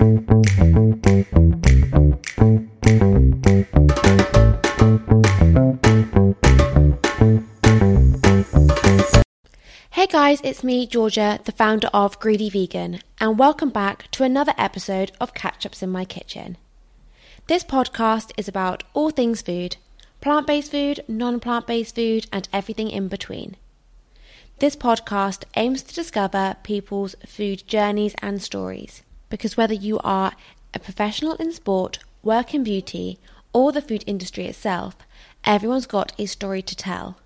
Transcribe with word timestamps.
Hey 0.00 0.06
guys, 10.06 10.40
it's 10.42 10.64
me, 10.64 10.86
Georgia, 10.86 11.38
the 11.44 11.52
founder 11.52 11.88
of 11.92 12.18
Greedy 12.18 12.48
Vegan, 12.48 13.00
and 13.20 13.38
welcome 13.38 13.68
back 13.68 14.10
to 14.12 14.24
another 14.24 14.54
episode 14.56 15.12
of 15.20 15.34
Catch 15.34 15.66
Ups 15.66 15.82
in 15.82 15.90
My 15.90 16.06
Kitchen. 16.06 16.56
This 17.48 17.62
podcast 17.62 18.32
is 18.38 18.48
about 18.48 18.84
all 18.94 19.10
things 19.10 19.42
food 19.42 19.76
plant 20.22 20.46
based 20.46 20.70
food, 20.70 21.04
non 21.08 21.40
plant 21.40 21.66
based 21.66 21.94
food, 21.94 22.24
and 22.32 22.48
everything 22.54 22.88
in 22.88 23.08
between. 23.08 23.56
This 24.60 24.76
podcast 24.76 25.44
aims 25.56 25.82
to 25.82 25.94
discover 25.94 26.56
people's 26.62 27.16
food 27.26 27.64
journeys 27.66 28.14
and 28.22 28.40
stories, 28.42 29.02
because 29.30 29.56
whether 29.56 29.72
you 29.72 29.98
are 30.04 30.32
a 30.74 30.78
professional 30.78 31.34
in 31.36 31.52
sport, 31.52 32.00
work 32.22 32.52
in 32.52 32.62
beauty, 32.62 33.18
or 33.54 33.72
the 33.72 33.80
food 33.80 34.04
industry 34.06 34.46
itself, 34.46 34.96
everyone's 35.44 35.86
got 35.86 36.12
a 36.18 36.26
story 36.26 36.60
to 36.60 36.76
tell. 36.76 37.16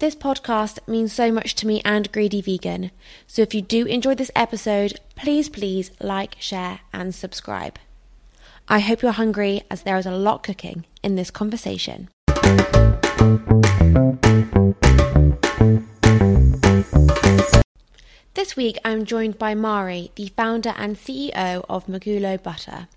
This 0.00 0.16
podcast 0.16 0.80
means 0.88 1.12
so 1.12 1.30
much 1.30 1.54
to 1.54 1.68
me 1.68 1.80
and 1.84 2.10
Greedy 2.10 2.40
Vegan, 2.40 2.90
so 3.28 3.42
if 3.42 3.54
you 3.54 3.62
do 3.62 3.86
enjoy 3.86 4.16
this 4.16 4.32
episode, 4.34 4.98
please, 5.14 5.48
please 5.48 5.92
like, 6.00 6.34
share, 6.40 6.80
and 6.92 7.14
subscribe. 7.14 7.78
I 8.66 8.80
hope 8.80 9.02
you're 9.02 9.12
hungry 9.12 9.62
as 9.70 9.82
there 9.82 9.96
is 9.96 10.06
a 10.06 10.10
lot 10.10 10.42
cooking 10.42 10.84
in 11.02 11.14
this 11.14 11.30
conversation. 11.30 12.08
This 18.34 18.56
week 18.56 18.78
I'm 18.84 19.04
joined 19.04 19.38
by 19.38 19.54
Mairi, 19.54 20.10
the 20.16 20.26
founder 20.36 20.74
and 20.76 20.96
CEO 20.96 21.64
of 21.68 21.86
Mergulo 21.86 22.42
Butter. 22.42 22.88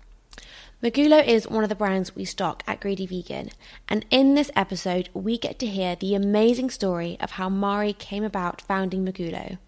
Mergulo 0.82 1.24
is 1.24 1.46
one 1.46 1.62
of 1.62 1.68
the 1.68 1.76
brands 1.76 2.16
we 2.16 2.24
stock 2.24 2.64
at 2.66 2.80
Greedy 2.80 3.06
Vegan, 3.06 3.50
and 3.88 4.04
in 4.10 4.34
this 4.34 4.50
episode, 4.56 5.10
we 5.14 5.38
get 5.38 5.60
to 5.60 5.66
hear 5.68 5.94
the 5.94 6.16
amazing 6.16 6.70
story 6.70 7.16
of 7.20 7.32
how 7.32 7.48
Mairi 7.48 7.92
came 7.92 8.24
about 8.24 8.60
founding 8.60 9.04
Mergulo. 9.04 9.58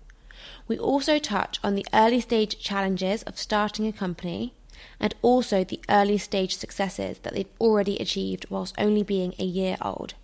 We 0.67 0.77
also 0.77 1.21
touch 1.21 1.61
on 1.63 1.77
the 1.77 1.87
early 1.95 2.21
stage 2.21 2.59
challenges 2.59 3.23
of 3.23 3.39
starting 3.39 3.87
a 3.87 3.93
company 3.93 4.55
and 4.99 5.15
also 5.23 5.63
the 5.63 5.81
early 5.89 6.19
stage 6.19 6.57
successes 6.57 7.21
that 7.21 7.35
they've 7.35 7.57
already 7.61 7.97
achieved 7.99 8.45
whilst 8.51 8.75
only 8.77 9.05
being 9.05 9.35
a 9.39 9.45
year 9.45 9.77
old. 9.81 10.15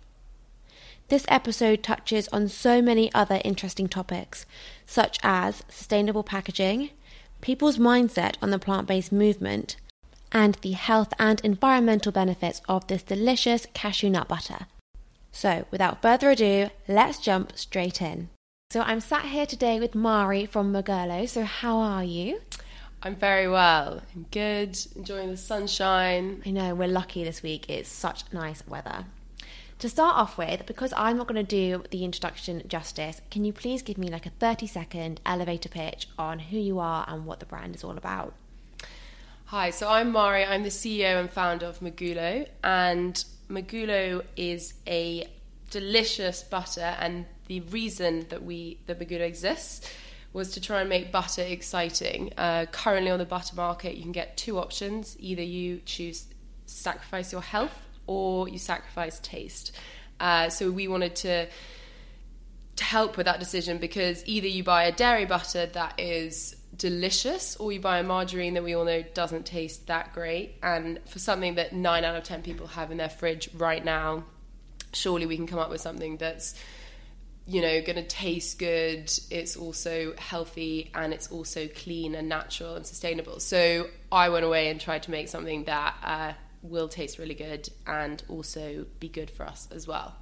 This 1.09 1.25
episode 1.29 1.83
touches 1.83 2.27
on 2.29 2.49
so 2.49 2.81
many 2.81 3.13
other 3.13 3.39
interesting 3.45 3.87
topics, 3.87 4.45
such 4.85 5.19
as 5.23 5.63
sustainable 5.69 6.23
packaging, 6.23 6.89
people's 7.39 7.77
mindset 7.77 8.35
on 8.41 8.49
the 8.49 8.59
plant 8.59 8.87
based 8.87 9.13
movement, 9.13 9.77
and 10.33 10.55
the 10.55 10.73
health 10.73 11.13
and 11.17 11.39
environmental 11.45 12.11
benefits 12.11 12.61
of 12.67 12.87
this 12.87 13.03
delicious 13.03 13.67
cashew 13.73 14.09
nut 14.09 14.27
butter. 14.27 14.67
So, 15.31 15.65
without 15.71 16.01
further 16.01 16.31
ado, 16.31 16.71
let's 16.89 17.19
jump 17.19 17.53
straight 17.55 18.01
in. 18.01 18.27
So, 18.69 18.81
I'm 18.81 18.99
sat 18.99 19.27
here 19.27 19.45
today 19.45 19.79
with 19.79 19.95
Mairi 19.95 20.45
from 20.45 20.73
Mergulo. 20.73 21.29
So, 21.29 21.43
how 21.43 21.77
are 21.77 22.03
you? 22.03 22.41
I'm 23.01 23.15
very 23.15 23.47
well. 23.47 24.01
I'm 24.13 24.25
good, 24.31 24.77
enjoying 24.97 25.31
the 25.31 25.37
sunshine. 25.37 26.41
I 26.45 26.49
know 26.49 26.75
we're 26.75 26.89
lucky 26.89 27.23
this 27.23 27.41
week. 27.41 27.69
It's 27.69 27.87
such 27.87 28.23
nice 28.33 28.67
weather. 28.67 29.05
To 29.79 29.89
start 29.89 30.17
off 30.17 30.39
with, 30.39 30.65
because 30.65 30.91
I'm 30.97 31.17
not 31.17 31.27
going 31.27 31.45
to 31.45 31.55
do 31.55 31.83
the 31.91 32.03
introduction 32.03 32.63
justice, 32.67 33.21
can 33.29 33.45
you 33.45 33.53
please 33.53 33.83
give 33.83 33.99
me 33.99 34.07
like 34.07 34.25
a 34.25 34.31
30 34.31 34.65
second 34.65 35.21
elevator 35.23 35.69
pitch 35.69 36.07
on 36.17 36.39
who 36.39 36.57
you 36.57 36.79
are 36.79 37.05
and 37.07 37.27
what 37.27 37.39
the 37.39 37.45
brand 37.45 37.75
is 37.75 37.83
all 37.83 37.95
about? 37.95 38.33
Hi, 39.45 39.69
so 39.69 39.87
I'm 39.87 40.11
Mairi. 40.11 40.45
I'm 40.45 40.63
the 40.63 40.69
CEO 40.69 41.19
and 41.19 41.29
founder 41.29 41.67
of 41.67 41.79
Mergulo, 41.79 42.47
and 42.63 43.23
Mergulo 43.51 44.25
is 44.35 44.73
a 44.87 45.29
delicious 45.69 46.41
butter. 46.41 46.95
And 46.99 47.27
the 47.45 47.59
reason 47.59 48.25
that 48.29 48.41
we 48.41 48.79
that 48.87 48.99
Mergulo 48.99 49.21
exists 49.21 49.93
was 50.33 50.49
to 50.53 50.59
try 50.59 50.81
and 50.81 50.89
make 50.89 51.11
butter 51.11 51.43
exciting. 51.43 52.33
Uh, 52.35 52.65
currently 52.71 53.11
on 53.11 53.19
the 53.19 53.25
butter 53.25 53.55
market, 53.55 53.95
you 53.95 54.01
can 54.01 54.11
get 54.11 54.37
two 54.37 54.57
options: 54.57 55.15
either 55.19 55.43
you 55.43 55.81
choose 55.85 56.25
sacrifice 56.65 57.31
your 57.31 57.41
health 57.41 57.86
or 58.07 58.49
you 58.49 58.57
sacrifice 58.57 59.19
taste. 59.19 59.71
Uh, 60.19 60.49
so 60.49 60.71
we 60.71 60.87
wanted 60.87 61.15
to 61.17 61.47
to 62.77 62.83
help 62.83 63.17
with 63.17 63.25
that 63.25 63.39
decision 63.39 63.79
because 63.79 64.23
either 64.27 64.47
you 64.47 64.63
buy 64.63 64.83
a 64.83 64.91
dairy 64.91 65.25
butter 65.25 65.65
that 65.65 65.99
is 65.99 66.55
delicious 66.75 67.55
or 67.57 67.71
you 67.71 67.79
buy 67.79 67.97
a 67.97 68.03
margarine 68.03 68.53
that 68.53 68.63
we 68.63 68.75
all 68.75 68.85
know 68.85 69.03
doesn't 69.13 69.47
taste 69.47 69.87
that 69.87 70.13
great 70.13 70.55
and 70.61 70.99
for 71.07 71.17
something 71.17 71.55
that 71.55 71.73
9 71.73 72.05
out 72.05 72.15
of 72.15 72.23
10 72.23 72.43
people 72.43 72.67
have 72.67 72.91
in 72.91 72.97
their 72.97 73.09
fridge 73.09 73.49
right 73.55 73.83
now 73.83 74.23
surely 74.93 75.25
we 75.25 75.35
can 75.35 75.47
come 75.47 75.57
up 75.57 75.71
with 75.71 75.81
something 75.81 76.17
that's 76.17 76.53
you 77.47 77.61
know 77.61 77.81
going 77.81 77.95
to 77.95 78.05
taste 78.05 78.59
good 78.59 79.11
it's 79.31 79.55
also 79.55 80.13
healthy 80.17 80.91
and 80.93 81.13
it's 81.13 81.31
also 81.31 81.67
clean 81.67 82.13
and 82.13 82.29
natural 82.29 82.75
and 82.75 82.85
sustainable 82.85 83.39
so 83.39 83.87
i 84.11 84.29
went 84.29 84.45
away 84.45 84.69
and 84.69 84.79
tried 84.79 85.01
to 85.01 85.09
make 85.09 85.27
something 85.29 85.63
that 85.63 85.95
uh, 86.03 86.33
will 86.67 86.87
taste 86.87 87.17
really 87.17 87.35
good 87.35 87.69
and 87.85 88.23
also 88.29 88.85
be 88.99 89.09
good 89.09 89.29
for 89.29 89.45
us 89.45 89.67
as 89.71 89.87
well 89.87 90.17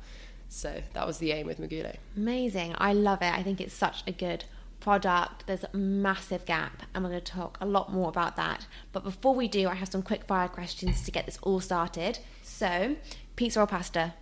so 0.49 0.81
that 0.93 1.05
was 1.05 1.17
the 1.17 1.31
aim 1.31 1.47
with 1.47 1.59
Mergulo. 1.59 1.95
Amazing. 2.15 2.75
I 2.77 2.93
love 2.93 3.21
it. 3.21 3.33
I 3.33 3.43
think 3.43 3.59
it's 3.59 3.73
such 3.73 4.03
a 4.07 4.11
good 4.11 4.45
product. 4.79 5.47
There's 5.47 5.63
a 5.63 5.75
massive 5.75 6.45
gap, 6.45 6.83
and 6.93 7.03
we're 7.03 7.09
going 7.09 7.21
to 7.21 7.31
talk 7.31 7.57
a 7.59 7.65
lot 7.65 7.91
more 7.91 8.09
about 8.09 8.35
that. 8.35 8.65
But 8.91 9.03
before 9.03 9.35
we 9.35 9.47
do, 9.47 9.67
I 9.67 9.75
have 9.75 9.89
some 9.89 10.01
quick 10.01 10.25
fire 10.25 10.47
questions 10.47 11.03
to 11.03 11.11
get 11.11 11.25
this 11.25 11.39
all 11.41 11.59
started. 11.59 12.19
So, 12.43 12.95
pizza 13.35 13.61
or 13.61 13.67
pasta? 13.67 14.13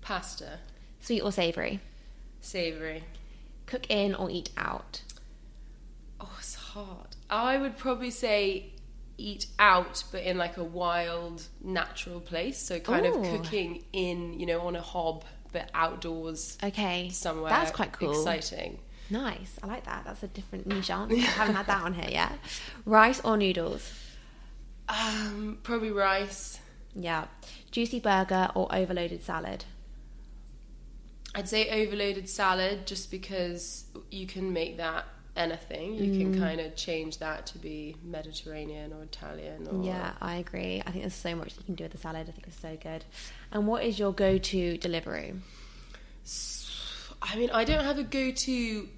Pasta. 0.00 0.58
Sweet 1.00 1.20
or 1.20 1.32
savoury? 1.32 1.80
Savoury. 2.40 3.04
Cook 3.66 3.90
in 3.90 4.14
or 4.14 4.30
eat 4.30 4.50
out? 4.56 5.02
Oh, 6.20 6.36
it's 6.38 6.54
hard. 6.54 7.16
I 7.30 7.58
would 7.58 7.76
probably 7.76 8.10
say 8.10 8.72
eat 9.18 9.46
out, 9.58 10.04
but 10.12 10.22
in 10.22 10.38
like 10.38 10.56
a 10.56 10.64
wild, 10.64 11.42
natural 11.62 12.20
place. 12.20 12.58
So, 12.58 12.80
kind 12.80 13.04
Ooh. 13.04 13.14
of 13.14 13.30
cooking 13.30 13.84
in, 13.92 14.38
you 14.38 14.46
know, 14.46 14.60
on 14.62 14.76
a 14.76 14.80
hob, 14.80 15.24
but 15.52 15.68
outdoors 15.74 16.56
Okay. 16.62 17.10
somewhere. 17.10 17.50
That's 17.50 17.70
quite 17.72 17.92
cool. 17.92 18.10
Exciting. 18.12 18.78
Nice. 19.10 19.58
I 19.62 19.66
like 19.66 19.84
that. 19.86 20.04
That's 20.04 20.22
a 20.22 20.28
different 20.28 20.66
niche 20.66 20.90
answer. 20.90 21.16
I 21.16 21.20
haven't 21.20 21.54
had 21.56 21.66
that 21.66 21.82
on 21.82 21.94
here 21.94 22.10
yet. 22.10 22.32
Rice 22.84 23.20
or 23.24 23.36
noodles? 23.36 23.90
Um, 24.88 25.58
probably 25.62 25.90
rice. 25.90 26.60
Yeah. 26.94 27.26
Juicy 27.70 28.00
burger 28.00 28.50
or 28.54 28.74
overloaded 28.74 29.22
salad? 29.22 29.64
I'd 31.34 31.48
say 31.48 31.84
overloaded 31.84 32.28
salad 32.28 32.86
just 32.86 33.10
because 33.10 33.84
you 34.10 34.26
can 34.26 34.52
make 34.52 34.78
that 34.78 35.04
anything. 35.38 35.94
You 35.94 36.10
Mm. 36.12 36.18
can 36.18 36.38
kind 36.40 36.60
of 36.60 36.74
change 36.76 37.18
that 37.18 37.46
to 37.46 37.58
be 37.58 37.96
Mediterranean 38.02 38.92
or 38.92 39.02
Italian 39.04 39.66
or 39.68 39.84
Yeah, 39.84 40.12
I 40.20 40.36
agree. 40.36 40.82
I 40.84 40.90
think 40.90 41.02
there's 41.04 41.14
so 41.14 41.34
much 41.34 41.56
you 41.56 41.62
can 41.64 41.74
do 41.76 41.84
with 41.84 41.92
the 41.92 41.98
salad. 41.98 42.28
I 42.28 42.32
think 42.32 42.46
it's 42.46 42.60
so 42.60 42.76
good. 42.76 43.04
And 43.52 43.66
what 43.66 43.84
is 43.84 43.98
your 43.98 44.12
go-to 44.12 44.76
delivery? 44.78 45.34
I 47.22 47.36
mean, 47.36 47.50
I 47.52 47.64
don't 47.64 47.84
have 47.84 47.98
a 47.98 48.04
go-to 48.04 48.88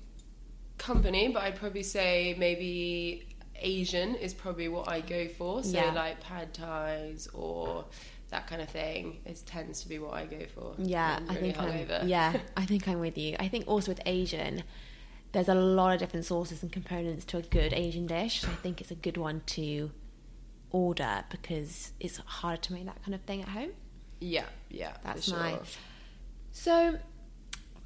company, 0.79 1.29
but 1.29 1.43
I'd 1.43 1.57
probably 1.57 1.83
say 1.83 2.35
maybe 2.39 3.27
Asian 3.57 4.15
is 4.15 4.33
probably 4.35 4.69
what 4.69 4.89
I 4.89 5.01
go 5.01 5.29
for. 5.29 5.63
So 5.63 5.77
Yeah. 5.77 5.93
like 5.93 6.21
pad 6.21 6.53
thais 6.55 7.29
or 7.35 7.85
that 8.31 8.47
kind 8.47 8.63
of 8.63 8.69
thing. 8.69 9.21
It 9.27 9.43
tends 9.47 9.83
to 9.83 9.89
be 9.89 9.99
what 9.99 10.15
I 10.15 10.25
go 10.25 10.47
for. 10.55 10.75
Yeah, 10.79 11.19
when 11.21 11.31
I 11.31 11.35
really 11.35 11.53
think 11.53 11.91
I'm, 11.91 12.09
yeah, 12.09 12.41
I 12.57 12.65
think 12.65 12.87
I'm 12.89 13.01
with 13.01 13.19
you. 13.19 13.37
I 13.41 13.49
think 13.49 13.67
also 13.69 13.91
with 13.91 14.01
Asian, 14.07 14.63
there's 15.33 15.49
a 15.49 15.55
lot 15.55 15.93
of 15.95 16.01
different 16.01 16.27
sauces 16.27 16.63
and 16.63 16.73
components 16.73 17.25
to 17.27 17.39
a 17.39 17.43
good 17.43 17.73
Asian 17.73 18.07
dish. 18.07 18.41
So 18.43 18.49
I 18.49 18.55
think 18.55 18.81
it's 18.81 18.91
a 18.91 18.97
good 18.97 19.17
one 19.17 19.43
to 19.47 19.91
order 20.71 21.25
because 21.31 21.93
it's 22.01 22.19
harder 22.19 22.61
to 22.63 22.73
make 22.73 22.87
that 22.87 23.03
kind 23.05 23.15
of 23.15 23.21
thing 23.23 23.43
at 23.43 23.49
home. 23.49 23.71
yeah, 24.21 24.45
yeah. 24.71 24.93
That's 25.05 25.25
sure. 25.27 25.37
nice. 25.39 25.77
So, 26.53 26.99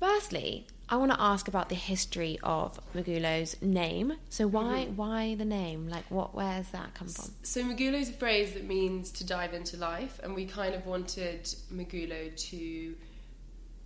firstly, 0.01 0.67
I 0.89 0.97
want 0.97 1.13
to 1.13 1.21
ask 1.21 1.49
about 1.49 1.69
the 1.69 1.75
history 1.75 2.39
of 2.43 2.79
Mergulo's 2.95 3.61
name. 3.63 4.15
So 4.29 4.47
why 4.47 4.85
Mm-hmm. 4.85 4.97
why 4.97 5.35
the 5.35 5.45
name? 5.45 5.89
Like 5.89 6.05
what 6.11 6.35
where's 6.35 6.69
that 6.69 6.95
come 6.95 7.09
from? 7.09 7.31
So 7.43 7.63
Mergulo 7.63 7.95
is 7.95 8.11
a 8.11 8.13
phrase 8.15 8.53
that 8.55 8.65
means 8.65 9.11
to 9.13 9.27
dive 9.27 9.55
into 9.55 9.77
life, 9.79 10.21
and 10.23 10.35
we 10.35 10.45
kind 10.47 10.75
of 10.75 10.85
wanted 10.87 11.45
Mergulo 11.73 12.35
to 12.51 12.95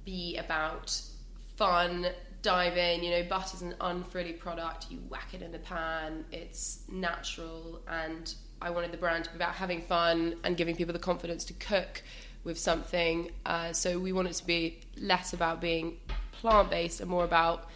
be 0.05 0.37
about 0.39 1.01
fun, 1.57 2.07
dive 2.43 2.77
in. 2.77 3.03
You 3.03 3.11
know, 3.11 3.23
butter's 3.25 3.63
an 3.63 3.75
unfrilly 3.81 4.33
product. 4.33 4.87
You 4.91 4.99
whack 5.09 5.35
it 5.35 5.43
in 5.43 5.53
the 5.53 5.59
pan. 5.59 6.25
It's 6.33 6.81
natural, 6.91 7.81
and 7.89 8.33
I 8.61 8.71
wanted 8.71 8.93
the 8.93 8.99
brand 8.99 9.25
to 9.25 9.31
be 9.31 9.37
about 9.37 9.55
having 9.55 9.83
fun 9.83 10.37
and 10.45 10.57
giving 10.57 10.77
people 10.77 10.93
the 10.93 10.99
confidence 10.99 11.45
to 11.47 11.53
cook 11.55 12.03
with 12.45 12.59
something. 12.59 13.31
Uh, 13.45 13.73
so 13.73 13.99
we 13.99 14.13
want 14.13 14.29
it 14.29 14.35
to 14.35 14.47
be 14.47 14.79
less 14.97 15.33
about 15.33 15.61
being 15.61 15.97
plant 16.33 16.71
based 16.71 17.01
and 17.01 17.11
more 17.11 17.25
about 17.25 17.69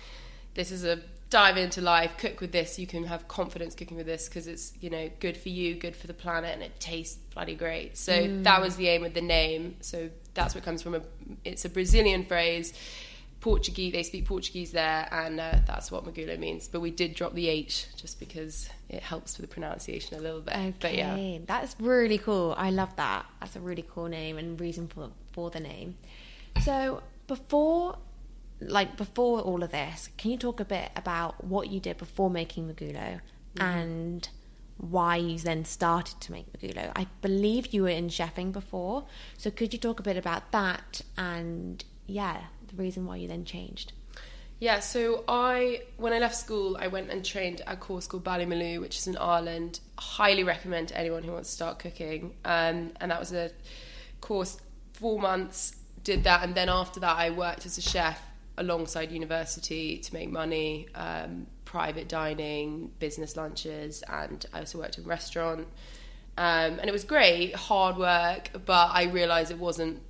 this 0.54 0.70
is 0.70 0.84
a 0.84 1.00
dive 1.30 1.56
into 1.56 1.80
life, 1.80 2.16
cook 2.18 2.40
with 2.40 2.52
this. 2.52 2.78
You 2.78 2.86
can 2.86 3.04
have 3.04 3.26
confidence 3.26 3.74
cooking 3.74 3.96
with 3.96 4.06
this 4.06 4.28
because 4.28 4.46
it's 4.46 4.72
you 4.80 4.90
know 4.90 5.10
good 5.18 5.36
for 5.36 5.48
you, 5.48 5.74
good 5.74 5.96
for 5.96 6.06
the 6.06 6.14
planet, 6.14 6.52
and 6.52 6.62
it 6.62 6.78
tastes 6.78 7.16
bloody 7.34 7.54
great. 7.54 7.96
So 7.96 8.12
Mm. 8.12 8.44
that 8.44 8.60
was 8.60 8.76
the 8.76 8.88
aim 8.88 9.04
of 9.04 9.14
the 9.14 9.22
name. 9.22 9.76
So 9.80 10.10
that's 10.34 10.54
what 10.54 10.62
comes 10.64 10.82
from 10.82 10.94
a. 10.94 11.02
It's 11.44 11.64
a 11.64 11.68
Brazilian 11.68 12.24
phrase. 12.24 12.72
Portuguese, 13.42 13.92
they 13.92 14.02
speak 14.04 14.24
Portuguese 14.24 14.70
there, 14.72 15.06
and 15.12 15.38
uh, 15.40 15.58
that's 15.66 15.90
what 15.90 16.04
Mergulo 16.04 16.38
means. 16.38 16.68
But 16.68 16.80
we 16.80 16.90
did 16.90 17.14
drop 17.14 17.34
the 17.34 17.48
H 17.48 17.88
just 17.96 18.18
because 18.20 18.70
it 18.88 19.02
helps 19.02 19.36
with 19.36 19.50
the 19.50 19.52
pronunciation 19.52 20.16
a 20.16 20.20
little 20.22 20.40
bit. 20.40 20.54
Okay, 20.54 20.74
But 20.80 20.94
yeah, 20.94 21.38
that's 21.44 21.76
really 21.80 22.18
cool. 22.18 22.54
I 22.56 22.70
love 22.70 22.94
that. 22.96 23.26
That's 23.40 23.56
a 23.56 23.60
really 23.60 23.84
cool 23.92 24.06
name 24.06 24.38
and 24.38 24.58
reason 24.60 24.88
for 24.88 25.10
for 25.32 25.50
the 25.50 25.60
name. 25.60 25.96
So 26.62 27.02
before, 27.26 27.98
like 28.60 28.96
before 28.96 29.40
all 29.40 29.62
of 29.62 29.72
this, 29.72 30.08
can 30.16 30.30
you 30.30 30.38
talk 30.38 30.60
a 30.60 30.64
bit 30.64 30.90
about 30.94 31.42
what 31.44 31.68
you 31.68 31.80
did 31.80 31.98
before 31.98 32.30
making 32.30 32.68
Mergulo 32.72 33.20
Mm-hmm. 33.54 33.68
and 33.68 34.28
why 34.78 35.16
you 35.16 35.36
then 35.38 35.64
started 35.64 36.20
to 36.22 36.32
make 36.32 36.46
Mergulo? 36.52 36.90
I 36.96 37.06
believe 37.20 37.74
you 37.74 37.82
were 37.82 37.88
in 37.88 38.08
chefing 38.08 38.50
before, 38.52 39.04
so 39.36 39.50
could 39.50 39.72
you 39.74 39.78
talk 39.78 40.00
a 40.00 40.02
bit 40.02 40.16
about 40.16 40.52
that 40.52 41.02
and 41.18 41.84
yeah, 42.06 42.42
the 42.72 42.82
reason 42.82 43.06
why 43.06 43.16
you 43.16 43.28
then 43.28 43.44
changed? 43.44 43.92
Yeah, 44.58 44.78
so 44.78 45.24
I 45.26 45.82
when 45.96 46.12
I 46.12 46.20
left 46.20 46.36
school, 46.36 46.76
I 46.78 46.86
went 46.86 47.10
and 47.10 47.24
trained 47.24 47.62
at 47.62 47.72
a 47.72 47.76
course 47.76 48.06
called 48.06 48.22
Ballymaloe, 48.22 48.80
which 48.80 48.96
is 48.96 49.08
in 49.08 49.16
Ireland. 49.16 49.80
Highly 49.98 50.44
recommend 50.44 50.88
to 50.88 50.98
anyone 50.98 51.24
who 51.24 51.32
wants 51.32 51.48
to 51.48 51.54
start 51.54 51.80
cooking. 51.80 52.34
Um, 52.44 52.92
and 53.00 53.10
that 53.10 53.18
was 53.18 53.32
a 53.32 53.50
course 54.20 54.60
four 54.92 55.20
months. 55.20 55.76
Did 56.04 56.24
that, 56.24 56.44
and 56.44 56.54
then 56.54 56.68
after 56.68 57.00
that, 57.00 57.16
I 57.16 57.30
worked 57.30 57.66
as 57.66 57.76
a 57.78 57.82
chef 57.82 58.20
alongside 58.56 59.10
university 59.10 59.98
to 59.98 60.14
make 60.14 60.30
money, 60.30 60.88
um, 60.94 61.46
private 61.64 62.08
dining, 62.08 62.90
business 62.98 63.36
lunches, 63.36 64.02
and 64.08 64.44
I 64.52 64.60
also 64.60 64.78
worked 64.78 64.98
in 64.98 65.04
restaurant. 65.04 65.66
Um, 66.36 66.78
and 66.78 66.84
it 66.84 66.92
was 66.92 67.04
great, 67.04 67.54
hard 67.54 67.96
work, 67.96 68.50
but 68.64 68.90
I 68.92 69.04
realised 69.04 69.50
it 69.50 69.58
wasn't 69.58 70.02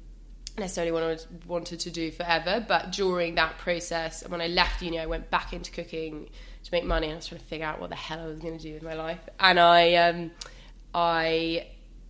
necessarily 0.59 0.93
what 0.93 1.03
I 1.03 1.17
wanted 1.47 1.81
to 1.81 1.91
do 1.91 2.11
forever. 2.11 2.65
But 2.67 2.93
during 2.93 3.35
that 3.37 3.59
process, 3.59 4.27
when 4.29 4.41
I 4.41 4.49
left 4.49 4.83
uni, 4.83 4.99
I 4.99 5.07
went 5.07 5.31
back 5.31 5.53
into 5.53 5.71
cooking 5.71 6.29
to 6.65 6.73
make 6.73 6.85
money, 6.85 7.07
and 7.07 7.15
I 7.15 7.17
was 7.17 7.27
trying 7.27 7.41
to 7.41 7.47
figure 7.47 7.67
out 7.67 7.81
what 7.81 7.91
the 7.91 7.97
hell 7.97 8.21
I 8.21 8.27
was 8.27 8.39
going 8.39 8.57
to 8.57 8.63
do 8.63 8.75
with 8.75 8.83
my 8.83 8.95
life. 8.95 9.21
And 9.41 9.59
I, 9.59 9.95
um, 9.95 10.31
I 10.95 11.67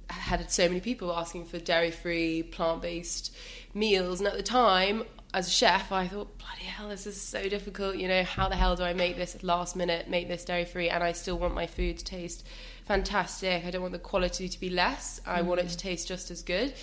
had 0.08 0.50
so 0.50 0.68
many 0.68 0.80
people 0.80 1.12
asking 1.12 1.46
for 1.46 1.58
dairy-free, 1.58 2.44
plant-based 2.44 3.34
meals, 3.74 4.20
and 4.20 4.28
at 4.28 4.36
the 4.36 4.42
time. 4.42 5.04
As 5.34 5.48
a 5.48 5.50
chef, 5.50 5.90
I 5.92 6.08
thought, 6.08 6.36
bloody 6.36 6.64
hell, 6.64 6.90
this 6.90 7.06
is 7.06 7.18
so 7.18 7.48
difficult. 7.48 7.96
You 7.96 8.06
know, 8.06 8.22
how 8.22 8.50
the 8.50 8.56
hell 8.56 8.76
do 8.76 8.82
I 8.82 8.92
make 8.92 9.16
this 9.16 9.34
at 9.34 9.42
last 9.42 9.76
minute, 9.76 10.06
make 10.06 10.28
this 10.28 10.44
dairy 10.44 10.66
free, 10.66 10.90
and 10.90 11.02
I 11.02 11.12
still 11.12 11.38
want 11.38 11.54
my 11.54 11.66
food 11.66 11.96
to 11.98 12.04
taste 12.04 12.46
fantastic. 12.84 13.64
I 13.64 13.70
don't 13.70 13.80
want 13.80 13.92
the 13.92 13.98
quality 13.98 14.48
to 14.48 14.60
be 14.60 14.68
less. 14.68 15.20
I 15.26 15.42
want 15.42 15.60
it 15.60 15.68
to 15.68 15.76
taste 15.76 16.08
just 16.08 16.30
as 16.30 16.42
good. 16.42 16.74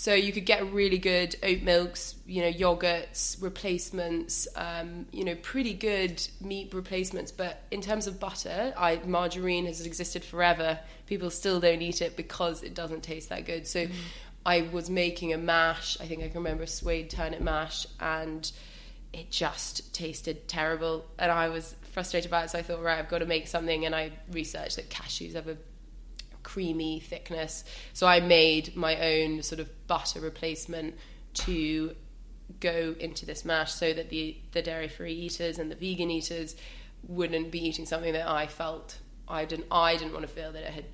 So 0.00 0.14
you 0.14 0.32
could 0.32 0.46
get 0.46 0.72
really 0.72 0.96
good 0.96 1.36
oat 1.42 1.60
milks, 1.60 2.14
you 2.24 2.40
know, 2.40 2.50
yogurts, 2.50 3.36
replacements, 3.42 4.48
um, 4.56 5.04
you 5.12 5.26
know, 5.26 5.34
pretty 5.34 5.74
good 5.74 6.26
meat 6.40 6.72
replacements. 6.72 7.30
But 7.30 7.64
in 7.70 7.82
terms 7.82 8.06
of 8.06 8.18
butter, 8.18 8.72
I, 8.78 9.02
margarine 9.04 9.66
has 9.66 9.84
existed 9.84 10.24
forever. 10.24 10.78
People 11.04 11.28
still 11.28 11.60
don't 11.60 11.82
eat 11.82 12.00
it 12.00 12.16
because 12.16 12.62
it 12.62 12.72
doesn't 12.72 13.02
taste 13.02 13.28
that 13.28 13.44
good. 13.44 13.66
So 13.66 13.88
I 14.46 14.62
was 14.72 14.88
making 14.88 15.34
a 15.34 15.38
mash. 15.38 16.00
I 16.00 16.06
think 16.06 16.22
I 16.22 16.28
can 16.28 16.38
remember 16.38 16.62
a 16.62 16.66
swede 16.66 17.10
turnip 17.10 17.42
mash, 17.42 17.86
and 18.00 18.50
it 19.12 19.30
just 19.30 19.92
tasted 19.92 20.48
terrible. 20.48 21.04
And 21.18 21.30
I 21.30 21.50
was 21.50 21.76
frustrated 21.92 22.30
about 22.30 22.46
it. 22.46 22.50
So 22.52 22.58
I 22.58 22.62
thought, 22.62 22.82
right, 22.82 22.98
I've 22.98 23.10
got 23.10 23.18
to 23.18 23.26
make 23.26 23.48
something. 23.48 23.84
And 23.84 23.94
I 23.94 24.12
researched 24.32 24.76
that 24.76 24.88
cashews 24.88 25.34
have 25.34 25.46
a 25.46 25.58
creamy 26.42 27.00
thickness. 27.00 27.64
So 27.92 28.06
I 28.06 28.20
made 28.20 28.76
my 28.76 28.96
own 28.96 29.42
sort 29.42 29.60
of 29.60 29.68
butter 29.86 30.20
replacement 30.20 30.94
to 31.32 31.94
go 32.58 32.94
into 32.98 33.26
this 33.26 33.44
mash 33.44 33.72
so 33.72 33.92
that 33.92 34.10
the, 34.10 34.36
the 34.52 34.62
dairy 34.62 34.88
free 34.88 35.12
eaters 35.12 35.58
and 35.58 35.70
the 35.70 35.76
vegan 35.76 36.10
eaters 36.10 36.56
wouldn't 37.06 37.50
be 37.50 37.64
eating 37.64 37.86
something 37.86 38.12
that 38.12 38.28
I 38.28 38.46
felt 38.46 38.98
I 39.28 39.44
didn't 39.44 39.66
I 39.70 39.96
didn't 39.96 40.12
want 40.12 40.26
to 40.26 40.32
feel 40.32 40.52
that 40.52 40.62
it 40.62 40.72
had 40.72 40.84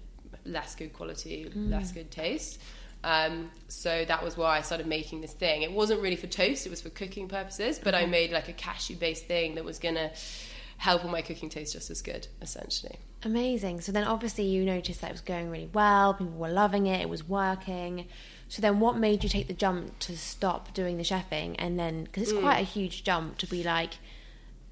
less 0.45 0.75
good 0.75 0.93
quality, 0.93 1.51
less 1.55 1.91
good 1.93 2.11
taste. 2.11 2.61
Um, 3.03 3.51
so 3.69 4.05
that 4.05 4.23
was 4.23 4.37
why 4.37 4.59
I 4.59 4.63
started 4.63 4.87
making 4.87 5.21
this 5.21 5.33
thing. 5.33 5.63
It 5.63 5.73
wasn't 5.73 6.01
really 6.03 6.17
for 6.17 6.27
toast; 6.27 6.67
it 6.67 6.71
was 6.71 6.81
for 6.81 6.91
cooking 6.91 7.29
purposes. 7.29 7.81
But 7.83 7.95
I 7.95 8.07
made 8.07 8.33
like 8.33 8.49
a 8.49 8.53
cashew-based 8.53 9.27
thing 9.27 9.55
that 9.55 9.65
was 9.65 9.79
gonna 9.79 10.11
help 10.79 11.05
all 11.05 11.11
my 11.11 11.23
cooking 11.23 11.49
taste 11.49 11.73
just 11.73 11.91
as 11.91 12.03
good, 12.03 12.29
essentially. 12.43 12.99
Amazing. 13.23 13.81
So 13.81 13.93
then 13.93 14.05
obviously 14.05 14.45
you 14.45 14.65
noticed 14.65 15.01
that 15.01 15.11
it 15.11 15.15
was 15.15 15.21
going 15.21 15.51
really 15.51 15.71
well, 15.73 16.15
people 16.15 16.35
were 16.35 16.51
loving 16.51 16.87
it, 16.87 17.01
it 17.01 17.09
was 17.09 17.27
working. 17.27 18.07
So 18.49 18.63
then 18.63 18.79
what 18.79 18.97
made 18.97 19.25
you 19.25 19.31
take 19.31 19.49
the 19.49 19.55
jump 19.55 19.99
to 20.01 20.17
stop 20.17 20.75
doing 20.75 20.97
the 20.99 21.03
chefing 21.03 21.57
and 21.59 21.79
then 21.79 22.05
because 22.05 22.25
it's 22.25 22.33
mm. 22.33 22.41
quite 22.41 22.59
a 22.59 22.65
huge 22.65 23.03
jump 23.05 23.39
to 23.39 23.47
be 23.47 23.65
like 23.65 23.95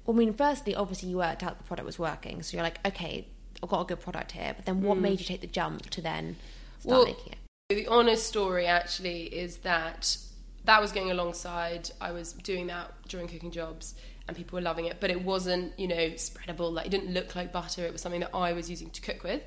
well, 0.05 0.15
I 0.15 0.19
mean 0.19 0.33
firstly 0.33 0.75
obviously 0.75 1.09
you 1.09 1.17
worked 1.17 1.43
out 1.43 1.57
the 1.57 1.63
product 1.63 1.85
was 1.85 1.99
working. 1.99 2.43
So 2.43 2.55
you're 2.55 2.63
like 2.63 2.79
okay, 2.85 3.27
I've 3.61 3.69
got 3.69 3.81
a 3.81 3.85
good 3.85 3.99
product 3.99 4.31
here. 4.31 4.53
But 4.55 4.65
then 4.65 4.81
what 4.81 4.97
mm. 4.97 5.01
made 5.01 5.19
you 5.19 5.25
take 5.25 5.41
the 5.41 5.47
jump 5.47 5.89
to 5.89 6.01
then 6.01 6.37
start 6.79 6.97
Well, 6.97 7.05
making 7.05 7.33
it? 7.33 7.37
The 7.69 7.87
honest 7.87 8.27
story 8.27 8.67
actually 8.67 9.23
is 9.23 9.57
that 9.57 10.17
that 10.65 10.81
was 10.81 10.91
going 10.91 11.11
alongside. 11.11 11.89
I 11.99 12.11
was 12.11 12.33
doing 12.33 12.67
that 12.67 12.91
during 13.07 13.27
cooking 13.27 13.51
jobs, 13.51 13.95
and 14.27 14.35
people 14.35 14.57
were 14.57 14.61
loving 14.61 14.85
it. 14.85 14.97
But 14.99 15.09
it 15.11 15.23
wasn't, 15.23 15.77
you 15.79 15.87
know, 15.87 16.09
spreadable. 16.11 16.73
Like 16.73 16.87
it 16.87 16.89
didn't 16.89 17.13
look 17.13 17.35
like 17.35 17.51
butter. 17.51 17.85
It 17.85 17.91
was 17.91 18.01
something 18.01 18.21
that 18.21 18.35
I 18.35 18.53
was 18.53 18.69
using 18.69 18.89
to 18.91 19.01
cook 19.01 19.23
with. 19.23 19.41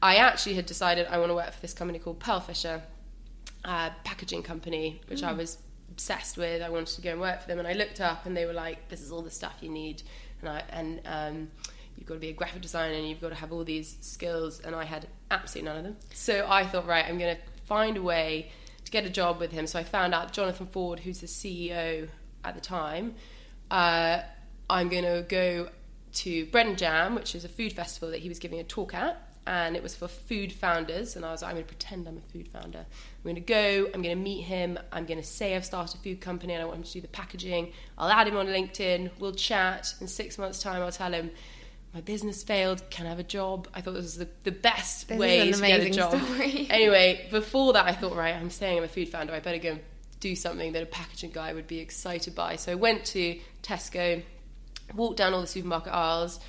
I 0.00 0.16
actually 0.16 0.54
had 0.54 0.66
decided 0.66 1.06
I 1.06 1.18
want 1.18 1.30
to 1.30 1.34
work 1.34 1.52
for 1.52 1.60
this 1.60 1.72
company 1.72 1.98
called 1.98 2.18
Pearlfisher, 2.18 2.82
uh, 3.64 3.90
packaging 4.04 4.42
company, 4.42 5.00
which 5.06 5.22
I 5.22 5.32
was 5.32 5.58
obsessed 5.92 6.36
with. 6.36 6.60
I 6.60 6.70
wanted 6.70 6.94
to 6.96 7.02
go 7.02 7.12
and 7.12 7.20
work 7.20 7.40
for 7.40 7.46
them, 7.46 7.60
and 7.60 7.68
I 7.68 7.72
looked 7.74 8.00
up, 8.00 8.26
and 8.26 8.36
they 8.36 8.44
were 8.44 8.52
like, 8.52 8.88
"This 8.88 9.00
is 9.00 9.12
all 9.12 9.22
the 9.22 9.30
stuff 9.30 9.54
you 9.60 9.68
need," 9.68 10.02
and 10.40 10.48
I 10.48 10.64
and 10.70 11.00
um, 11.04 11.50
you've 11.96 12.06
got 12.06 12.14
to 12.14 12.20
be 12.20 12.30
a 12.30 12.32
graphic 12.32 12.62
designer, 12.62 12.94
and 12.94 13.08
you've 13.08 13.20
got 13.20 13.28
to 13.28 13.36
have 13.36 13.52
all 13.52 13.62
these 13.64 13.96
skills, 14.00 14.58
and 14.60 14.74
I 14.74 14.84
had 14.84 15.06
absolutely 15.30 15.70
none 15.70 15.78
of 15.78 15.84
them. 15.84 15.96
So 16.12 16.46
I 16.48 16.66
thought, 16.66 16.86
right, 16.86 17.04
I'm 17.06 17.18
going 17.18 17.36
to 17.36 17.42
find 17.64 17.96
a 17.96 18.02
way 18.02 18.50
to 18.84 18.90
get 18.90 19.04
a 19.04 19.10
job 19.10 19.38
with 19.38 19.52
him. 19.52 19.68
So 19.68 19.78
I 19.78 19.84
found 19.84 20.14
out 20.14 20.32
Jonathan 20.32 20.66
Ford, 20.66 21.00
who's 21.00 21.20
the 21.20 21.28
CEO 21.28 22.08
at 22.44 22.54
the 22.54 22.60
time. 22.60 23.14
Uh, 23.72 24.20
I'm 24.68 24.90
going 24.90 25.04
to 25.04 25.24
go 25.28 25.70
to 26.12 26.46
Bread 26.46 26.66
and 26.66 26.76
Jam, 26.76 27.14
which 27.14 27.34
is 27.34 27.44
a 27.44 27.48
food 27.48 27.72
festival 27.72 28.10
that 28.10 28.20
he 28.20 28.28
was 28.28 28.38
giving 28.38 28.60
a 28.60 28.64
talk 28.64 28.92
at, 28.92 29.30
and 29.46 29.74
it 29.74 29.82
was 29.82 29.96
for 29.96 30.08
food 30.08 30.52
founders. 30.52 31.16
And 31.16 31.24
I 31.24 31.32
was 31.32 31.40
like, 31.40 31.48
I'm 31.48 31.56
going 31.56 31.64
to 31.64 31.68
pretend 31.68 32.06
I'm 32.06 32.18
a 32.18 32.32
food 32.32 32.48
founder. 32.48 32.80
I'm 32.80 33.22
going 33.24 33.34
to 33.36 33.40
go, 33.40 33.86
I'm 33.94 34.02
going 34.02 34.16
to 34.16 34.22
meet 34.22 34.42
him, 34.42 34.78
I'm 34.92 35.06
going 35.06 35.18
to 35.18 35.26
say 35.26 35.56
I've 35.56 35.64
started 35.64 35.98
a 35.98 36.02
food 36.02 36.20
company 36.20 36.52
and 36.52 36.62
I 36.62 36.66
want 36.66 36.78
him 36.78 36.84
to 36.84 36.92
do 36.92 37.00
the 37.00 37.08
packaging. 37.08 37.72
I'll 37.96 38.10
add 38.10 38.28
him 38.28 38.36
on 38.36 38.46
LinkedIn, 38.46 39.10
we'll 39.18 39.32
chat. 39.32 39.94
In 40.02 40.06
six 40.06 40.36
months' 40.36 40.62
time, 40.62 40.82
I'll 40.82 40.92
tell 40.92 41.12
him, 41.12 41.30
my 41.94 42.02
business 42.02 42.42
failed, 42.42 42.82
can 42.90 43.06
I 43.06 43.10
have 43.10 43.18
a 43.18 43.24
job? 43.24 43.68
I 43.74 43.80
thought 43.80 43.94
this 43.94 44.02
was 44.04 44.16
the, 44.16 44.28
the 44.44 44.52
best 44.52 45.08
This 45.08 45.18
way 45.18 45.50
to 45.50 45.60
get 45.60 45.80
a 45.80 45.90
job. 45.90 46.22
story. 46.22 46.66
anyway, 46.70 47.26
before 47.30 47.72
that, 47.72 47.86
I 47.86 47.92
thought, 47.92 48.16
right, 48.16 48.34
I'm 48.34 48.50
saying 48.50 48.78
I'm 48.78 48.84
a 48.84 48.88
food 48.88 49.08
founder, 49.08 49.32
I 49.32 49.40
better 49.40 49.58
go 49.58 49.70
and 49.70 49.80
do 50.22 50.34
something 50.36 50.72
that 50.72 50.82
a 50.82 50.86
packaging 50.86 51.32
guy 51.32 51.52
would 51.52 51.66
be 51.66 51.80
excited 51.80 52.34
by. 52.34 52.56
So 52.56 52.72
I 52.72 52.76
went 52.76 53.04
to 53.06 53.38
Tesco, 53.62 54.22
walked 54.94 55.18
down 55.18 55.34
all 55.34 55.42
the 55.42 55.46
supermarket 55.46 55.92
aisles, 55.92 56.40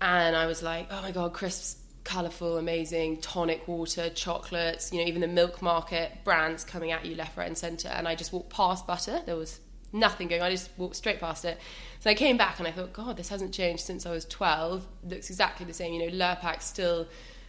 and 0.00 0.34
I 0.36 0.46
was 0.46 0.62
like, 0.62 0.86
oh 0.90 1.02
my 1.02 1.10
god, 1.10 1.34
crisps, 1.34 1.76
colourful, 2.04 2.56
amazing, 2.56 3.20
tonic 3.20 3.66
water, 3.66 4.08
chocolates, 4.10 4.92
you 4.92 5.00
know, 5.00 5.06
even 5.06 5.20
the 5.20 5.28
milk 5.28 5.60
market 5.60 6.12
brands 6.24 6.64
coming 6.64 6.92
at 6.92 7.04
you 7.04 7.16
left, 7.16 7.36
right, 7.36 7.48
and 7.48 7.58
centre. 7.58 7.88
And 7.88 8.06
I 8.06 8.14
just 8.14 8.32
walked 8.32 8.50
past 8.50 8.86
butter. 8.86 9.20
There 9.26 9.36
was 9.36 9.58
nothing 9.92 10.28
going 10.28 10.40
on. 10.40 10.46
I 10.46 10.50
just 10.50 10.70
walked 10.78 10.96
straight 10.96 11.18
past 11.18 11.44
it. 11.44 11.58
So 11.98 12.10
I 12.10 12.14
came 12.14 12.36
back 12.36 12.60
and 12.60 12.68
I 12.68 12.70
thought, 12.70 12.92
God, 12.92 13.16
this 13.16 13.28
hasn't 13.28 13.52
changed 13.52 13.82
since 13.82 14.06
I 14.06 14.12
was 14.12 14.24
12. 14.26 14.86
looks 15.04 15.30
exactly 15.30 15.66
the 15.66 15.74
same. 15.74 15.92
You 15.94 16.08
know, 16.08 16.16
Lurpak 16.16 16.62
still 16.62 17.08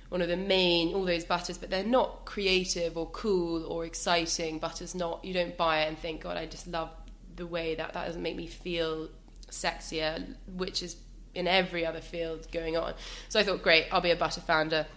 one 0.09 0.21
of 0.21 0.27
the 0.27 0.37
main, 0.37 0.93
all 0.93 1.05
those 1.05 1.23
butters, 1.23 1.57
but 1.57 1.69
they're 1.69 1.83
not 1.83 2.25
creative 2.25 2.97
or 2.97 3.07
cool 3.11 3.63
or 3.65 3.85
exciting. 3.85 4.59
Butter's 4.59 4.95
not, 4.95 5.23
you 5.23 5.33
don't 5.33 5.55
buy 5.55 5.83
it 5.83 5.87
and 5.87 5.97
think, 5.97 6.21
God, 6.21 6.35
I 6.35 6.47
just 6.47 6.67
love 6.67 6.89
the 7.35 7.45
way 7.45 7.75
that 7.75 7.93
that 7.93 8.05
doesn't 8.07 8.21
make 8.21 8.35
me 8.35 8.47
feel 8.47 9.09
sexier, 9.49 10.35
which 10.47 10.81
is 10.81 10.97
in 11.35 11.47
every 11.47 11.85
other 11.85 12.01
field 12.01 12.51
going 12.51 12.75
on. 12.75 12.93
So 13.29 13.39
I 13.39 13.43
thought, 13.43 13.61
great, 13.61 13.85
I'll 13.91 14.01
be 14.01 14.11
a 14.11 14.15
butter 14.15 14.41
founder. 14.41 14.87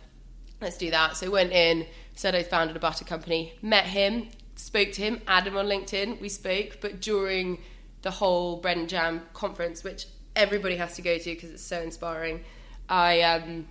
Let's 0.60 0.78
do 0.78 0.90
that. 0.90 1.16
So 1.16 1.26
I 1.26 1.28
went 1.28 1.52
in, 1.52 1.86
said 2.14 2.34
I 2.34 2.42
founded 2.42 2.76
a 2.76 2.80
butter 2.80 3.04
company, 3.04 3.52
met 3.60 3.84
him, 3.84 4.28
spoke 4.56 4.92
to 4.92 5.02
him, 5.02 5.20
added 5.26 5.52
him 5.52 5.58
on 5.58 5.66
LinkedIn. 5.66 6.20
We 6.20 6.30
spoke, 6.30 6.78
but 6.80 7.00
during 7.00 7.58
the 8.00 8.10
whole 8.10 8.56
Bread 8.56 8.78
and 8.78 8.88
Jam 8.88 9.22
conference, 9.34 9.84
which 9.84 10.06
everybody 10.34 10.76
has 10.76 10.96
to 10.96 11.02
go 11.02 11.18
to 11.18 11.24
because 11.24 11.50
it's 11.50 11.62
so 11.62 11.80
inspiring, 11.82 12.44
I 12.88 13.20
um, 13.22 13.66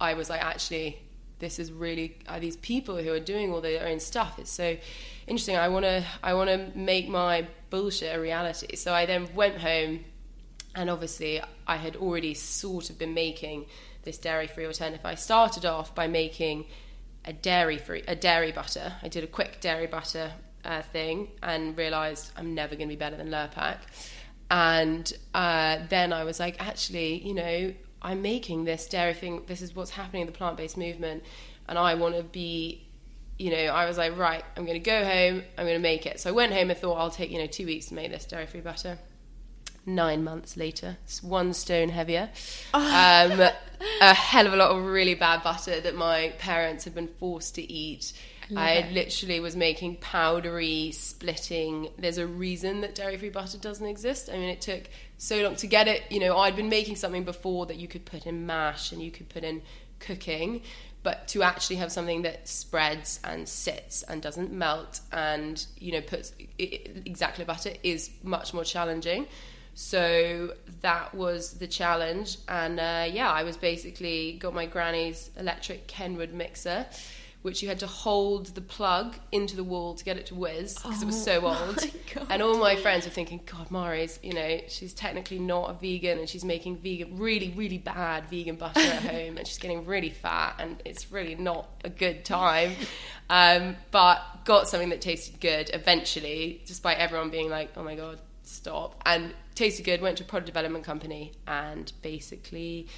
I 0.00 0.14
was 0.14 0.28
like, 0.30 0.42
actually, 0.42 0.98
this 1.38 1.58
is 1.58 1.72
really 1.72 2.16
these 2.40 2.56
people 2.56 2.96
who 2.96 3.12
are 3.12 3.20
doing 3.20 3.52
all 3.52 3.60
their 3.60 3.86
own 3.86 4.00
stuff. 4.00 4.38
It's 4.38 4.50
so 4.50 4.76
interesting. 5.26 5.56
I 5.56 5.68
want 5.68 5.84
to 5.84 6.04
I 6.22 6.34
want 6.34 6.50
to 6.50 6.76
make 6.78 7.08
my 7.08 7.46
bullshit 7.70 8.16
a 8.16 8.20
reality. 8.20 8.76
So 8.76 8.92
I 8.92 9.06
then 9.06 9.28
went 9.34 9.58
home 9.58 10.04
and 10.74 10.90
obviously 10.90 11.40
I 11.66 11.76
had 11.76 11.96
already 11.96 12.34
sort 12.34 12.90
of 12.90 12.98
been 12.98 13.14
making 13.14 13.66
this 14.02 14.18
dairy 14.18 14.46
free 14.46 14.66
alternative. 14.66 15.04
I 15.04 15.14
started 15.14 15.64
off 15.64 15.94
by 15.94 16.06
making 16.06 16.66
a 17.24 17.32
dairy 17.32 17.78
free 17.78 18.02
a 18.06 18.16
dairy 18.16 18.52
butter. 18.52 18.94
I 19.02 19.08
did 19.08 19.24
a 19.24 19.28
quick 19.28 19.60
dairy 19.60 19.86
butter 19.86 20.32
uh, 20.64 20.82
thing 20.82 21.28
and 21.42 21.76
realized 21.76 22.32
I'm 22.36 22.54
never 22.54 22.74
going 22.74 22.88
to 22.88 22.94
be 22.94 22.98
better 22.98 23.16
than 23.16 23.28
Lurpak. 23.28 23.78
And 24.50 25.10
uh, 25.34 25.78
then 25.88 26.12
I 26.12 26.24
was 26.24 26.38
like, 26.38 26.56
actually, 26.64 27.26
you 27.26 27.34
know, 27.34 27.74
I'm 28.04 28.22
making 28.22 28.64
this 28.64 28.86
dairy 28.86 29.14
thing. 29.14 29.42
This 29.46 29.62
is 29.62 29.74
what's 29.74 29.90
happening 29.90 30.22
in 30.22 30.26
the 30.26 30.32
plant 30.32 30.56
based 30.56 30.76
movement, 30.76 31.24
and 31.68 31.78
I 31.78 31.94
want 31.94 32.16
to 32.16 32.22
be. 32.22 32.82
You 33.36 33.50
know, 33.50 33.56
I 33.56 33.86
was 33.86 33.98
like, 33.98 34.16
right, 34.16 34.44
I'm 34.56 34.64
going 34.64 34.80
to 34.80 34.84
go 34.84 35.04
home. 35.04 35.42
I'm 35.58 35.64
going 35.64 35.76
to 35.76 35.82
make 35.82 36.06
it. 36.06 36.20
So 36.20 36.30
I 36.30 36.32
went 36.32 36.52
home 36.52 36.70
and 36.70 36.78
thought 36.78 36.94
I'll 36.94 37.10
take 37.10 37.32
you 37.32 37.38
know 37.38 37.46
two 37.46 37.66
weeks 37.66 37.86
to 37.86 37.94
make 37.94 38.12
this 38.12 38.24
dairy 38.26 38.46
free 38.46 38.60
butter 38.60 38.96
nine 39.86 40.24
months 40.24 40.56
later, 40.56 40.96
it's 41.04 41.22
one 41.22 41.52
stone 41.52 41.88
heavier. 41.88 42.30
Oh. 42.72 42.80
Um, 42.80 43.40
a 44.00 44.14
hell 44.14 44.46
of 44.46 44.52
a 44.52 44.56
lot 44.56 44.70
of 44.70 44.84
really 44.84 45.14
bad 45.14 45.42
butter 45.42 45.80
that 45.80 45.94
my 45.94 46.32
parents 46.38 46.84
had 46.84 46.94
been 46.94 47.08
forced 47.08 47.54
to 47.56 47.62
eat. 47.62 48.12
I, 48.54 48.82
I 48.82 48.90
literally 48.92 49.40
was 49.40 49.56
making 49.56 49.96
powdery, 49.96 50.90
splitting. 50.92 51.88
There's 51.98 52.18
a 52.18 52.26
reason 52.26 52.82
that 52.82 52.94
dairy 52.94 53.16
free 53.16 53.30
butter 53.30 53.56
doesn't 53.56 53.86
exist. 53.86 54.28
I 54.30 54.34
mean, 54.34 54.50
it 54.50 54.60
took 54.60 54.84
so 55.18 55.42
long 55.42 55.56
to 55.56 55.66
get 55.66 55.88
it. 55.88 56.02
You 56.10 56.20
know, 56.20 56.36
I'd 56.38 56.56
been 56.56 56.68
making 56.68 56.96
something 56.96 57.24
before 57.24 57.66
that 57.66 57.76
you 57.76 57.88
could 57.88 58.04
put 58.04 58.26
in 58.26 58.46
mash 58.46 58.92
and 58.92 59.02
you 59.02 59.10
could 59.10 59.28
put 59.28 59.44
in 59.44 59.62
cooking, 60.00 60.62
but 61.02 61.28
to 61.28 61.42
actually 61.42 61.76
have 61.76 61.92
something 61.92 62.22
that 62.22 62.48
spreads 62.48 63.20
and 63.24 63.48
sits 63.48 64.02
and 64.02 64.22
doesn't 64.22 64.52
melt 64.52 65.00
and, 65.12 65.66
you 65.78 65.92
know, 65.92 66.00
puts 66.00 66.32
exactly 66.58 67.44
butter 67.44 67.72
is 67.82 68.10
much 68.22 68.54
more 68.54 68.64
challenging. 68.64 69.26
So 69.74 70.54
that 70.82 71.14
was 71.14 71.54
the 71.54 71.66
challenge. 71.66 72.38
And 72.48 72.78
uh, 72.78 73.06
yeah, 73.10 73.30
I 73.30 73.42
was 73.42 73.56
basically 73.56 74.38
got 74.40 74.54
my 74.54 74.66
granny's 74.66 75.30
electric 75.36 75.86
Kenwood 75.86 76.32
mixer, 76.32 76.86
which 77.44 77.62
you 77.62 77.68
had 77.68 77.78
to 77.78 77.86
hold 77.86 78.46
the 78.54 78.60
plug 78.62 79.16
into 79.30 79.54
the 79.54 79.62
wall 79.62 79.94
to 79.94 80.02
get 80.02 80.16
it 80.16 80.24
to 80.24 80.34
whiz 80.34 80.76
because 80.76 81.00
oh, 81.00 81.02
it 81.02 81.04
was 81.04 81.22
so 81.22 81.42
oh 81.44 81.66
old. 81.66 81.90
And 82.30 82.40
all 82.40 82.56
my 82.56 82.74
friends 82.74 83.04
were 83.04 83.10
thinking, 83.10 83.38
God, 83.44 83.70
Mairi's, 83.70 84.18
you 84.22 84.32
know, 84.32 84.60
she's 84.68 84.94
technically 84.94 85.38
not 85.38 85.68
a 85.68 85.74
vegan 85.74 86.18
and 86.18 86.26
she's 86.26 86.42
making 86.42 86.78
vegan, 86.78 87.18
really, 87.18 87.52
really 87.54 87.76
bad 87.76 88.30
vegan 88.30 88.56
butter 88.56 88.80
at 88.80 89.02
home 89.02 89.36
and 89.36 89.46
she's 89.46 89.58
getting 89.58 89.84
really 89.84 90.08
fat 90.08 90.54
and 90.58 90.82
it's 90.86 91.12
really 91.12 91.34
not 91.34 91.68
a 91.84 91.90
good 91.90 92.24
time. 92.24 92.72
Um, 93.28 93.76
but 93.90 94.22
got 94.46 94.66
something 94.66 94.88
that 94.88 95.02
tasted 95.02 95.38
good 95.38 95.70
eventually, 95.74 96.62
despite 96.64 96.96
everyone 96.96 97.28
being 97.28 97.50
like, 97.50 97.72
oh 97.76 97.82
my 97.82 97.94
God, 97.94 98.20
stop. 98.44 99.02
And 99.04 99.34
tasted 99.54 99.82
good, 99.82 100.00
went 100.00 100.16
to 100.16 100.24
a 100.24 100.26
product 100.26 100.46
development 100.46 100.84
company, 100.84 101.32
and 101.46 101.92
basically 102.00 102.88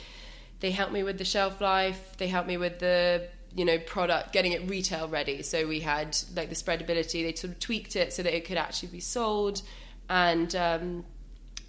they 0.60 0.70
helped 0.70 0.92
me 0.92 1.02
with 1.02 1.18
the 1.18 1.24
shelf 1.24 1.60
life. 1.60 2.14
They 2.16 2.28
helped 2.28 2.48
me 2.48 2.56
with 2.56 2.78
the 2.78 3.28
you 3.56 3.64
know 3.64 3.78
product 3.78 4.32
getting 4.32 4.52
it 4.52 4.68
retail 4.68 5.08
ready. 5.08 5.42
So 5.42 5.66
we 5.66 5.80
had 5.80 6.16
like 6.36 6.50
the 6.50 6.54
spreadability. 6.54 7.24
They 7.24 7.34
sort 7.34 7.54
of 7.54 7.58
tweaked 7.58 7.96
it 7.96 8.12
so 8.12 8.22
that 8.22 8.36
it 8.36 8.44
could 8.44 8.58
actually 8.58 8.90
be 8.90 9.00
sold, 9.00 9.62
and 10.08 10.54
um, 10.54 11.04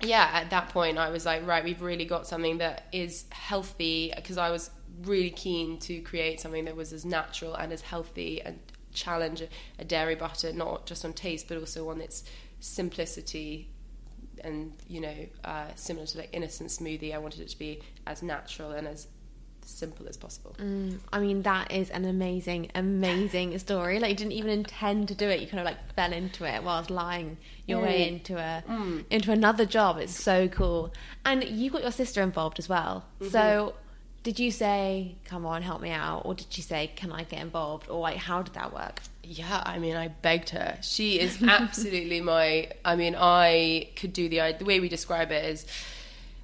yeah, 0.02 0.30
at 0.34 0.50
that 0.52 0.70
point 0.70 0.98
I 0.98 1.10
was 1.10 1.26
like, 1.26 1.46
right, 1.48 1.64
we've 1.64 1.82
really 1.82 2.06
got 2.06 2.28
something 2.28 2.60
that 2.60 2.86
is 2.92 3.26
healthy 3.32 4.14
because 4.16 4.38
I 4.38 4.52
was 4.52 4.70
really 5.04 5.30
keen 5.30 5.80
to 5.80 6.00
create 6.02 6.40
something 6.40 6.66
that 6.66 6.76
was 6.76 6.92
as 6.94 7.06
natural 7.06 7.56
and 7.56 7.72
as 7.72 7.82
healthy 7.82 8.42
and 8.42 8.60
challenge 8.94 9.44
a 9.78 9.86
dairy 9.86 10.16
butter 10.16 10.52
not 10.52 10.88
just 10.88 11.06
on 11.06 11.14
taste 11.14 11.48
but 11.48 11.56
also 11.56 11.88
on 11.90 12.02
its 12.02 12.24
simplicity 12.60 13.70
and 14.44 14.74
you 14.88 15.00
know 15.00 15.16
uh, 15.46 15.68
similar 15.76 16.06
to 16.06 16.18
like 16.18 16.30
innocent 16.34 16.70
smoothie 16.70 17.14
i 17.14 17.18
wanted 17.18 17.40
it 17.40 17.48
to 17.48 17.60
be 17.60 17.80
as 18.08 18.24
natural 18.24 18.72
and 18.72 18.88
as 18.88 19.08
simple 19.70 20.08
as 20.08 20.18
possible 20.18 20.56
mm, 20.60 20.98
i 21.12 21.20
mean 21.20 21.42
that 21.42 21.72
is 21.72 21.90
an 21.90 22.06
amazing 22.06 22.70
amazing 22.76 23.58
story 23.66 24.00
like 24.00 24.10
you 24.10 24.16
didn't 24.16 24.34
even 24.34 24.50
intend 24.50 25.08
to 25.08 25.16
do 25.16 25.28
it 25.28 25.40
you 25.40 25.48
kind 25.48 25.60
of 25.60 25.66
like 25.66 25.78
fell 25.94 26.14
into 26.14 26.46
it 26.46 26.64
whilst 26.64 26.90
lying 26.90 27.38
your 27.66 27.80
mm. 27.80 27.84
way 27.84 28.08
into 28.08 28.38
a 28.38 28.64
mm. 28.68 29.04
into 29.10 29.32
another 29.32 29.66
job 29.66 29.98
it's 29.98 30.16
so 30.16 30.48
cool 30.48 30.94
and 31.26 31.44
you 31.44 31.70
got 31.70 31.82
your 31.82 31.92
sister 31.92 32.22
involved 32.22 32.60
as 32.60 32.70
well 32.70 33.06
mm-hmm. 33.20 33.32
so 33.32 33.74
did 34.24 34.40
you 34.40 34.52
say 34.52 35.16
come 35.26 35.46
on 35.46 35.62
help 35.62 35.82
me 35.82 35.92
out 35.92 36.22
or 36.26 36.34
did 36.34 36.48
she 36.50 36.62
say 36.62 36.92
can 36.96 37.12
i 37.12 37.24
get 37.24 37.42
involved 37.42 37.90
or 37.90 38.00
like 38.00 38.18
how 38.18 38.42
did 38.42 38.54
that 38.54 38.74
work 38.74 39.02
yeah, 39.30 39.62
I 39.66 39.78
mean, 39.78 39.98
I 39.98 40.08
begged 40.08 40.52
her. 40.52 40.78
She 40.82 41.20
is 41.20 41.44
absolutely 41.48 42.22
my. 42.22 42.70
I 42.86 42.96
mean, 42.96 43.16
I 43.18 43.90
could 43.96 44.14
do 44.14 44.30
the 44.30 44.56
the 44.58 44.66
way 44.66 44.80
we 44.80 44.90
describe 44.90 45.32
it 45.32 45.44
is. 45.46 45.66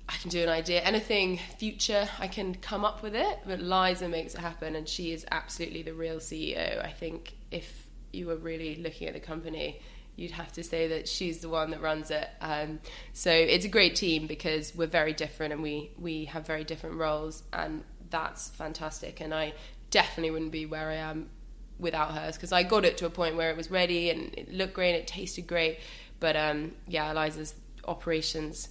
I 0.08 0.16
can 0.18 0.30
do 0.30 0.44
an 0.44 0.50
idea, 0.50 0.82
anything 0.82 1.40
future, 1.58 2.10
I 2.20 2.28
can 2.28 2.56
come 2.56 2.84
up 2.84 3.02
with 3.02 3.16
it, 3.16 3.40
but 3.46 3.62
Liza 3.62 4.10
makes 4.10 4.36
it 4.36 4.42
happen, 4.42 4.76
and 4.76 4.88
she 4.88 5.14
is 5.14 5.26
absolutely 5.32 5.82
the 5.82 5.94
real 5.94 6.18
CEO. 6.18 6.84
I 6.84 6.92
think 6.92 7.36
if 7.52 7.88
you 8.12 8.28
were 8.28 8.36
really 8.36 8.76
looking 8.76 9.08
at 9.08 9.14
the 9.14 9.20
company, 9.20 9.80
you'd 10.16 10.32
have 10.32 10.52
to 10.54 10.64
say 10.64 10.88
that 10.90 11.08
she's 11.08 11.40
the 11.40 11.50
one 11.50 11.72
that 11.72 11.82
runs 11.82 12.12
it. 12.12 12.28
Um, 12.42 12.80
so 13.14 13.32
it's 13.32 13.66
a 13.66 13.70
great 13.70 13.96
team 13.96 14.28
because 14.28 14.76
we're 14.76 14.88
very 14.88 15.14
different 15.14 15.54
and 15.54 15.64
we 15.64 15.92
we 15.98 16.26
have 16.26 16.46
very 16.46 16.64
different 16.64 16.98
roles, 16.98 17.44
and 17.52 17.84
that's 18.10 18.50
fantastic. 18.50 19.22
And 19.22 19.34
I 19.34 19.54
definitely 19.90 20.32
wouldn't 20.32 20.52
be 20.52 20.66
where 20.66 20.90
I 20.90 20.96
am 20.96 21.30
without 21.80 22.12
hers 22.12 22.36
because 22.36 22.52
I 22.52 22.64
got 22.64 22.86
it 22.86 22.98
to 22.98 23.06
a 23.06 23.10
point 23.10 23.36
where 23.36 23.50
it 23.50 23.58
was 23.58 23.72
ready 23.72 24.10
and 24.10 24.34
it 24.36 24.54
looked 24.54 24.74
great 24.74 24.92
and 24.94 25.00
it 25.00 25.08
tasted 25.08 25.48
great. 25.48 25.80
But 26.20 26.36
um, 26.36 26.74
yeah, 26.88 27.12
Eliza's 27.12 27.56
operations, 27.86 28.70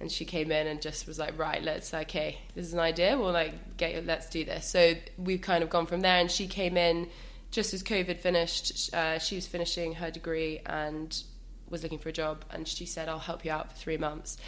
and 0.00 0.10
she 0.10 0.24
came 0.24 0.50
in 0.50 0.66
and 0.66 0.80
just 0.80 1.06
was 1.06 1.18
like, 1.18 1.38
right, 1.38 1.62
let's 1.62 1.92
okay, 1.92 2.38
this 2.54 2.66
is 2.66 2.72
an 2.72 2.80
idea. 2.80 3.18
We'll 3.18 3.32
like 3.32 3.76
get 3.76 4.06
let's 4.06 4.28
do 4.28 4.44
this. 4.44 4.66
So 4.66 4.94
we've 5.18 5.40
kind 5.40 5.62
of 5.62 5.70
gone 5.70 5.86
from 5.86 6.00
there, 6.00 6.18
and 6.18 6.30
she 6.30 6.46
came 6.46 6.76
in 6.76 7.08
just 7.50 7.74
as 7.74 7.82
COVID 7.82 8.18
finished. 8.18 8.94
Uh, 8.94 9.18
she 9.18 9.34
was 9.34 9.46
finishing 9.46 9.94
her 9.94 10.10
degree 10.10 10.60
and 10.66 11.22
was 11.68 11.82
looking 11.82 11.98
for 11.98 12.08
a 12.08 12.12
job, 12.12 12.44
and 12.50 12.66
she 12.66 12.86
said, 12.86 13.08
"I'll 13.08 13.18
help 13.18 13.44
you 13.44 13.52
out 13.52 13.72
for 13.72 13.76
three 13.76 13.98
months." 13.98 14.38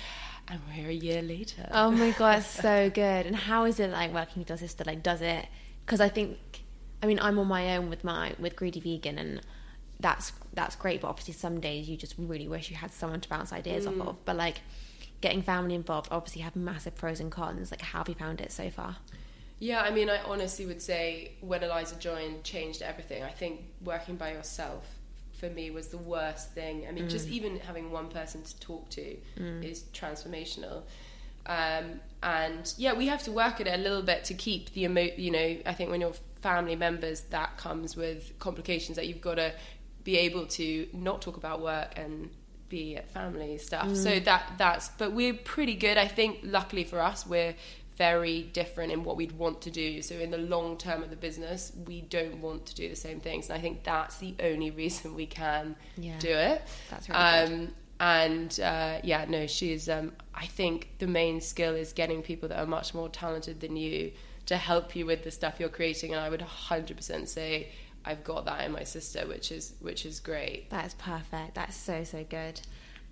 And 0.49 0.61
we're 0.69 0.89
a 0.89 0.93
year 0.93 1.23
later. 1.23 1.69
Oh 1.71 1.91
my 1.91 2.11
god, 2.19 2.39
it's 2.39 2.49
so 2.49 2.91
good! 2.91 3.27
And 3.27 3.37
how 3.37 3.65
is 3.65 3.79
it 3.79 3.91
like 3.91 4.13
working 4.13 4.41
with 4.41 4.49
your 4.49 4.59
sister? 4.59 4.85
Like, 4.87 5.03
does 5.03 5.21
it? 5.21 5.47
Because 5.85 6.01
I 6.01 6.09
think 6.09 6.39
I 7.03 7.07
mean, 7.07 7.19
I'm 7.21 7.39
on 7.39 7.49
my 7.49 7.77
own 7.77 7.91
with 7.91 8.05
my 8.05 8.35
with 8.39 8.55
Greedy 8.55 8.81
Vegan, 8.81 9.19
and 9.19 9.41
that's 9.99 10.33
that's 10.55 10.77
great. 10.77 11.01
But 11.01 11.09
obviously, 11.09 11.35
some 11.35 11.61
days 11.61 11.89
you 11.89 11.97
just 11.97 12.15
really 12.17 12.49
wish 12.49 12.71
you 12.71 12.77
had 12.77 12.93
someone 12.93 13.21
to 13.21 13.29
bounce 13.29 13.53
ideas 13.53 13.87
mm. 13.87 14.01
off 14.01 14.09
of. 14.09 14.25
But 14.25 14.37
like 14.37 14.61
getting 15.23 15.41
family 15.41 15.75
involved, 15.75 16.09
obviously, 16.11 16.43
have 16.43 16.55
massive 16.55 16.95
pros 16.95 17.21
and 17.21 17.33
cons. 17.33 17.71
Like, 17.71 17.81
how 17.81 18.01
have 18.01 18.09
you 18.09 18.15
found 18.15 18.43
it 18.43 18.53
so 18.53 18.69
far? 18.69 18.97
Yeah, 19.59 19.81
I 19.81 19.91
mean, 19.91 20.11
I 20.11 20.21
honestly 20.25 20.67
would 20.67 20.83
say 20.83 21.33
when 21.41 21.63
Eliza 21.63 21.97
joined, 21.97 22.45
changed 22.45 22.83
everything. 22.83 23.23
I 23.23 23.31
think 23.31 23.61
working 23.83 24.17
by 24.17 24.33
yourself 24.33 24.85
for 25.39 25.49
me 25.49 25.71
was 25.71 25.89
the 25.89 25.99
worst 25.99 26.53
thing. 26.53 26.87
I 26.89 26.93
mean, 26.93 27.05
mm. 27.05 27.11
just 27.11 27.29
even 27.29 27.61
having 27.61 27.91
one 27.91 28.09
person 28.09 28.43
to 28.43 28.61
talk 28.61 28.89
to 28.91 29.17
mm. 29.39 29.65
is 29.65 29.85
transformational. 29.95 30.83
Um, 31.47 32.01
and 32.23 32.73
yeah, 32.77 32.93
we 32.95 33.07
have 33.07 33.23
to 33.25 33.33
work 33.33 33.61
at 33.61 33.67
it 33.67 33.79
a 33.79 33.83
little 33.83 34.03
bit 34.03 34.25
to 34.25 34.35
keep 34.35 34.73
the 34.73 34.85
emo. 34.85 35.09
You 35.17 35.31
know, 35.31 35.57
I 35.67 35.75
think 35.75 35.91
when 35.91 36.01
you're 36.01 36.15
family 36.41 36.77
members, 36.77 37.23
that 37.31 37.57
comes 37.57 37.97
with 37.97 38.37
complications 38.39 38.97
that 38.97 39.07
you've 39.07 39.21
got 39.21 39.37
to 39.37 39.53
be 40.05 40.19
able 40.19 40.47
to 40.47 40.89
not 40.93 41.23
talk 41.23 41.37
about 41.37 41.61
work 41.63 41.93
and 41.97 42.31
be 42.73 42.97
at 42.97 43.09
family 43.11 43.59
stuff. 43.59 43.87
Mm. 43.87 43.97
So 43.97 44.21
that 44.21 44.55
that's 44.57 44.89
but 44.89 45.13
we're 45.13 45.35
pretty 45.35 45.75
good. 45.75 45.99
I 45.99 46.09
think 46.09 46.41
luckily 46.43 46.85
for 46.85 47.01
us 47.01 47.27
we're 47.27 47.55
very 47.97 48.43
different 48.43 48.91
in 48.91 49.05
what 49.05 49.17
we'd 49.17 49.33
want 49.33 49.61
to 49.63 49.71
do. 49.71 50.01
So 50.01 50.15
in 50.15 50.31
the 50.31 50.39
long 50.39 50.79
term 50.79 51.03
of 51.03 51.11
the 51.11 51.17
business, 51.17 51.71
we 51.87 52.01
don't 52.01 52.41
want 52.41 52.67
to 52.67 52.75
do 52.75 52.89
the 52.89 52.97
same 52.97 53.21
things. 53.21 53.51
And 53.51 53.59
I 53.59 53.61
think 53.61 53.85
that's 53.85 54.17
the 54.17 54.35
only 54.41 54.71
reason 54.71 55.15
we 55.15 55.27
can 55.27 55.77
yeah. 55.99 56.19
do 56.19 56.31
it. 56.31 56.63
That's 56.91 57.09
really 57.09 57.21
um, 57.21 57.49
good. 57.49 57.75
And 58.01 58.61
uh, 58.61 58.99
yeah, 59.05 59.27
no, 59.29 59.47
she's. 59.47 59.89
Um, 59.89 60.13
I 60.35 60.47
think 60.47 60.89
the 60.99 61.07
main 61.07 61.41
skill 61.41 61.75
is 61.75 61.93
getting 61.93 62.23
people 62.23 62.49
that 62.49 62.59
are 62.59 62.67
much 62.67 62.95
more 62.95 63.09
talented 63.09 63.61
than 63.61 63.77
you 63.77 64.13
to 64.47 64.57
help 64.57 64.97
you 64.97 65.07
with 65.07 65.23
the 65.23 65.31
stuff 65.31 65.61
you're 65.61 65.69
creating. 65.69 66.13
And 66.13 66.21
I 66.21 66.29
would 66.29 66.41
100% 66.41 67.29
say 67.29 67.69
I've 68.05 68.25
got 68.25 68.45
that 68.47 68.65
in 68.65 68.73
my 68.73 68.85
sister, 68.85 69.27
which 69.27 69.53
is 69.53 69.75
which 69.81 70.05
is 70.05 70.21
great. 70.21 70.71
That's 70.71 70.95
perfect. 70.95 71.55
That's 71.55 71.77
so 71.77 72.05
so 72.05 72.25
good. 72.29 72.61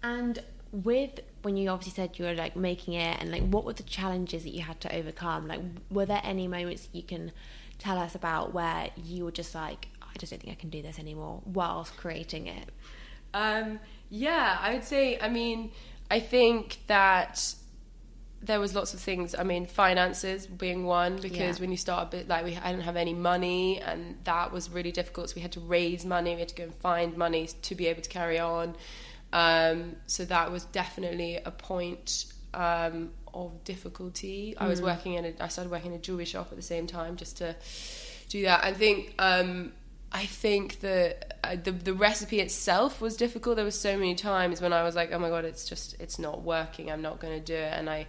And 0.02 0.42
with 0.72 1.20
when 1.42 1.56
you 1.56 1.68
obviously 1.68 1.94
said 1.94 2.18
you 2.18 2.24
were 2.24 2.34
like 2.34 2.56
making 2.56 2.94
it, 2.94 3.20
and 3.20 3.30
like 3.30 3.42
what 3.42 3.64
were 3.64 3.72
the 3.72 3.82
challenges 3.82 4.44
that 4.44 4.50
you 4.50 4.62
had 4.62 4.80
to 4.82 4.94
overcome? 4.94 5.48
Like, 5.48 5.60
were 5.90 6.06
there 6.06 6.20
any 6.24 6.48
moments 6.48 6.88
you 6.92 7.02
can 7.02 7.32
tell 7.78 7.98
us 7.98 8.14
about 8.14 8.52
where 8.52 8.90
you 8.96 9.24
were 9.24 9.32
just 9.32 9.54
like, 9.54 9.88
I 10.02 10.16
just 10.18 10.32
don't 10.32 10.40
think 10.42 10.52
I 10.52 10.60
can 10.60 10.70
do 10.70 10.82
this 10.82 10.98
anymore, 10.98 11.42
whilst 11.44 11.96
creating 11.96 12.46
it? 12.46 12.68
Um, 13.32 13.80
yeah, 14.10 14.58
I 14.60 14.74
would 14.74 14.84
say. 14.84 15.18
I 15.20 15.28
mean, 15.28 15.70
I 16.10 16.20
think 16.20 16.78
that 16.88 17.54
there 18.42 18.60
was 18.60 18.74
lots 18.74 18.94
of 18.94 19.00
things. 19.00 19.34
I 19.34 19.42
mean, 19.42 19.66
finances 19.66 20.46
being 20.46 20.84
one 20.84 21.16
because 21.16 21.58
yeah. 21.58 21.60
when 21.60 21.70
you 21.70 21.76
start 21.76 22.08
a 22.08 22.10
bit 22.16 22.28
like 22.28 22.44
we, 22.44 22.56
I 22.56 22.70
didn't 22.70 22.84
have 22.84 22.96
any 22.96 23.14
money, 23.14 23.80
and 23.80 24.16
that 24.24 24.52
was 24.52 24.70
really 24.70 24.92
difficult. 24.92 25.30
So 25.30 25.36
we 25.36 25.42
had 25.42 25.52
to 25.52 25.60
raise 25.60 26.04
money. 26.04 26.34
We 26.34 26.40
had 26.40 26.48
to 26.48 26.54
go 26.54 26.64
and 26.64 26.74
find 26.74 27.16
money 27.16 27.48
to 27.62 27.74
be 27.74 27.86
able 27.86 28.02
to 28.02 28.08
carry 28.08 28.38
on. 28.38 28.74
Um, 29.32 29.96
so 30.06 30.24
that 30.24 30.50
was 30.50 30.64
definitely 30.64 31.36
a 31.36 31.50
point. 31.50 32.26
um, 32.54 33.10
of 33.32 33.62
difficulty. 33.64 34.56
I 34.58 34.66
was 34.66 34.82
working 34.82 35.14
in 35.14 35.24
a, 35.24 35.34
I 35.40 35.48
started 35.48 35.70
working 35.70 35.92
in 35.92 35.98
a 35.98 36.00
jewelry 36.00 36.24
shop 36.24 36.48
at 36.50 36.56
the 36.56 36.62
same 36.62 36.86
time 36.86 37.16
just 37.16 37.38
to 37.38 37.54
do 38.28 38.42
that. 38.42 38.64
I 38.64 38.72
think 38.72 39.14
um, 39.18 39.72
I 40.12 40.26
think 40.26 40.80
the, 40.80 41.16
uh, 41.44 41.56
the 41.62 41.70
the 41.70 41.94
recipe 41.94 42.40
itself 42.40 43.00
was 43.00 43.16
difficult. 43.16 43.56
There 43.56 43.64
were 43.64 43.70
so 43.70 43.96
many 43.96 44.14
times 44.16 44.60
when 44.60 44.72
I 44.72 44.82
was 44.82 44.96
like, 44.96 45.12
oh 45.12 45.18
my 45.18 45.28
god, 45.28 45.44
it's 45.44 45.64
just 45.64 45.94
it's 46.00 46.18
not 46.18 46.42
working. 46.42 46.90
I'm 46.90 47.02
not 47.02 47.20
going 47.20 47.38
to 47.38 47.44
do 47.44 47.54
it. 47.54 47.72
And 47.72 47.88
I 47.88 48.06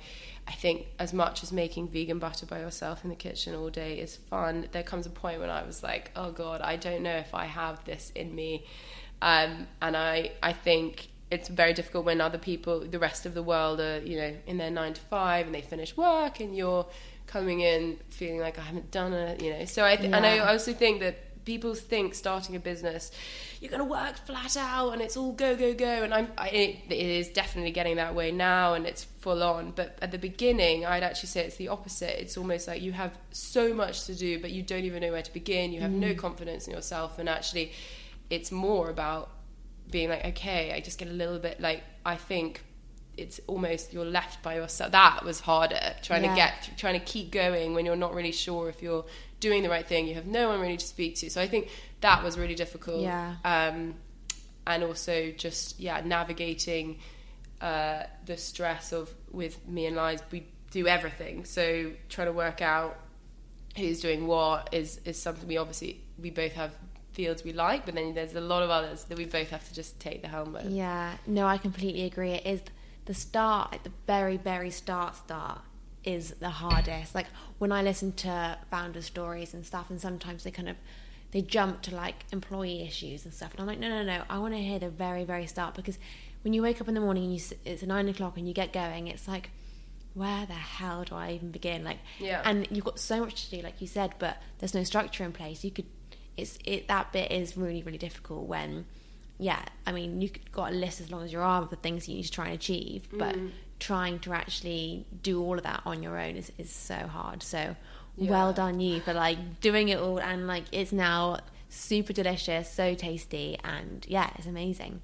I 0.47 0.53
think 0.53 0.87
as 0.97 1.13
much 1.13 1.43
as 1.43 1.51
making 1.51 1.89
vegan 1.89 2.17
butter 2.17 2.47
by 2.47 2.59
yourself 2.59 3.03
in 3.03 3.09
the 3.11 3.15
kitchen 3.15 3.53
all 3.53 3.69
day 3.69 3.99
is 3.99 4.15
fun, 4.15 4.67
there 4.71 4.81
comes 4.83 5.05
a 5.05 5.11
point 5.11 5.39
when 5.39 5.51
I 5.51 5.63
was 5.63 5.83
like, 5.83 6.11
oh 6.15 6.31
god, 6.31 6.61
I 6.61 6.75
don't 6.75 7.03
know 7.03 7.17
if 7.17 7.35
I 7.35 7.45
have 7.45 7.83
this 7.85 8.11
in 8.15 8.33
me. 8.33 8.65
Um, 9.21 9.67
and 9.81 9.95
I 9.95 10.31
I 10.41 10.53
think 10.53 11.09
it's 11.29 11.47
very 11.49 11.73
difficult 11.73 12.05
when 12.05 12.19
other 12.19 12.39
people, 12.39 12.79
the 12.79 12.99
rest 12.99 13.27
of 13.27 13.35
the 13.35 13.43
world, 13.43 13.79
are 13.79 13.99
you 13.99 14.17
know 14.17 14.35
in 14.47 14.57
their 14.57 14.71
nine 14.71 14.93
to 14.93 15.01
five 15.01 15.45
and 15.45 15.53
they 15.53 15.61
finish 15.61 15.95
work, 15.95 16.39
and 16.39 16.57
you're 16.57 16.87
coming 17.27 17.61
in 17.61 17.97
feeling 18.09 18.39
like 18.39 18.57
I 18.57 18.61
haven't 18.61 18.89
done 18.89 19.13
it, 19.13 19.41
you 19.41 19.51
know. 19.51 19.65
So 19.65 19.85
I 19.85 19.95
th- 19.95 20.11
and 20.11 20.25
I 20.25 20.39
also 20.39 20.73
think 20.73 20.99
that 21.01 21.15
people 21.45 21.73
think 21.75 22.13
starting 22.13 22.55
a 22.55 22.59
business 22.59 23.11
you're 23.61 23.69
going 23.69 23.79
to 23.79 23.85
work 23.85 24.17
flat 24.25 24.57
out 24.57 24.89
and 24.89 25.01
it's 25.03 25.15
all 25.15 25.31
go 25.33 25.55
go 25.55 25.73
go. 25.73 25.85
And 25.85 26.13
I'm 26.13 26.29
I, 26.35 26.49
it, 26.49 26.77
it 26.89 26.93
is 26.93 27.29
definitely 27.29 27.71
getting 27.71 27.97
that 27.97 28.15
way 28.15 28.31
now 28.31 28.73
and 28.73 28.87
it's 28.87 29.03
full 29.03 29.43
on. 29.43 29.71
But 29.71 29.99
at 30.01 30.11
the 30.11 30.17
beginning 30.17 30.83
I'd 30.83 31.03
actually 31.03 31.29
say 31.29 31.45
it's 31.45 31.57
the 31.57 31.67
opposite. 31.67 32.19
It's 32.19 32.37
almost 32.37 32.67
like 32.67 32.81
you 32.81 32.91
have 32.91 33.15
so 33.29 33.73
much 33.73 34.05
to 34.05 34.15
do 34.15 34.39
but 34.39 34.49
you 34.49 34.63
don't 34.63 34.83
even 34.83 35.01
know 35.01 35.11
where 35.11 35.21
to 35.21 35.31
begin. 35.31 35.71
You 35.71 35.81
have 35.81 35.91
no 35.91 36.07
mm. 36.07 36.17
confidence 36.17 36.67
in 36.67 36.73
yourself. 36.73 37.19
And 37.19 37.29
actually 37.29 37.71
it's 38.31 38.51
more 38.51 38.89
about 38.89 39.29
being 39.91 40.09
like 40.09 40.25
okay 40.25 40.73
I 40.73 40.79
just 40.79 40.97
get 40.97 41.07
a 41.07 41.11
little 41.11 41.37
bit 41.37 41.59
like 41.59 41.83
I 42.03 42.15
think 42.15 42.63
it's 43.17 43.39
almost 43.47 43.93
you're 43.93 44.05
left 44.05 44.41
by 44.41 44.55
yourself. 44.55 44.91
That 44.91 45.23
was 45.23 45.41
harder 45.41 45.95
trying 46.01 46.23
Yeah. 46.23 46.29
to 46.31 46.35
get 46.35 46.77
trying 46.77 46.99
to 46.99 47.05
keep 47.05 47.31
going 47.31 47.73
when 47.73 47.85
you're 47.85 47.95
not 47.95 48.13
really 48.13 48.31
sure 48.31 48.69
if 48.69 48.81
you're 48.81 49.05
doing 49.39 49.63
the 49.63 49.69
right 49.69 49.85
thing. 49.87 50.07
You 50.07 50.15
have 50.15 50.27
no 50.27 50.49
one 50.49 50.59
really 50.59 50.77
to 50.77 50.85
speak 50.85 51.15
to. 51.17 51.29
So 51.29 51.41
i 51.41 51.47
think 51.47 51.69
that 52.01 52.23
was 52.23 52.37
really 52.37 52.55
difficult. 52.55 53.01
Yeah. 53.01 53.35
um, 53.43 53.95
and 54.67 54.83
also 54.83 55.31
just 55.31 55.79
yeah 55.79 56.01
navigating 56.05 56.99
uh, 57.59 58.03
the 58.25 58.37
stress 58.37 58.91
of 58.91 59.09
with 59.31 59.67
me 59.67 59.85
and 59.87 59.95
lies 59.95 60.21
we 60.31 60.47
do 60.71 60.87
everything. 60.87 61.45
So 61.45 61.91
trying 62.09 62.27
to 62.27 62.33
work 62.33 62.61
out 62.61 62.97
who's 63.77 63.99
doing 64.01 64.27
what 64.27 64.69
is 64.73 64.99
is 65.05 65.17
something 65.21 65.47
we 65.47 65.57
obviously 65.57 66.01
we 66.19 66.29
both 66.29 66.53
have 66.53 66.71
fields 67.13 67.43
we 67.43 67.51
like 67.53 67.85
but 67.85 67.93
then 67.95 68.13
there's 68.13 68.35
a 68.35 68.41
lot 68.41 68.63
of 68.63 68.69
others 68.69 69.03
that 69.05 69.17
we 69.17 69.25
both 69.25 69.49
have 69.49 69.67
to 69.67 69.73
just 69.73 69.99
take 69.99 70.21
the 70.21 70.27
helm 70.27 70.53
with. 70.53 70.65
Yeah, 70.65 71.17
no, 71.27 71.45
I 71.45 71.57
completely 71.57 72.03
agree. 72.05 72.31
It 72.31 72.45
is 72.45 72.61
the 73.05 73.13
start, 73.13 73.71
like 73.71 73.83
the 73.83 73.91
very, 74.07 74.37
very 74.37 74.69
start, 74.69 75.15
start 75.15 75.61
is 76.03 76.31
the 76.39 76.49
hardest. 76.49 77.13
Like 77.15 77.27
when 77.57 77.71
I 77.71 77.81
listen 77.81 78.11
to 78.13 78.57
founder 78.69 79.01
stories 79.01 79.53
and 79.53 79.65
stuff, 79.65 79.89
and 79.89 79.99
sometimes 79.99 80.43
they 80.43 80.51
kind 80.51 80.69
of 80.69 80.75
they 81.31 81.41
jump 81.41 81.81
to 81.83 81.95
like 81.95 82.25
employee 82.31 82.81
issues 82.85 83.23
and 83.25 83.33
stuff, 83.33 83.51
and 83.51 83.61
I'm 83.61 83.67
like, 83.67 83.79
no, 83.79 83.87
no, 83.89 84.03
no, 84.03 84.23
I 84.29 84.37
want 84.39 84.53
to 84.53 84.59
hear 84.61 84.79
the 84.79 84.89
very, 84.89 85.23
very 85.23 85.47
start 85.47 85.75
because 85.75 85.97
when 86.43 86.53
you 86.53 86.61
wake 86.61 86.81
up 86.81 86.87
in 86.87 86.93
the 86.95 87.01
morning 87.01 87.23
and 87.25 87.33
you 87.33 87.41
it's 87.65 87.83
nine 87.83 88.07
o'clock 88.09 88.37
and 88.37 88.47
you 88.47 88.53
get 88.53 88.73
going, 88.73 89.07
it's 89.07 89.27
like. 89.27 89.51
Where 90.13 90.45
the 90.45 90.51
hell 90.51 91.05
do 91.05 91.15
I 91.15 91.31
even 91.31 91.51
begin? 91.51 91.85
Like, 91.85 91.99
Yeah. 92.19 92.41
and 92.43 92.67
you've 92.69 92.83
got 92.83 92.99
so 92.99 93.21
much 93.21 93.45
to 93.45 93.55
do, 93.55 93.61
like 93.61 93.79
you 93.79 93.87
said, 93.87 94.13
but 94.19 94.41
there's 94.59 94.73
no 94.73 94.83
structure 94.83 95.23
in 95.23 95.31
place. 95.31 95.63
You 95.63 95.71
could, 95.71 95.85
it's 96.35 96.59
it 96.65 96.89
that 96.89 97.13
bit 97.13 97.31
is 97.31 97.55
really 97.55 97.81
really 97.81 97.97
difficult 97.97 98.45
when 98.45 98.87
yeah, 99.41 99.63
I 99.87 99.91
mean, 99.91 100.21
you've 100.21 100.33
got 100.51 100.71
a 100.71 100.75
list 100.75 101.01
as 101.01 101.09
long 101.11 101.23
as 101.23 101.33
your 101.33 101.41
arm 101.41 101.63
of 101.63 101.71
the 101.71 101.75
things 101.75 102.07
you 102.07 102.15
need 102.15 102.23
to 102.23 102.31
try 102.31 102.45
and 102.45 102.53
achieve, 102.53 103.07
but 103.11 103.35
Mm. 103.35 103.51
trying 103.79 104.19
to 104.19 104.33
actually 104.33 105.05
do 105.23 105.41
all 105.43 105.57
of 105.57 105.63
that 105.63 105.81
on 105.85 106.03
your 106.03 106.19
own 106.19 106.35
is, 106.35 106.51
is 106.59 106.69
so 106.69 106.95
hard. 107.07 107.41
So, 107.41 107.75
well 108.17 108.53
done 108.53 108.79
you 108.79 108.99
for 109.01 109.13
like 109.13 109.59
doing 109.59 109.89
it 109.89 109.97
all, 109.97 110.19
and 110.19 110.45
like 110.45 110.65
it's 110.71 110.91
now 110.91 111.39
super 111.69 112.13
delicious, 112.13 112.71
so 112.71 112.93
tasty, 112.93 113.57
and 113.63 114.05
yeah, 114.07 114.29
it's 114.37 114.45
amazing. 114.45 115.01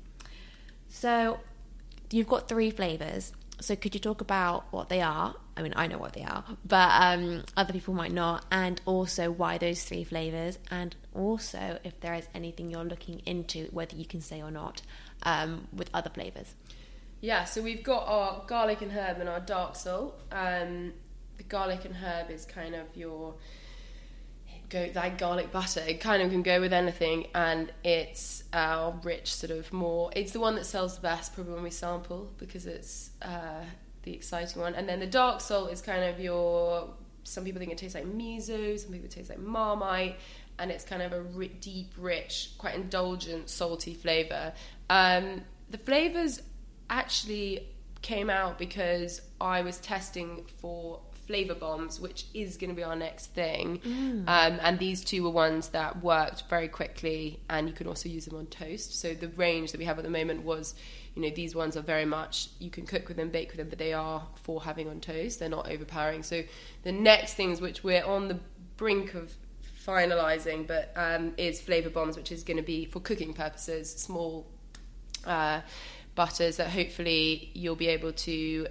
So, 0.90 1.40
you've 2.12 2.28
got 2.28 2.48
three 2.48 2.70
flavors. 2.70 3.34
So, 3.60 3.76
could 3.76 3.96
you 3.96 4.00
talk 4.00 4.22
about 4.22 4.66
what 4.72 4.90
they 4.90 5.02
are? 5.02 5.34
I 5.56 5.64
mean, 5.64 5.74
I 5.76 5.88
know 5.88 5.98
what 5.98 6.14
they 6.14 6.22
are, 6.24 6.44
but 6.64 6.92
um, 7.02 7.44
other 7.56 7.74
people 7.74 7.96
might 7.96 8.12
not, 8.12 8.46
and 8.52 8.80
also 8.86 9.32
why 9.32 9.58
those 9.58 9.84
three 9.84 10.04
flavors, 10.04 10.60
and 10.70 10.96
also 11.18 11.80
if 11.84 12.00
there 12.00 12.14
is 12.14 12.28
anything 12.34 12.70
you're 12.70 12.84
looking 12.84 13.22
into, 13.26 13.66
whether 13.72 13.96
you 13.96 14.06
can 14.06 14.22
say 14.22 14.42
or 14.42 14.52
not, 14.52 14.82
um, 15.24 15.68
with 15.74 15.90
other 15.94 16.10
flavors. 16.10 16.54
Yeah, 17.20 17.46
so 17.46 17.62
we've 17.62 17.84
got 17.84 18.08
our 18.08 18.44
garlic 18.46 18.82
and 18.82 18.92
herb 18.92 19.20
and 19.20 19.28
our 19.28 19.40
dark 19.40 19.76
salt. 19.76 20.20
Um, 20.32 20.94
the 21.38 21.44
garlic 21.44 21.86
and 21.86 21.96
herb 21.96 22.30
is 22.30 22.46
kind 22.46 22.76
of 22.76 22.86
your 22.96 23.36
go 24.70 24.90
like 24.94 25.18
garlic 25.18 25.52
butter. 25.52 25.82
It 25.88 26.00
kind 26.00 26.22
of 26.22 26.30
can 26.32 26.44
go 26.44 26.60
with 26.60 26.74
anything, 26.74 27.28
and 27.34 27.72
it's 27.84 28.44
our 28.54 28.94
rich 29.04 29.34
sort 29.34 29.52
of 29.52 29.72
more. 29.74 30.12
It's 30.16 30.32
the 30.32 30.40
one 30.40 30.56
that 30.56 30.66
sells 30.66 30.96
the 30.96 31.02
best 31.02 31.34
probably 31.34 31.54
when 31.54 31.64
we 31.64 31.70
sample 31.70 32.32
because 32.38 32.66
it's 32.66 33.12
uh, 33.22 33.64
the 34.04 34.14
exciting 34.14 34.62
one. 34.62 34.76
And 34.76 34.88
then 34.88 35.00
the 35.00 35.08
dark 35.08 35.42
salt 35.42 35.72
is 35.72 35.82
kind 35.82 36.04
of 36.04 36.20
your. 36.20 36.90
Some 37.24 37.44
people 37.44 37.60
think 37.60 37.72
it 37.72 37.78
tastes 37.78 37.96
like 37.96 38.06
miso. 38.06 38.80
Some 38.80 38.92
people 38.92 39.06
it 39.06 39.12
tastes 39.12 39.30
like 39.30 39.40
marmite. 39.40 40.18
And 40.60 40.72
it's 40.72 40.84
kind 40.84 41.02
of 41.02 41.14
a 41.14 41.22
ri- 41.22 41.50
deep, 41.62 41.94
rich, 41.98 42.52
quite 42.58 42.76
indulgent, 42.76 43.50
salty 43.50 43.94
flavor. 43.94 44.54
Um, 44.90 45.42
the 45.70 45.78
flavors 45.78 46.42
actually 46.90 47.68
came 48.02 48.30
out 48.30 48.58
because 48.58 49.22
I 49.40 49.62
was 49.62 49.78
testing 49.80 50.46
for 50.62 51.02
flavor 51.28 51.56
bombs, 51.56 52.00
which 52.00 52.26
is 52.34 52.56
going 52.56 52.70
to 52.70 52.76
be 52.76 52.84
our 52.84 52.96
next 52.96 53.28
thing. 53.34 53.82
Um, 54.28 54.60
and 54.62 54.80
these 54.80 55.04
two 55.04 55.24
were 55.24 55.30
ones 55.30 55.70
that 55.70 56.02
worked 56.02 56.44
very 56.50 56.70
quickly, 56.70 57.42
and 57.50 57.68
you 57.68 57.76
can 57.76 57.86
also 57.86 58.08
use 58.08 58.26
them 58.26 58.38
on 58.38 58.46
toast. 58.48 59.00
So 59.00 59.14
the 59.14 59.28
range 59.28 59.74
that 59.74 59.78
we 59.78 59.86
have 59.86 59.98
at 60.00 60.06
the 60.06 60.10
moment 60.10 60.44
was, 60.44 60.74
you 61.16 61.22
know, 61.22 61.30
these 61.30 61.54
ones 61.54 61.76
are 61.76 61.82
very 61.82 62.06
much 62.06 62.48
you 62.60 62.70
can 62.70 62.86
cook 62.86 63.10
with 63.10 63.18
them, 63.18 63.30
bake 63.30 63.50
with 63.50 63.58
them, 63.58 63.68
but 63.70 63.78
they 63.78 63.92
are 63.92 64.26
for 64.44 64.64
having 64.64 64.88
on 64.88 65.02
toast. 65.02 65.40
They're 65.40 65.50
not 65.50 65.70
overpowering. 65.70 66.24
So 66.24 66.44
the 66.84 66.94
next 66.94 67.34
things 67.34 67.60
which 67.60 67.84
we're 67.84 68.06
on 68.06 68.30
the 68.30 68.40
brink 68.78 69.14
of 69.14 69.36
finalizing, 69.88 70.68
but 70.68 70.92
um, 70.96 71.34
is 71.38 71.62
flavor 71.62 71.90
bombs, 71.90 72.18
which 72.18 72.32
is 72.32 72.44
going 72.44 72.58
to 72.58 72.64
be 72.64 72.86
for 72.86 73.00
cooking 73.00 73.34
purposes, 73.34 73.90
small 73.90 74.46
uh, 75.26 75.62
butters 76.16 76.58
that 76.58 76.70
hopefully 76.70 77.52
you'll 77.54 77.76
be 77.76 77.88
able 77.88 78.12
to 78.12 78.68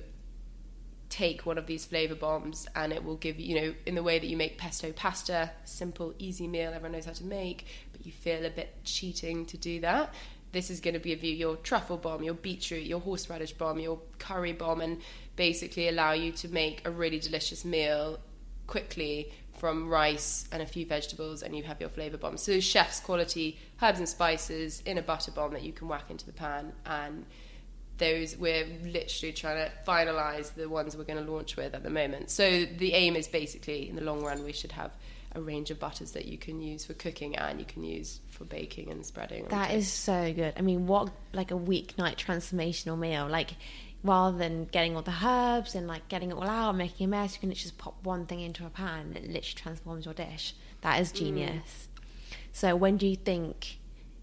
take 1.09 1.47
one 1.47 1.57
of 1.57 1.67
these 1.67 1.85
flavor 1.85 2.15
bombs 2.15 2.67
and 2.75 2.93
it 2.93 3.03
will 3.05 3.17
give 3.17 3.39
you, 3.39 3.55
you 3.55 3.61
know, 3.61 3.75
in 3.87 3.95
the 3.95 4.03
way 4.03 4.19
that 4.19 4.27
you 4.27 4.37
make 4.37 4.59
pesto 4.59 4.93
pasta, 4.93 5.51
simple, 5.65 6.13
easy 6.19 6.49
meal 6.49 6.73
everyone 6.75 6.93
knows 6.93 7.07
how 7.07 7.13
to 7.13 7.25
make, 7.25 7.65
but 7.93 8.05
you 8.05 8.13
feel 8.13 8.45
a 8.45 8.51
bit 8.51 8.85
cheating 8.85 9.47
to 9.47 9.57
do 9.57 9.81
that. 9.81 10.13
This 10.53 10.71
is 10.71 10.81
going 10.81 11.01
to 11.01 11.13
a 11.13 11.15
view 11.15 11.35
your 11.35 11.57
truffle 11.57 11.97
bomb, 11.97 12.23
your 12.23 12.35
beetroot, 12.35 12.85
your 12.85 13.01
horseradish 13.01 13.53
bomb, 13.53 13.79
your 13.79 14.01
curry 14.19 14.53
bomb, 14.53 14.81
and 14.81 15.01
basically 15.37 15.89
allow 15.89 16.13
you 16.13 16.33
to 16.33 16.49
make 16.49 16.83
a 16.87 16.91
really 16.91 17.21
delicious 17.21 17.65
meal 17.65 18.19
quickly 18.67 19.33
from 19.59 19.89
rice 19.89 20.47
and 20.53 20.63
a 20.63 20.67
few 20.67 20.87
vegetables, 20.87 21.43
and 21.43 21.57
you 21.57 21.63
have 21.63 21.81
your 21.81 21.91
flavor 21.91 22.17
bomb. 22.17 22.37
So 22.37 22.61
chef's 22.61 23.01
quality 23.01 23.59
herbs 23.83 23.99
and 23.99 24.09
spices 24.09 24.83
in 24.85 24.99
a 24.99 25.03
butter 25.03 25.31
bomb 25.31 25.53
that 25.53 25.63
you 25.63 25.73
can 25.73 25.89
whack 25.89 26.11
into 26.11 26.27
the 26.27 26.33
pan, 26.33 26.73
and 26.85 27.27
those 27.99 28.37
we're 28.37 28.67
literally 28.85 29.33
trying 29.33 29.57
to 29.57 29.73
finalize 29.87 30.55
the 30.55 30.69
ones 30.69 30.97
we're 30.97 31.05
going 31.05 31.25
to 31.25 31.31
launch 31.31 31.57
with 31.57 31.75
at 31.75 31.83
the 31.83 31.91
moment. 31.91 32.31
So 32.31 32.65
the 32.65 32.93
aim 32.93 33.17
is 33.17 33.27
basically 33.29 33.89
in 33.89 33.97
the 33.97 34.03
long 34.03 34.23
run 34.23 34.45
we 34.45 34.53
should 34.53 34.73
have 34.73 34.93
a 35.35 35.41
range 35.41 35.71
of 35.71 35.79
butters 35.79 36.13
that 36.13 36.27
you 36.27 36.39
can 36.39 36.61
use 36.61 36.85
for 36.85 36.95
cooking 36.95 37.37
and 37.37 37.59
you 37.59 37.67
can 37.67 37.85
use 37.85 38.21
for 38.31 38.45
baking 38.45 38.91
and 38.91 39.05
spreading. 39.05 39.47
That 39.49 39.73
is 39.73 39.91
so 39.91 40.33
good. 40.33 40.55
I 40.57 40.63
mean, 40.63 40.87
what 40.87 41.11
like 41.33 41.51
a 41.51 41.59
weeknight 41.59 42.17
transformational 42.17 42.99
meal. 42.99 43.29
Like 43.29 43.51
rather 44.07 44.37
than 44.39 44.65
getting 44.67 44.97
all 44.97 45.03
the 45.03 45.15
herbs 45.25 45.75
and 45.75 45.87
like 45.87 46.09
getting 46.09 46.31
it 46.31 46.35
all 46.35 46.45
out 46.49 46.71
and 46.71 46.79
making 46.79 47.05
a 47.07 47.09
mess, 47.09 47.35
you 47.35 47.41
can 47.41 47.53
just 47.53 47.77
pop 47.79 47.97
one 48.03 48.25
thing 48.27 48.41
into 48.41 48.65
a 48.65 48.71
pan 48.71 49.07
and 49.15 49.17
it 49.17 49.23
literally 49.25 49.55
transforms 49.55 50.05
your 50.05 50.15
dish. 50.15 50.55
That 50.83 51.01
is 51.01 51.13
genius. 51.13 51.89
So 52.53 52.75
when 52.77 52.97
do 52.97 53.07
you 53.07 53.17
think 53.17 53.79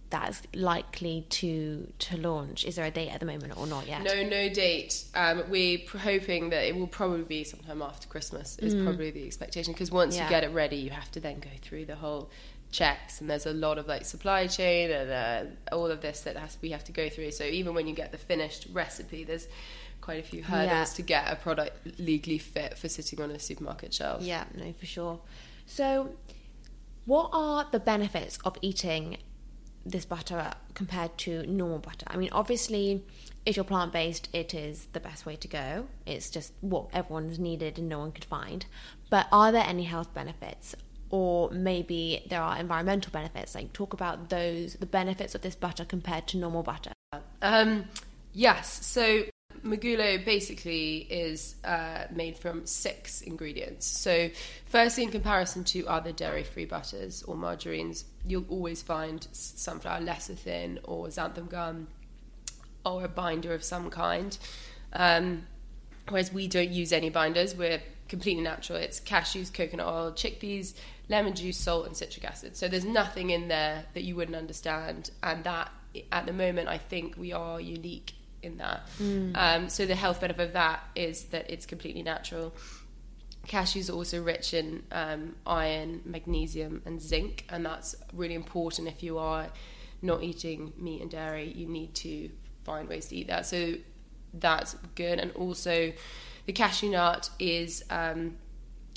that's 0.09 0.43
likely 0.53 1.25
to 1.27 1.91
to 1.97 2.17
launch? 2.17 2.65
Is 2.65 2.75
there 2.75 2.85
a 2.85 2.91
date 2.91 3.09
at 3.09 3.19
the 3.19 3.25
moment 3.25 3.57
or 3.57 3.65
not 3.65 3.87
yet? 3.87 4.03
No, 4.03 4.23
no 4.23 4.47
date. 4.49 5.03
Um, 5.15 5.43
we're 5.49 5.79
hoping 5.87 6.49
that 6.51 6.63
it 6.67 6.75
will 6.75 6.85
probably 6.87 7.23
be 7.23 7.43
sometime 7.43 7.81
after 7.81 8.07
Christmas. 8.07 8.57
Is 8.59 8.75
probably 8.75 9.09
the 9.11 9.25
expectation 9.25 9.73
because 9.73 9.91
once 9.91 10.15
Mm. 10.15 10.17
Yeah. 10.19 10.23
you 10.25 10.29
get 10.29 10.43
it 10.43 10.49
ready, 10.49 10.75
you 10.77 10.91
have 10.91 11.11
to 11.11 11.19
then 11.19 11.39
go 11.39 11.49
through 11.61 11.85
the 11.85 11.95
whole 11.95 12.29
checks, 12.73 13.21
and 13.21 13.29
there's 13.29 13.45
a 13.45 13.53
lot 13.53 13.77
of 13.77 13.87
like 13.87 14.03
supply 14.03 14.47
chain 14.47 14.91
and 14.91 15.09
uh, 15.11 15.73
all 15.75 15.89
of 15.89 16.01
this 16.01 16.21
that 16.21 16.35
has 16.35 16.57
we 16.61 16.71
have 16.71 16.83
to 16.83 16.91
go 16.91 17.07
through. 17.07 17.31
So 17.31 17.45
even 17.45 17.73
when 17.73 17.87
you 17.87 17.95
get 17.95 18.11
the 18.11 18.17
finished 18.17 18.67
recipe, 18.73 19.23
there's 19.23 19.47
quite 20.01 20.19
a 20.19 20.27
few 20.27 20.43
hurdles 20.43 20.67
Yeah. 20.91 20.95
to 20.95 21.01
get 21.01 21.31
a 21.31 21.35
product 21.37 21.99
legally 21.99 22.37
fit 22.39 22.77
for 22.77 22.89
sitting 22.89 23.21
on 23.21 23.31
a 23.31 23.39
supermarket 23.39 23.93
shelf. 23.93 24.21
Yeah, 24.21 24.43
no, 24.53 24.73
for 24.73 24.85
sure. 24.85 25.19
So, 25.65 26.15
what 27.05 27.29
are 27.31 27.67
the 27.71 27.79
benefits 27.79 28.37
of 28.43 28.57
eating 28.61 29.17
this 29.85 30.03
butter 30.05 30.51
compared 30.73 31.17
to 31.19 31.45
normal 31.47 31.79
butter? 31.79 32.05
I 32.07 32.17
mean, 32.17 32.29
obviously, 32.33 33.05
if 33.45 33.55
you're 33.55 33.63
plant 33.65 33.93
based, 33.93 34.27
it 34.33 34.53
is 34.53 34.87
the 34.93 34.99
best 34.99 35.25
way 35.25 35.35
to 35.37 35.47
go. 35.47 35.87
It's 36.05 36.29
just 36.29 36.51
what 36.59 36.87
everyone's 36.93 37.39
needed 37.39 37.77
and 37.79 37.87
no 37.87 37.99
one 37.99 38.11
could 38.11 38.25
find. 38.25 38.65
But 39.09 39.27
are 39.31 39.51
there 39.51 39.63
any 39.65 39.83
health 39.83 40.13
benefits? 40.13 40.75
Or 41.13 41.51
maybe 41.51 42.23
there 42.27 42.41
are 42.41 42.57
environmental 42.57 43.11
benefits. 43.11 43.53
Like, 43.53 43.71
talk 43.71 43.93
about 43.93 44.29
those, 44.29 44.73
the 44.73 44.87
benefits 44.87 45.35
of 45.35 45.41
this 45.41 45.53
butter 45.53 45.85
compared 45.85 46.25
to 46.29 46.37
normal 46.37 46.63
butter. 46.63 46.91
Um, 47.43 47.85
yes. 48.33 48.83
So 48.83 49.25
Mergulo 49.63 50.25
basically 50.25 50.97
is 51.11 51.53
uh, 51.63 52.05
made 52.09 52.35
from 52.35 52.65
six 52.65 53.21
ingredients. 53.21 53.85
So, 53.85 54.31
firstly, 54.65 55.03
in 55.03 55.11
comparison 55.11 55.63
to 55.65 55.87
other 55.87 56.11
dairy 56.11 56.43
free 56.43 56.65
butters 56.65 57.21
or 57.21 57.35
margarines, 57.35 58.05
you'll 58.25 58.49
always 58.49 58.81
find 58.81 59.27
sunflower 59.31 60.01
lecithin 60.01 60.79
or 60.83 61.09
xanthan 61.09 61.47
gum 61.47 61.89
or 62.83 63.05
a 63.05 63.07
binder 63.07 63.53
of 63.53 63.63
some 63.63 63.91
kind. 63.91 64.35
Um, 64.93 65.45
whereas 66.09 66.33
we 66.33 66.47
don't 66.47 66.71
use 66.71 66.91
any 66.91 67.11
binders, 67.11 67.55
we're 67.55 67.83
completely 68.13 68.43
natural. 68.43 68.77
It's 68.77 68.99
cashews, 68.99 69.51
coconut 69.51 69.87
oil, 69.87 70.11
chickpeas, 70.11 70.75
lemon 71.09 71.33
juice, 71.33 71.57
salt, 71.57 71.87
and 71.87 71.97
citric 71.97 72.23
acid. 72.23 72.55
So 72.55 72.67
there's 72.67 72.85
nothing 72.85 73.31
in 73.31 73.47
there 73.47 73.85
that 73.95 74.03
you 74.03 74.15
wouldn't 74.15 74.37
understand. 74.37 75.09
And 75.23 75.43
that, 75.45 75.71
at 76.11 76.27
the 76.27 76.31
moment, 76.31 76.69
I 76.69 76.77
think 76.77 77.17
we 77.17 77.33
are 77.33 77.59
unique 77.59 78.13
in 78.43 78.57
that. 78.57 78.87
Mm. 79.01 79.31
Um, 79.35 79.67
so 79.67 79.87
the 79.87 79.95
health 79.95 80.21
benefit 80.21 80.45
of 80.45 80.53
that 80.53 80.83
is 80.93 81.23
that 81.25 81.49
it's 81.49 81.65
completely 81.65 82.03
natural. 82.03 82.53
Cashews 83.47 83.89
are 83.89 83.93
also 83.93 84.21
rich 84.21 84.53
in 84.53 84.83
um, 84.91 85.35
iron, 85.47 86.01
magnesium, 86.05 86.83
and 86.85 87.01
zinc, 87.01 87.45
and 87.49 87.65
that's 87.65 87.95
really 88.13 88.35
important 88.35 88.87
if 88.87 89.01
you 89.01 89.17
are 89.17 89.47
not 90.03 90.21
eating 90.21 90.71
meat 90.77 91.01
and 91.01 91.09
dairy. 91.09 91.51
You 91.51 91.67
need 91.67 91.95
to 91.95 92.29
find 92.63 92.87
ways 92.87 93.07
to 93.07 93.15
eat 93.15 93.27
that. 93.29 93.47
So 93.47 93.73
that's 94.35 94.75
good. 94.93 95.17
And 95.17 95.31
also, 95.31 95.93
the 96.45 96.53
cashew 96.53 96.89
nut 96.89 97.29
is 97.39 97.83
um, 97.89 98.35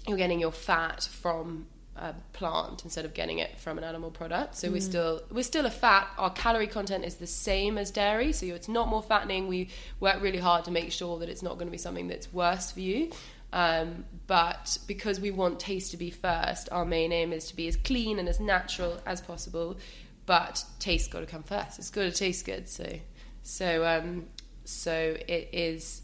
you're 0.07 0.17
getting 0.17 0.41
your 0.41 0.53
fat 0.53 1.05
from 1.05 1.67
a 1.99 2.15
plant 2.33 2.85
instead 2.85 3.05
of 3.05 3.15
getting 3.15 3.39
it 3.39 3.59
from 3.59 3.79
an 3.79 3.85
animal 3.85 4.11
product. 4.11 4.57
So 4.57 4.69
mm. 4.69 4.73
we're 4.73 4.81
still 4.81 5.23
we're 5.31 5.43
still 5.43 5.67
a 5.67 5.71
fat. 5.71 6.09
Our 6.19 6.31
calorie 6.31 6.67
content 6.67 7.05
is 7.05 7.17
the 7.17 7.27
same 7.27 7.79
as 7.79 7.91
dairy, 7.91 8.33
so 8.33 8.47
it's 8.47 8.69
not 8.69 8.89
more 8.89 9.03
fattening. 9.03 9.49
We 9.49 9.71
work 10.01 10.21
really 10.21 10.39
hard 10.39 10.65
to 10.67 10.71
make 10.71 10.93
sure 10.93 11.19
that 11.21 11.29
it's 11.29 11.43
not 11.43 11.55
going 11.55 11.69
to 11.69 11.73
be 11.73 11.79
something 11.79 12.09
that's 12.09 12.33
worse 12.33 12.73
for 12.73 12.81
you. 12.81 13.11
Um, 13.53 14.05
but 14.27 14.77
because 14.87 15.21
we 15.21 15.31
want 15.31 15.61
taste 15.61 15.93
to 15.93 15.97
be 15.97 16.11
first, 16.11 16.69
our 16.71 16.85
main 16.85 17.13
aim 17.13 17.33
is 17.33 17.47
to 17.49 17.57
be 17.57 17.69
as 17.69 17.77
clean 17.77 18.19
and 18.19 18.29
as 18.29 18.41
natural 18.41 19.01
as 19.07 19.21
possible. 19.21 19.79
But 20.27 20.65
taste 20.79 21.11
got 21.11 21.21
to 21.21 21.27
come 21.27 21.45
first. 21.45 21.79
It's 21.79 21.91
got 21.91 22.03
to 22.03 22.11
taste 22.11 22.45
good. 22.45 22.69
So 22.69 22.99
so 23.43 23.87
um, 23.87 24.27
so 24.65 25.17
it 25.29 25.49
is 25.53 26.03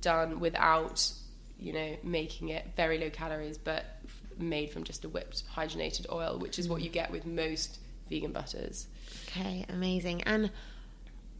done 0.00 0.40
without 0.40 1.12
you 1.58 1.72
know 1.72 1.96
making 2.02 2.48
it 2.48 2.66
very 2.76 2.98
low 2.98 3.10
calories, 3.10 3.58
but 3.58 3.84
made 4.38 4.70
from 4.70 4.84
just 4.84 5.04
a 5.04 5.08
whipped 5.08 5.44
hydrogenated 5.54 6.10
oil, 6.10 6.38
which 6.38 6.58
is 6.58 6.68
what 6.68 6.82
you 6.82 6.88
get 6.88 7.10
with 7.10 7.26
most 7.26 7.78
vegan 8.08 8.32
butters. 8.32 8.86
Okay, 9.28 9.64
amazing. 9.68 10.22
And 10.22 10.50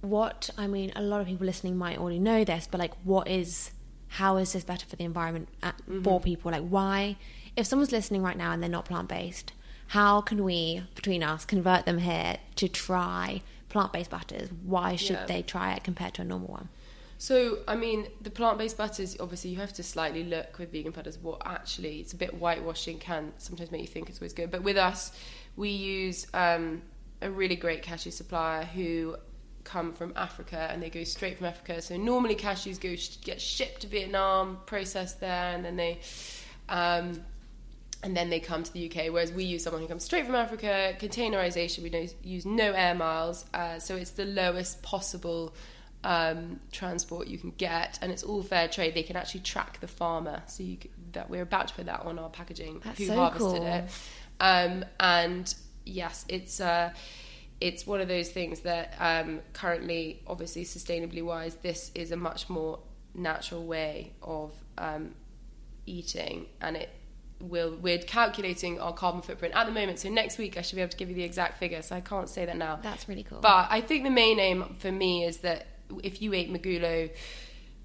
what 0.01 0.51
I 0.57 0.67
mean, 0.67 0.93
a 0.97 1.03
lot 1.03 1.21
of 1.21 1.27
people 1.27 1.47
listening 1.47 1.77
might 1.77 1.99
already 1.99 2.19
know 2.19 2.45
this, 2.45 2.69
but 2.71 2.79
like, 2.79 2.95
what 3.05 3.29
is 3.29 3.71
how 4.09 4.37
is 4.39 4.53
this 4.53 4.65
better 4.65 4.87
for 4.87 4.97
the 4.97 5.05
environment 5.05 5.49
at, 5.63 5.77
mm-hmm. 5.79 6.03
for 6.03 6.21
people? 6.21 6.51
Like, 6.51 6.67
why? 6.67 7.17
If 7.57 7.67
someone's 7.67 7.93
listening 7.93 8.23
right 8.23 8.37
now 8.37 8.53
and 8.53 8.63
they're 8.63 8.71
not 8.71 8.85
plant 8.85 9.09
based, 9.09 9.53
how 9.89 10.21
can 10.21 10.45
we 10.45 10.83
between 10.95 11.23
us 11.23 11.45
convert 11.45 11.85
them 11.85 11.99
here 11.99 12.39
to 12.57 12.69
try 12.69 13.43
plant-based 13.71 14.11
butters, 14.11 14.51
why 14.65 14.97
should 14.97 15.17
yeah. 15.17 15.27
they 15.27 15.43
try 15.43 15.73
it 15.75 15.83
compared 15.83 16.15
to 16.15 16.23
a 16.23 16.25
normal 16.25 16.49
one? 16.49 16.69
So, 17.21 17.59
I 17.69 17.77
mean, 17.77 18.07
the 18.23 18.31
plant-based 18.31 18.79
butters, 18.79 19.15
obviously, 19.21 19.51
you 19.51 19.59
have 19.59 19.75
to 19.75 19.83
slightly 19.83 20.25
look 20.25 20.59
with 20.59 20.73
vegan 20.73 20.91
butters 20.91 21.19
what 21.19 21.43
actually 21.45 22.01
it's 22.01 22.15
a 22.15 22.17
bit 22.17 22.31
whitewashing 22.31 22.99
can 22.99 23.35
sometimes 23.37 23.71
make 23.71 23.83
you 23.83 23.87
think 23.87 24.09
it's 24.09 24.23
always 24.23 24.33
good. 24.33 24.51
But 24.51 24.63
with 24.63 24.79
us, 24.79 25.13
we 25.55 25.69
use 25.69 26.27
um, 26.33 26.81
a 27.21 27.31
really 27.31 27.57
great 27.57 27.83
cashew 27.83 28.11
supplier 28.11 28.65
who 28.65 29.17
come 29.65 29.93
from 29.93 30.15
Africa 30.17 30.67
and 30.71 30.83
they 30.83 30.89
go 30.89 31.05
straight 31.05 31.37
from 31.37 31.49
Africa. 31.49 31.83
So 31.83 31.99
normally 31.99 32.37
cashews 32.37 32.81
go 32.81 32.97
get 33.23 33.39
shipped 33.39 33.83
to 33.83 33.87
Vietnam, 33.87 34.57
processed 34.65 35.21
there, 35.21 35.53
and 35.55 35.63
then 35.63 35.77
they 35.77 35.99
um, 36.71 37.23
and 38.03 38.17
then 38.17 38.31
they 38.31 38.41
come 38.41 38.63
to 38.63 38.73
the 38.73 38.91
UK. 38.91 39.13
Whereas 39.13 39.31
we 39.31 39.45
use 39.45 39.63
someone 39.63 39.83
who 39.83 39.89
comes 39.89 40.05
straight 40.05 40.25
from 40.25 40.37
Africa, 40.37 40.97
containerization. 40.99 41.83
We 41.83 41.91
don't 41.91 42.15
use 42.23 42.47
no 42.47 42.73
air 42.73 42.95
miles, 42.95 43.45
uh, 43.53 43.79
so 43.79 43.95
it's 43.97 44.13
the 44.13 44.25
lowest 44.25 44.83
possible 44.83 45.53
um, 46.05 46.61
transport 46.73 47.29
you 47.29 47.39
can 47.39 47.51
get, 47.57 47.99
and 48.03 48.11
it's 48.11 48.23
all 48.23 48.43
fair 48.43 48.69
trade. 48.69 48.95
They 48.95 49.03
can 49.03 49.17
actually 49.17 49.41
track 49.41 49.81
the 49.81 49.89
farmer, 49.89 50.43
so 50.47 50.63
you 50.63 50.77
can, 50.77 50.91
that 51.13 51.29
we're 51.29 51.43
about 51.43 51.69
to 51.69 51.75
put 51.75 51.87
that 51.87 52.01
on 52.01 52.19
our 52.19 52.31
packaging. 52.31 52.81
That's 52.85 52.99
who 52.99 53.07
so 53.07 53.17
harvested 53.17 53.63
cool. 53.63 53.67
it? 53.67 53.85
Um, 54.41 54.85
and 54.99 55.55
yes, 55.85 56.25
it's. 56.29 56.61
Uh, 56.61 56.93
it's 57.61 57.87
one 57.87 58.01
of 58.01 58.09
those 58.09 58.31
things 58.31 58.61
that 58.61 58.95
um, 58.99 59.41
currently, 59.53 60.23
obviously, 60.27 60.65
sustainably 60.65 61.23
wise, 61.23 61.57
this 61.57 61.91
is 61.95 62.11
a 62.11 62.17
much 62.17 62.49
more 62.49 62.79
natural 63.15 63.67
way 63.67 64.15
of 64.23 64.51
um, 64.79 65.15
eating, 65.85 66.47
and 66.63 66.75
it 66.79 66.89
we'll, 67.41 67.77
we're 67.77 67.99
calculating 67.99 68.81
our 68.81 68.93
carbon 68.93 69.23
footprint 69.23 69.55
at 69.55 69.67
the 69.67 69.73
moment. 69.73 69.99
So 69.99 70.09
next 70.09 70.39
week 70.39 70.57
I 70.57 70.63
should 70.63 70.77
be 70.77 70.83
able 70.83 70.91
to 70.91 70.97
give 70.97 71.09
you 71.09 71.15
the 71.15 71.23
exact 71.23 71.59
figure. 71.59 71.83
So 71.83 71.97
I 71.97 72.01
can't 72.01 72.29
say 72.29 72.45
that 72.45 72.57
now. 72.57 72.79
That's 72.83 73.09
really 73.09 73.23
cool. 73.23 73.41
But 73.41 73.69
I 73.71 73.81
think 73.81 74.05
the 74.05 74.11
main 74.11 74.39
aim 74.39 74.77
for 74.79 74.93
me 74.93 75.25
is 75.25 75.39
that 75.39 75.67
if 76.03 76.23
you 76.23 76.33
ate 76.33 76.53
Mergulo 76.53 77.11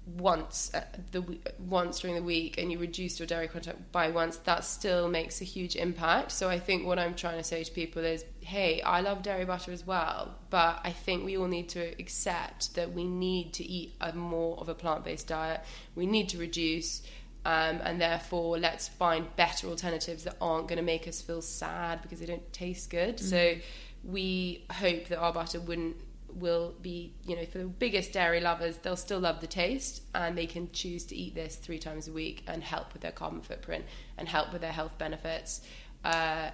once 0.06 0.70
uh, 0.72 0.84
the 1.10 1.38
once 1.58 1.98
during 1.98 2.14
the 2.14 2.22
week 2.22 2.58
and 2.58 2.70
you 2.70 2.78
reduced 2.78 3.18
your 3.18 3.26
dairy 3.26 3.48
content 3.48 3.90
by 3.90 4.08
once 4.08 4.36
that 4.36 4.64
still 4.64 5.08
makes 5.08 5.40
a 5.40 5.44
huge 5.44 5.74
impact 5.74 6.30
so 6.30 6.48
i 6.48 6.60
think 6.60 6.86
what 6.86 6.96
i'm 6.96 7.12
trying 7.12 7.36
to 7.36 7.42
say 7.42 7.64
to 7.64 7.72
people 7.72 8.04
is 8.04 8.24
hey 8.38 8.80
i 8.82 9.00
love 9.00 9.20
dairy 9.20 9.44
butter 9.44 9.72
as 9.72 9.84
well 9.84 10.32
but 10.48 10.78
i 10.84 10.92
think 10.92 11.24
we 11.24 11.36
all 11.36 11.48
need 11.48 11.68
to 11.68 11.80
accept 11.98 12.72
that 12.76 12.92
we 12.92 13.02
need 13.02 13.52
to 13.52 13.64
eat 13.64 13.96
a 14.00 14.12
more 14.12 14.56
of 14.58 14.68
a 14.68 14.74
plant-based 14.76 15.26
diet 15.26 15.60
we 15.96 16.06
need 16.06 16.28
to 16.28 16.38
reduce 16.38 17.02
um, 17.46 17.80
and 17.84 18.00
therefore 18.00 18.58
let's 18.58 18.88
find 18.88 19.34
better 19.36 19.68
alternatives 19.68 20.24
that 20.24 20.34
aren't 20.40 20.66
going 20.66 20.78
to 20.78 20.84
make 20.84 21.06
us 21.06 21.22
feel 21.22 21.40
sad 21.40 22.02
because 22.02 22.18
they 22.18 22.26
don't 22.26 22.52
taste 22.52 22.90
good. 22.90 23.18
Mm-hmm. 23.18 23.28
So 23.28 23.54
we 24.02 24.64
hope 24.72 25.06
that 25.06 25.18
our 25.18 25.32
butter 25.32 25.60
wouldn't 25.60 25.96
will 26.38 26.74
be 26.82 27.14
you 27.24 27.34
know 27.34 27.44
for 27.46 27.58
the 27.58 27.64
biggest 27.64 28.12
dairy 28.12 28.40
lovers 28.40 28.76
they'll 28.78 28.96
still 28.96 29.18
love 29.18 29.40
the 29.40 29.46
taste 29.46 30.02
and 30.14 30.36
they 30.36 30.46
can 30.46 30.70
choose 30.72 31.04
to 31.04 31.16
eat 31.16 31.34
this 31.34 31.56
three 31.56 31.78
times 31.78 32.08
a 32.08 32.12
week 32.12 32.44
and 32.46 32.62
help 32.62 32.92
with 32.92 33.02
their 33.02 33.12
carbon 33.12 33.40
footprint 33.40 33.84
and 34.18 34.28
help 34.28 34.52
with 34.52 34.60
their 34.60 34.72
health 34.72 34.96
benefits 34.98 35.62
uh, 36.04 36.50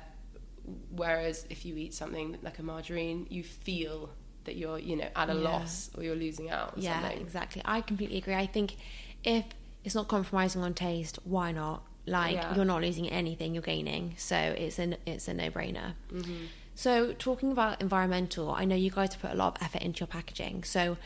whereas 0.90 1.46
if 1.50 1.64
you 1.66 1.76
eat 1.76 1.92
something 1.92 2.38
like 2.42 2.58
a 2.58 2.62
margarine 2.62 3.26
you 3.28 3.42
feel 3.42 4.10
that 4.44 4.56
you're 4.56 4.78
you 4.78 4.96
know 4.96 5.08
at 5.16 5.28
a 5.30 5.34
yeah. 5.34 5.40
loss 5.40 5.90
or 5.96 6.02
you're 6.02 6.16
losing 6.16 6.50
out 6.50 6.72
yeah 6.76 7.00
something. 7.00 7.20
exactly 7.20 7.62
i 7.64 7.80
completely 7.80 8.18
agree 8.18 8.34
i 8.34 8.46
think 8.46 8.76
if 9.24 9.44
it's 9.84 9.94
not 9.94 10.08
compromising 10.08 10.62
on 10.62 10.74
taste. 10.74 11.18
Why 11.24 11.52
not? 11.52 11.82
Like 12.06 12.34
yeah. 12.34 12.54
you're 12.54 12.64
not 12.64 12.82
losing 12.82 13.08
anything, 13.08 13.54
you're 13.54 13.62
gaining. 13.62 14.14
So 14.16 14.36
it's 14.36 14.78
a 14.78 14.96
it's 15.06 15.28
a 15.28 15.34
no 15.34 15.50
brainer. 15.50 15.94
Mm-hmm. 16.12 16.44
So 16.74 17.12
talking 17.12 17.52
about 17.52 17.80
environmental, 17.80 18.50
I 18.50 18.64
know 18.64 18.76
you 18.76 18.90
guys 18.90 19.14
put 19.16 19.30
a 19.30 19.34
lot 19.34 19.56
of 19.56 19.62
effort 19.62 19.82
into 19.82 20.00
your 20.00 20.06
packaging. 20.06 20.64
So 20.64 20.96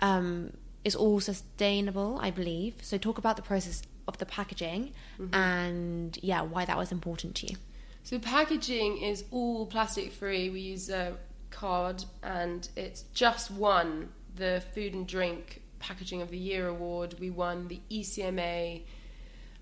um, 0.00 0.52
it's 0.84 0.94
all 0.94 1.20
sustainable, 1.20 2.18
I 2.20 2.30
believe. 2.30 2.74
So 2.82 2.98
talk 2.98 3.18
about 3.18 3.36
the 3.36 3.42
process 3.42 3.82
of 4.06 4.18
the 4.18 4.26
packaging 4.26 4.92
mm-hmm. 5.18 5.34
and 5.34 6.18
yeah, 6.22 6.42
why 6.42 6.64
that 6.64 6.76
was 6.76 6.92
important 6.92 7.34
to 7.36 7.46
you. 7.48 7.56
So 8.02 8.18
packaging 8.18 8.98
is 8.98 9.24
all 9.30 9.66
plastic 9.66 10.12
free. 10.12 10.50
We 10.50 10.60
use 10.60 10.90
a 10.90 11.16
card 11.50 12.04
and 12.22 12.68
it's 12.76 13.02
just 13.14 13.50
won 13.50 14.10
the 14.36 14.62
food 14.74 14.94
and 14.94 15.06
drink 15.06 15.62
Packaging 15.80 16.20
of 16.20 16.30
the 16.30 16.38
Year 16.38 16.68
award. 16.68 17.16
We 17.18 17.30
won 17.30 17.68
the 17.68 17.80
ECMA, 17.90 18.82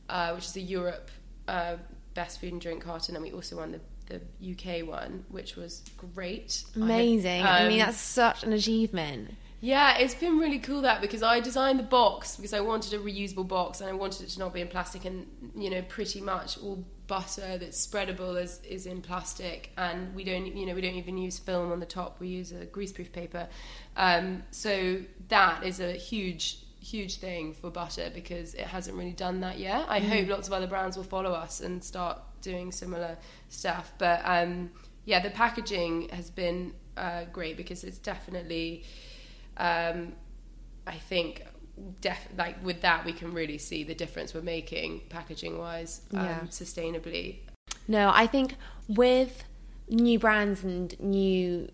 uh, 0.09 0.33
which 0.33 0.47
is 0.47 0.53
the 0.53 0.63
Europe 0.63 1.11
uh, 1.47 1.77
Best 2.15 2.41
Food 2.41 2.53
and 2.53 2.61
Drink 2.61 2.83
carton, 2.83 3.15
and 3.15 3.25
we 3.25 3.33
also 3.33 3.57
won 3.57 3.73
the 3.73 3.81
the 4.09 4.21
UK 4.53 4.87
one, 4.87 5.25
which 5.29 5.57
was 5.57 5.83
great. 5.97 6.65
Amazing. 6.75 7.43
I, 7.43 7.61
um, 7.61 7.67
I 7.67 7.69
mean, 7.69 7.79
that's 7.79 7.99
such 7.99 8.43
an 8.43 8.53
achievement. 8.53 9.35
Yeah, 9.61 9.99
it's 9.99 10.15
been 10.15 10.39
really 10.39 10.61
cool 10.61 10.83
that 10.83 11.01
because 11.01 11.23
I 11.23 11.41
designed 11.41 11.81
the 11.81 11.85
box 11.85 12.37
because 12.37 12.55
I 12.55 12.61
wanted 12.61 12.95
a 12.95 12.99
reusable 12.99 13.47
box 13.47 13.81
and 13.81 13.91
I 13.91 13.93
wanted 13.93 14.23
it 14.23 14.31
to 14.31 14.39
not 14.39 14.55
be 14.55 14.61
in 14.61 14.69
plastic 14.69 15.05
and 15.05 15.27
you 15.57 15.69
know 15.69 15.83
pretty 15.83 16.21
much 16.21 16.59
all 16.59 16.85
butter 17.09 17.59
that's 17.59 17.85
spreadable 17.85 18.41
is, 18.41 18.61
is 18.69 18.87
in 18.87 19.01
plastic 19.01 19.73
and 19.77 20.15
we 20.15 20.23
don't 20.23 20.47
you 20.47 20.67
know 20.67 20.75
we 20.75 20.81
don't 20.81 20.95
even 20.95 21.19
use 21.19 21.39
film 21.39 21.73
on 21.73 21.81
the 21.81 21.87
top 21.87 22.21
we 22.21 22.29
use 22.29 22.53
a 22.53 22.67
greaseproof 22.67 23.11
paper 23.11 23.49
um, 23.97 24.45
so 24.51 25.01
that 25.29 25.65
is 25.65 25.81
a 25.81 25.93
huge 25.93 26.59
huge 26.81 27.17
thing 27.17 27.53
for 27.53 27.71
butter 27.71 28.11
because 28.15 28.55
it 28.55 28.67
hasn't 28.67 28.97
really 28.97 29.13
done 29.13 29.41
that 29.41 29.59
yet 29.59 29.87
I 29.89 30.01
mm. 30.01 30.09
hope 30.09 30.29
lots 30.29 30.47
of 30.47 30.53
other 30.53 30.69
brands 30.69 30.97
will 30.97 31.05
follow 31.05 31.33
us 31.33 31.61
and 31.61 31.83
start 31.83 32.19
doing 32.41 32.73
similar 32.73 33.17
stuff 33.49 33.93
but 33.99 34.21
um, 34.25 34.71
yeah 35.05 35.21
the 35.21 35.31
packaging 35.31 36.09
has 36.11 36.31
been 36.31 36.73
uh, 36.99 37.25
great 37.33 37.57
because 37.57 37.85
it's 37.85 37.99
definitely, 37.99 38.85
um, 39.57 40.13
I 40.87 40.95
think, 40.95 41.45
def- 42.01 42.29
like 42.37 42.63
with 42.65 42.81
that 42.83 43.05
we 43.05 43.13
can 43.13 43.33
really 43.33 43.59
see 43.59 43.85
the 43.85 43.95
difference 43.95 44.35
we're 44.35 44.43
making 44.43 45.03
packaging 45.09 45.59
wise, 45.59 46.03
um, 46.13 46.25
Yeah. 46.25 46.41
sustainably. 46.51 47.37
No, 47.87 48.11
I 48.13 48.27
think 48.27 48.57
with 48.89 49.45
new 49.89 50.19
brands 50.19 50.65
and 50.65 50.99
new 51.01 51.71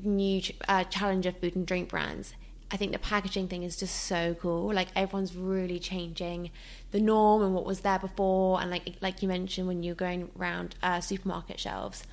new 0.00 0.40
uh, 0.68 0.84
challenger 0.84 1.32
food 1.32 1.56
and 1.56 1.66
drink 1.66 1.88
brands, 1.88 2.34
I 2.70 2.76
think 2.76 2.92
the 2.92 2.98
packaging 2.98 3.48
thing 3.48 3.62
is 3.62 3.76
just 3.76 4.04
so 4.04 4.34
cool. 4.34 4.72
Like 4.74 4.88
everyone's 4.94 5.34
really 5.34 5.78
changing 5.78 6.50
the 6.90 7.00
norm 7.00 7.42
and 7.42 7.54
what 7.54 7.64
was 7.64 7.80
there 7.80 7.98
before, 7.98 8.60
and 8.60 8.70
like 8.70 8.96
like 9.00 9.22
you 9.22 9.28
mentioned 9.28 9.66
when 9.66 9.82
you 9.82 9.92
were 9.92 9.96
going 9.96 10.30
around 10.38 10.74
uh, 10.82 11.00
supermarket 11.00 11.58
shelves, 11.58 12.04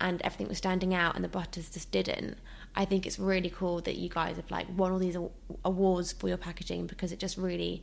and 0.00 0.20
everything 0.22 0.48
was 0.48 0.58
standing 0.58 0.92
out 0.92 1.14
and 1.14 1.24
the 1.24 1.28
butters 1.28 1.70
just 1.70 1.90
didn't. 1.90 2.36
I 2.74 2.84
think 2.84 3.06
it's 3.06 3.18
really 3.18 3.50
cool 3.50 3.80
that 3.82 3.96
you 3.96 4.08
guys 4.08 4.36
have 4.36 4.50
like 4.50 4.66
won 4.76 4.92
all 4.92 4.98
these 4.98 5.16
awards 5.64 6.12
for 6.12 6.28
your 6.28 6.36
packaging 6.36 6.86
because 6.86 7.12
it 7.12 7.18
just 7.18 7.38
really 7.38 7.82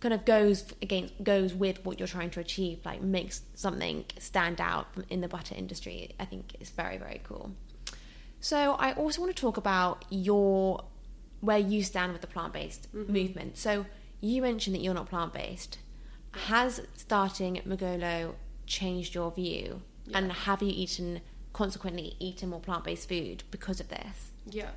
kind 0.00 0.12
of 0.12 0.24
goes 0.24 0.72
against 0.82 1.22
goes 1.22 1.54
with 1.54 1.84
what 1.84 1.98
you're 1.98 2.08
trying 2.08 2.30
to 2.30 2.40
achieve 2.40 2.78
like 2.84 3.00
makes 3.00 3.42
something 3.54 4.04
stand 4.18 4.60
out 4.60 4.86
in 5.08 5.22
the 5.22 5.28
butter 5.28 5.54
industry 5.54 6.14
i 6.20 6.24
think 6.24 6.54
it's 6.60 6.68
very 6.68 6.98
very 6.98 7.20
cool 7.24 7.52
so 8.38 8.76
i 8.78 8.92
also 8.92 9.22
want 9.22 9.34
to 9.34 9.40
talk 9.40 9.56
about 9.56 10.04
your 10.10 10.84
where 11.40 11.58
you 11.58 11.82
stand 11.82 12.12
with 12.12 12.20
the 12.20 12.26
plant-based 12.26 12.92
movement. 12.92 13.56
So 13.58 13.86
you 14.20 14.42
mentioned 14.42 14.74
that 14.74 14.80
you're 14.80 14.94
not 14.94 15.08
plant-based. 15.08 15.78
Has 16.32 16.82
starting 16.94 17.60
mergulo 17.66 18.34
changed 18.66 19.14
your 19.14 19.30
view? 19.30 19.82
And 20.14 20.30
have 20.30 20.62
you 20.62 20.72
eaten 20.72 21.20
consequently 21.52 22.14
eaten 22.20 22.50
more 22.50 22.60
plant-based 22.60 23.08
food 23.08 23.42
because 23.50 23.80
of 23.80 23.88
this? 23.88 24.30
Yeah. 24.48 24.70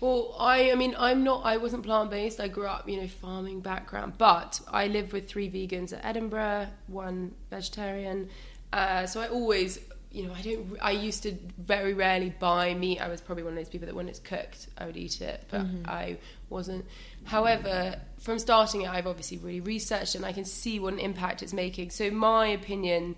Well, 0.00 0.36
I, 0.38 0.70
I 0.70 0.74
mean, 0.76 0.94
I'm 0.96 1.24
not, 1.24 1.44
I 1.44 1.56
wasn't 1.56 1.82
plant 1.82 2.10
based. 2.10 2.38
I 2.38 2.46
grew 2.46 2.66
up, 2.66 2.88
you 2.88 3.00
know, 3.00 3.08
farming 3.08 3.60
background, 3.60 4.12
but 4.18 4.60
I 4.68 4.86
live 4.86 5.12
with 5.12 5.28
three 5.28 5.50
vegans 5.50 5.92
at 5.92 6.04
Edinburgh, 6.04 6.68
one 6.86 7.34
vegetarian. 7.50 8.28
Uh, 8.72 9.06
so 9.06 9.20
I 9.20 9.28
always, 9.28 9.80
you 10.16 10.26
know, 10.26 10.32
I 10.32 10.40
don't, 10.40 10.78
I 10.80 10.92
used 10.92 11.24
to 11.24 11.36
very 11.58 11.92
rarely 11.92 12.30
buy 12.30 12.72
meat. 12.72 13.02
I 13.02 13.08
was 13.08 13.20
probably 13.20 13.44
one 13.44 13.52
of 13.52 13.58
those 13.58 13.68
people 13.68 13.84
that 13.84 13.94
when 13.94 14.08
it's 14.08 14.18
cooked, 14.18 14.66
I 14.78 14.86
would 14.86 14.96
eat 14.96 15.20
it, 15.20 15.44
but 15.50 15.66
I 15.84 16.16
wasn't. 16.48 16.86
However, 17.24 17.96
from 18.20 18.38
starting 18.38 18.80
it, 18.80 18.88
I've 18.88 19.06
obviously 19.06 19.36
really 19.36 19.60
researched 19.60 20.14
and 20.14 20.24
I 20.24 20.32
can 20.32 20.46
see 20.46 20.80
what 20.80 20.94
an 20.94 21.00
impact 21.00 21.42
it's 21.42 21.52
making. 21.52 21.90
So 21.90 22.10
my 22.10 22.46
opinion 22.46 23.14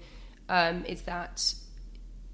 um, 0.49 0.85
is 0.87 1.03
that 1.03 1.55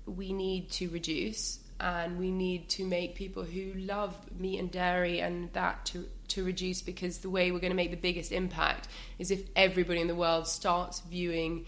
we 0.06 0.32
need 0.32 0.70
to 0.70 0.88
reduce 0.88 1.58
and 1.78 2.18
we 2.18 2.30
need 2.30 2.70
to 2.70 2.86
make 2.86 3.16
people 3.16 3.42
who 3.42 3.74
love 3.74 4.16
meat 4.38 4.58
and 4.60 4.70
dairy 4.70 5.20
and 5.20 5.52
that 5.52 5.84
to 5.86 6.06
to 6.28 6.42
reduce 6.42 6.80
because 6.80 7.18
the 7.18 7.28
way 7.28 7.52
we're 7.52 7.58
going 7.58 7.70
to 7.70 7.76
make 7.76 7.90
the 7.90 7.98
biggest 7.98 8.32
impact 8.32 8.88
is 9.18 9.30
if 9.30 9.42
everybody 9.54 10.00
in 10.00 10.06
the 10.06 10.14
world 10.14 10.48
starts 10.48 11.00
viewing 11.00 11.66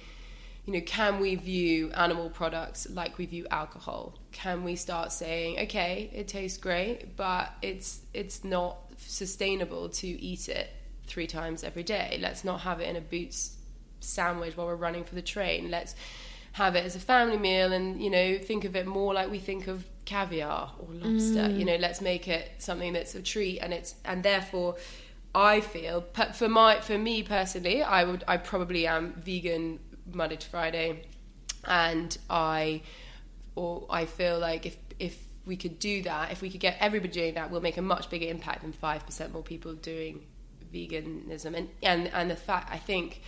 you 0.67 0.73
know 0.73 0.81
can 0.81 1.21
we 1.21 1.35
view 1.37 1.91
animal 1.93 2.29
products 2.29 2.87
like 2.91 3.19
we 3.19 3.27
view 3.27 3.47
alcohol? 3.51 4.19
Can 4.33 4.65
we 4.65 4.77
start 4.77 5.13
saying 5.13 5.61
okay 5.61 6.11
it 6.13 6.29
tastes 6.29 6.59
great 6.59 7.17
but 7.17 7.53
it's 7.63 8.01
it's 8.13 8.45
not 8.45 8.79
sustainable 8.99 9.89
to 9.89 10.07
eat 10.07 10.49
it 10.49 10.71
three 11.07 11.27
times 11.27 11.65
every 11.65 11.83
day. 11.83 12.19
Let's 12.21 12.45
not 12.45 12.61
have 12.61 12.81
it 12.81 12.89
in 12.89 12.97
a 12.97 13.01
boots 13.01 13.57
sandwich 14.01 14.57
while 14.57 14.67
we're 14.67 14.77
running 14.77 15.05
for 15.05 15.15
the 15.15 15.23
train. 15.23 15.71
Let's 15.71 15.95
have 16.53 16.75
it 16.75 16.85
as 16.85 16.97
a 16.97 17.01
family 17.01 17.39
meal 17.39 17.73
and 17.73 18.01
you 18.03 18.11
know 18.11 18.39
think 18.39 18.65
of 18.65 18.75
it 18.75 18.87
more 18.87 19.15
like 19.15 19.31
we 19.31 19.39
think 19.39 19.69
of 19.69 19.87
caviar 20.05 20.73
or 20.79 20.89
lobster. 20.93 21.41
Mm. 21.41 21.59
You 21.59 21.65
know 21.65 21.77
let's 21.77 22.01
make 22.01 22.29
it 22.29 22.51
something 22.59 22.93
that's 22.93 23.15
a 23.15 23.23
treat 23.23 23.59
and 23.61 23.73
it's 23.73 23.95
and 24.05 24.23
therefore 24.23 24.77
i 25.35 25.61
feel 25.61 26.01
per- 26.01 26.33
for 26.33 26.49
my 26.49 26.81
for 26.81 26.97
me 26.97 27.23
personally 27.23 27.83
i 27.83 28.03
would 28.03 28.25
i 28.27 28.39
probably 28.39 28.87
am 28.87 29.13
vegan 29.19 29.79
monday 30.13 30.37
to 30.37 30.47
friday 30.49 31.03
and 31.65 32.19
i 32.31 32.81
or 33.55 33.87
i 33.91 34.05
feel 34.05 34.39
like 34.39 34.67
if 34.67 34.77
if 34.99 35.19
we 35.47 35.57
could 35.57 35.79
do 35.79 36.03
that 36.03 36.33
if 36.33 36.43
we 36.43 36.51
could 36.51 36.61
get 36.61 36.77
everybody 36.81 37.13
doing 37.13 37.35
that 37.35 37.51
we'll 37.51 37.61
make 37.61 37.77
a 37.77 37.83
much 37.83 38.11
bigger 38.11 38.27
impact 38.27 38.63
than 38.63 38.73
5% 38.73 39.33
more 39.33 39.43
people 39.43 39.75
doing 39.75 40.25
veganism 40.73 41.57
and 41.57 41.69
and 41.83 42.09
and 42.09 42.31
the 42.31 42.37
fact 42.37 42.73
i 42.73 42.79
think 42.79 43.23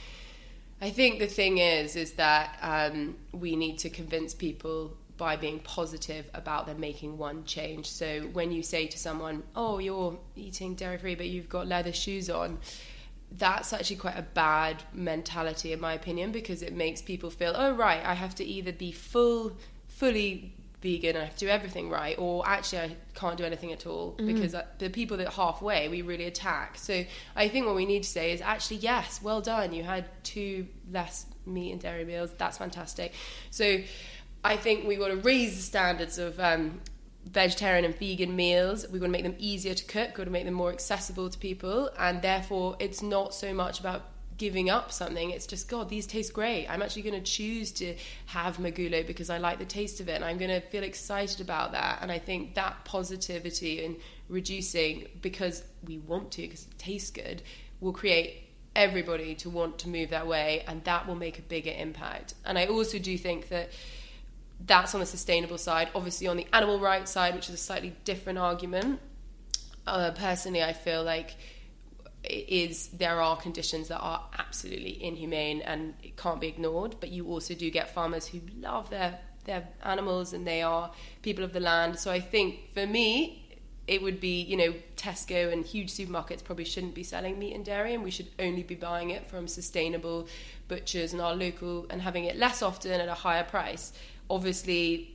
I 0.81 0.91
think 0.91 1.19
the 1.19 1.27
thing 1.27 1.59
is, 1.59 1.97
is 1.97 2.13
that 2.13 2.57
um, 2.63 3.17
we 3.33 3.57
need 3.57 3.79
to 3.79 3.91
convince 3.91 4.33
people 4.33 4.97
by 5.17 5.35
being 5.35 5.59
positive 5.59 6.31
about 6.35 6.67
them 6.67 6.79
making 6.79 7.19
one 7.19 7.45
change. 7.45 7.91
So 7.91 8.21
when 8.33 8.53
you 8.53 8.63
say 8.63 8.87
to 8.87 8.97
someone, 8.99 9.43
"Oh, 9.57 9.79
you're 9.79 10.17
eating 10.37 10.77
dairy 10.77 10.99
free, 10.99 11.17
but 11.17 11.27
you've 11.27 11.49
got 11.49 11.67
leather 11.67 11.93
shoes 11.93 12.31
on," 12.31 12.59
that's 13.31 13.73
actually 13.73 13.97
quite 13.97 14.19
a 14.19 14.23
bad 14.23 14.83
mentality, 14.93 15.73
in 15.73 15.81
my 15.81 15.93
opinion, 15.93 16.33
because 16.33 16.63
it 16.63 16.73
makes 16.73 17.03
people 17.03 17.31
feel, 17.31 17.53
"Oh, 17.57 17.73
right, 17.73 18.05
I 18.05 18.15
have 18.15 18.35
to 18.37 18.45
either 18.45 18.73
be 18.73 18.93
full, 18.93 19.57
fully." 19.87 20.55
vegan 20.81 21.17
and 21.17 21.19
I 21.19 21.25
have 21.25 21.35
to 21.35 21.47
do 21.47 21.49
everything 21.49 21.91
right 21.91 22.17
or 22.19 22.47
actually 22.47 22.79
I 22.79 22.97
can't 23.15 23.37
do 23.37 23.45
anything 23.45 23.73
at 23.73 23.85
all 23.85 24.15
because 24.17 24.55
uh, 24.55 24.65
the 24.79 24.89
people 24.91 25.17
that 25.17 25.33
halfway 25.33 25.89
we 25.89 26.03
really 26.03 26.27
attack 26.27 26.79
so 26.79 27.05
I 27.35 27.49
think 27.49 27.67
what 27.67 27.75
we 27.75 27.85
need 27.85 28.05
to 28.05 28.09
say 28.09 28.33
is 28.33 28.41
actually 28.41 28.77
yes 28.77 29.21
well 29.21 29.41
done 29.41 29.73
you 29.73 29.83
had 29.83 30.05
two 30.23 30.69
less 30.93 31.27
meat 31.47 31.73
and 31.73 31.81
dairy 31.81 32.05
meals 32.05 32.31
that's 32.39 32.59
fantastic 32.59 33.13
so 33.51 33.79
I 34.45 34.57
think 34.57 34.87
we 34.87 34.99
want 34.99 35.13
to 35.15 35.19
raise 35.19 35.57
the 35.57 35.63
standards 35.63 36.17
of 36.19 36.39
um, 36.39 36.81
vegetarian 37.31 37.85
and 37.85 37.97
vegan 37.97 38.35
meals. 38.35 38.87
We 38.89 38.99
want 38.99 39.11
to 39.11 39.13
make 39.13 39.25
them 39.25 39.37
easier 39.39 39.75
to 39.75 39.85
cook. 39.85 40.17
We 40.17 40.23
want 40.23 40.29
to 40.29 40.31
make 40.31 40.45
them 40.45 40.55
more 40.55 40.73
accessible 40.73 41.29
to 41.31 41.39
people, 41.39 41.91
and 41.99 42.23
therefore, 42.23 42.77
it's 42.79 43.03
not 43.03 43.35
so 43.35 43.53
much 43.53 43.81
about 43.81 44.03
giving 44.39 44.71
up 44.71 44.93
something. 44.93 45.31
It's 45.31 45.47
just 45.47 45.69
God, 45.69 45.89
these 45.89 46.07
taste 46.07 46.33
great. 46.33 46.69
I'm 46.69 46.81
actually 46.81 47.03
going 47.03 47.23
to 47.23 47.31
choose 47.31 47.73
to 47.73 47.97
have 48.27 48.59
mergulo 48.59 49.05
because 49.05 49.31
I 49.31 49.39
like 49.39 49.59
the 49.59 49.65
taste 49.65 50.01
of 50.01 50.09
it, 50.09 50.13
and 50.13 50.25
I'm 50.25 50.39
going 50.39 50.51
to 50.51 50.61
feel 50.61 50.85
excited 50.85 51.41
about 51.41 51.73
that. 51.73 51.99
And 52.01 52.11
I 52.11 52.19
think 52.19 52.55
that 52.55 52.85
positivity 52.85 53.85
and 53.85 53.97
reducing 54.29 55.09
because 55.21 55.65
we 55.87 55.99
want 55.99 56.31
to 56.33 56.43
because 56.43 56.65
it 56.65 56.79
tastes 56.79 57.11
good 57.11 57.43
will 57.81 57.93
create 57.93 58.45
everybody 58.75 59.35
to 59.35 59.51
want 59.51 59.79
to 59.81 59.89
move 59.89 60.11
that 60.11 60.27
way, 60.27 60.65
and 60.69 60.85
that 60.85 61.07
will 61.07 61.17
make 61.17 61.39
a 61.39 61.43
bigger 61.43 61.73
impact. 61.77 62.35
And 62.45 62.57
I 62.57 62.67
also 62.67 62.99
do 62.99 63.19
think 63.19 63.49
that 63.49 63.71
that's 64.61 64.95
on 64.95 65.01
the 65.01 65.07
sustainable 65.07 65.59
side. 65.59 65.89
Obviously, 65.95 66.27
on 66.27 66.37
the 66.37 66.47
animal 66.53 66.81
rights 66.81 67.11
side, 67.11 67.35
which 67.35 67.49
is 67.49 67.55
a 67.55 67.59
slightly 67.59 67.95
different 68.05 68.39
argument, 68.39 69.01
uh, 69.87 70.11
personally, 70.13 70.63
I 70.63 70.73
feel 70.73 71.03
like 71.05 71.37
is 72.25 72.89
there 72.89 73.21
are 73.21 73.37
conditions 73.37 73.89
that 73.89 74.01
are 74.01 74.25
absolutely 74.39 75.03
inhumane 75.03 75.63
and 75.63 75.95
it 76.03 76.17
can't 76.17 76.41
be 76.41 76.49
ignored. 76.49 76.97
But 77.01 77.11
you 77.11 77.27
also 77.29 77.55
do 77.55 77.71
get 77.71 77.95
farmers 77.95 78.27
who 78.27 78.41
love 78.61 78.91
their 78.91 79.21
their 79.45 79.69
animals 79.83 80.33
and 80.33 80.47
they 80.47 80.61
are 80.61 80.91
people 81.23 81.45
of 81.45 81.53
the 81.53 81.61
land. 81.61 81.99
So 81.99 82.11
I 82.11 82.21
think 82.21 82.75
for 82.75 82.87
me. 82.87 83.45
It 83.87 84.03
would 84.03 84.21
be, 84.21 84.43
you 84.43 84.59
know, 84.59 84.75
Tesco 84.99 85.51
and 85.51 85.65
huge 85.65 85.91
supermarkets 85.91 86.45
probably 86.45 86.67
shouldn't 86.67 86.95
be 86.95 87.03
selling 87.03 87.39
meat 87.39 87.55
and 87.55 87.65
dairy, 87.65 87.95
and 87.95 88.05
we 88.05 88.11
should 88.11 88.29
only 88.39 88.63
be 88.63 88.75
buying 88.75 89.09
it 89.09 89.27
from 89.27 89.49
sustainable 89.49 90.29
butchers 90.69 91.15
and 91.15 91.23
our 91.23 91.35
local 91.35 91.87
and 91.89 92.03
having 92.03 92.25
it 92.25 92.37
less 92.37 92.61
often 92.61 93.01
at 93.01 93.09
a 93.09 93.15
higher 93.15 93.45
price 93.45 93.95
obviously 94.31 95.15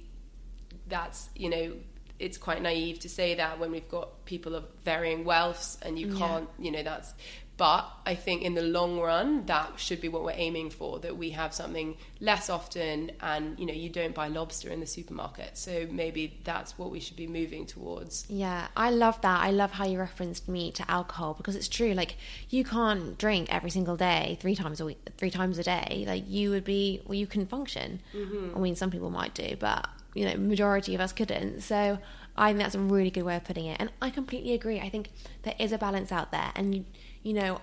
that's 0.87 1.29
you 1.35 1.49
know 1.49 1.73
it's 2.19 2.37
quite 2.37 2.61
naive 2.61 2.99
to 2.99 3.09
say 3.09 3.35
that 3.35 3.59
when 3.59 3.71
we've 3.71 3.89
got 3.89 4.23
people 4.25 4.55
of 4.55 4.65
varying 4.85 5.25
wealths 5.25 5.77
and 5.81 5.97
you 5.99 6.15
can't 6.15 6.47
you 6.59 6.71
know 6.71 6.83
that's 6.83 7.13
but 7.57 7.87
i 8.05 8.15
think 8.15 8.41
in 8.41 8.55
the 8.55 8.61
long 8.61 8.99
run 8.99 9.45
that 9.45 9.71
should 9.77 10.01
be 10.01 10.09
what 10.09 10.23
we're 10.23 10.31
aiming 10.35 10.69
for 10.69 10.99
that 10.99 11.17
we 11.17 11.29
have 11.31 11.53
something 11.53 11.95
less 12.19 12.49
often 12.49 13.11
and 13.21 13.59
you 13.59 13.65
know 13.65 13.73
you 13.73 13.89
don't 13.89 14.15
buy 14.15 14.27
lobster 14.27 14.69
in 14.69 14.79
the 14.79 14.85
supermarket 14.85 15.57
so 15.57 15.87
maybe 15.91 16.39
that's 16.43 16.77
what 16.77 16.89
we 16.89 16.99
should 16.99 17.15
be 17.15 17.27
moving 17.27 17.65
towards 17.65 18.25
Yeah, 18.29 18.67
I 18.75 18.89
love 18.89 19.21
that. 19.21 19.41
I 19.41 19.51
love 19.51 19.71
how 19.71 19.85
you 19.85 19.99
referenced 19.99 20.47
meat 20.47 20.75
to 20.75 20.89
alcohol 20.89 21.33
because 21.33 21.55
it's 21.55 21.67
true. 21.67 21.93
Like 21.93 22.15
you 22.49 22.63
can't 22.63 23.17
drink 23.17 23.53
every 23.53 23.69
single 23.69 23.95
day, 23.95 24.37
three 24.41 24.55
times 24.55 24.79
a 24.79 24.85
week, 24.85 24.99
three 25.17 25.31
times 25.31 25.57
a 25.57 25.63
day. 25.63 26.03
Like 26.07 26.23
you 26.27 26.49
would 26.49 26.63
be, 26.63 27.01
well, 27.05 27.15
you 27.15 27.27
can 27.27 27.45
function. 27.45 28.01
Mm-hmm. 28.13 28.55
I 28.55 28.59
mean, 28.59 28.75
some 28.75 28.91
people 28.91 29.09
might 29.09 29.33
do, 29.33 29.55
but 29.59 29.87
you 30.13 30.25
know, 30.25 30.35
majority 30.37 30.93
of 30.95 31.01
us 31.01 31.11
couldn't. 31.13 31.61
So 31.61 31.99
I 32.35 32.49
think 32.49 32.59
that's 32.59 32.75
a 32.75 32.79
really 32.79 33.11
good 33.11 33.23
way 33.23 33.35
of 33.35 33.43
putting 33.43 33.65
it, 33.65 33.77
and 33.79 33.91
I 34.01 34.09
completely 34.09 34.53
agree. 34.53 34.79
I 34.79 34.89
think 34.89 35.11
there 35.43 35.55
is 35.59 35.71
a 35.71 35.77
balance 35.77 36.11
out 36.11 36.31
there, 36.31 36.51
and 36.55 36.75
you, 36.75 36.85
you 37.23 37.33
know. 37.33 37.61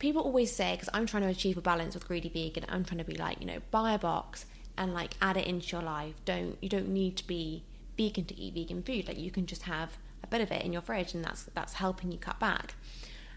People 0.00 0.22
always 0.22 0.50
say 0.50 0.72
because 0.74 0.88
I'm 0.92 1.06
trying 1.06 1.22
to 1.22 1.28
achieve 1.28 1.56
a 1.56 1.60
balance 1.60 1.94
with 1.94 2.08
greedy 2.08 2.28
vegan. 2.28 2.64
I'm 2.68 2.84
trying 2.84 2.98
to 2.98 3.04
be 3.04 3.16
like 3.16 3.40
you 3.40 3.46
know 3.46 3.60
buy 3.70 3.92
a 3.92 3.98
box 3.98 4.44
and 4.76 4.92
like 4.92 5.14
add 5.22 5.36
it 5.36 5.46
into 5.46 5.76
your 5.76 5.82
life. 5.82 6.14
Don't 6.24 6.58
you 6.60 6.68
don't 6.68 6.88
need 6.88 7.16
to 7.18 7.26
be 7.26 7.62
vegan 7.96 8.24
to 8.26 8.38
eat 8.38 8.54
vegan 8.54 8.82
food. 8.82 9.06
Like 9.06 9.18
you 9.18 9.30
can 9.30 9.46
just 9.46 9.62
have 9.62 9.96
a 10.22 10.26
bit 10.26 10.40
of 10.40 10.50
it 10.50 10.62
in 10.62 10.72
your 10.72 10.82
fridge, 10.82 11.14
and 11.14 11.24
that's 11.24 11.44
that's 11.54 11.74
helping 11.74 12.10
you 12.10 12.18
cut 12.18 12.40
back. 12.40 12.74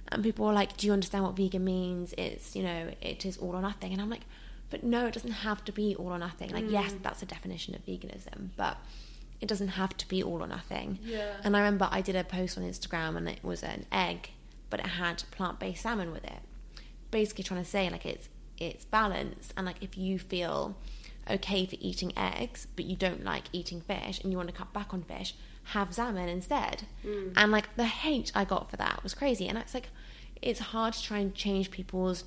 And 0.09 0.23
people 0.23 0.45
are 0.45 0.53
like, 0.53 0.77
"Do 0.77 0.87
you 0.87 0.93
understand 0.93 1.25
what 1.25 1.35
vegan 1.35 1.63
means? 1.63 2.13
It's 2.17 2.55
you 2.55 2.63
know, 2.63 2.91
it 3.01 3.25
is 3.25 3.37
all 3.37 3.55
or 3.55 3.61
nothing." 3.61 3.93
And 3.93 4.01
I'm 4.01 4.09
like, 4.09 4.25
"But 4.69 4.83
no, 4.83 5.05
it 5.05 5.13
doesn't 5.13 5.31
have 5.31 5.63
to 5.65 5.71
be 5.71 5.95
all 5.95 6.07
or 6.07 6.17
nothing. 6.19 6.49
Like, 6.51 6.69
yes, 6.69 6.93
mm. 6.93 7.03
that's 7.03 7.21
a 7.21 7.25
definition 7.25 7.75
of 7.75 7.85
veganism, 7.85 8.49
but 8.55 8.77
it 9.39 9.47
doesn't 9.47 9.69
have 9.69 9.95
to 9.97 10.07
be 10.07 10.23
all 10.23 10.41
or 10.41 10.47
nothing. 10.47 10.99
Yeah. 11.03 11.35
And 11.43 11.55
I 11.55 11.59
remember 11.59 11.87
I 11.91 12.01
did 12.01 12.15
a 12.15 12.23
post 12.23 12.57
on 12.57 12.63
Instagram 12.63 13.17
and 13.17 13.29
it 13.29 13.43
was 13.43 13.63
an 13.63 13.85
egg, 13.91 14.31
but 14.69 14.79
it 14.79 14.87
had 14.87 15.23
plant 15.31 15.59
based 15.59 15.83
salmon 15.83 16.11
with 16.11 16.23
it. 16.23 16.39
Basically 17.11 17.43
trying 17.43 17.63
to 17.63 17.69
say 17.69 17.89
like 17.89 18.05
it's 18.05 18.29
it's 18.57 18.85
balanced 18.85 19.53
and 19.55 19.65
like 19.65 19.81
if 19.81 19.97
you 19.97 20.17
feel 20.17 20.75
okay 21.29 21.65
for 21.65 21.75
eating 21.79 22.11
eggs 22.17 22.67
but 22.75 22.85
you 22.85 22.95
don't 22.95 23.23
like 23.23 23.43
eating 23.51 23.81
fish 23.81 24.19
and 24.21 24.31
you 24.31 24.37
want 24.37 24.49
to 24.49 24.55
cut 24.55 24.73
back 24.73 24.93
on 24.93 25.03
fish, 25.03 25.35
have 25.65 25.93
salmon 25.93 26.29
instead. 26.29 26.83
Mm. 27.05 27.33
And 27.35 27.51
like 27.51 27.75
the 27.75 27.85
hate 27.85 28.31
I 28.33 28.45
got 28.45 28.69
for 28.69 28.77
that 28.77 29.03
was 29.03 29.13
crazy. 29.13 29.47
And 29.47 29.57
it's 29.57 29.73
like 29.73 29.89
it's 30.41 30.59
hard 30.59 30.93
to 30.93 31.03
try 31.03 31.19
and 31.19 31.33
change 31.33 31.71
people's 31.71 32.23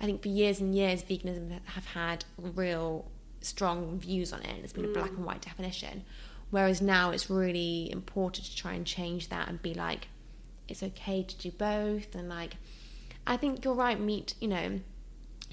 I 0.00 0.06
think 0.06 0.22
for 0.22 0.28
years 0.28 0.60
and 0.60 0.74
years 0.74 1.02
veganism 1.02 1.60
have 1.66 1.86
had 1.86 2.24
real 2.38 3.10
strong 3.42 3.98
views 3.98 4.32
on 4.32 4.40
it. 4.40 4.48
And 4.48 4.64
it's 4.64 4.72
been 4.72 4.84
a 4.86 4.88
black 4.88 5.10
and 5.10 5.24
white 5.24 5.42
definition. 5.42 6.04
Whereas 6.50 6.82
now 6.82 7.10
it's 7.10 7.30
really 7.30 7.90
important 7.92 8.46
to 8.46 8.56
try 8.56 8.72
and 8.72 8.86
change 8.86 9.28
that 9.28 9.48
and 9.48 9.62
be 9.62 9.74
like, 9.74 10.08
it's 10.70 10.82
okay 10.82 11.22
to 11.22 11.36
do 11.36 11.50
both. 11.50 12.14
And 12.14 12.28
like, 12.28 12.56
I 13.26 13.36
think 13.36 13.64
you're 13.64 13.74
right, 13.74 13.98
meat, 14.00 14.34
you 14.40 14.48
know, 14.48 14.80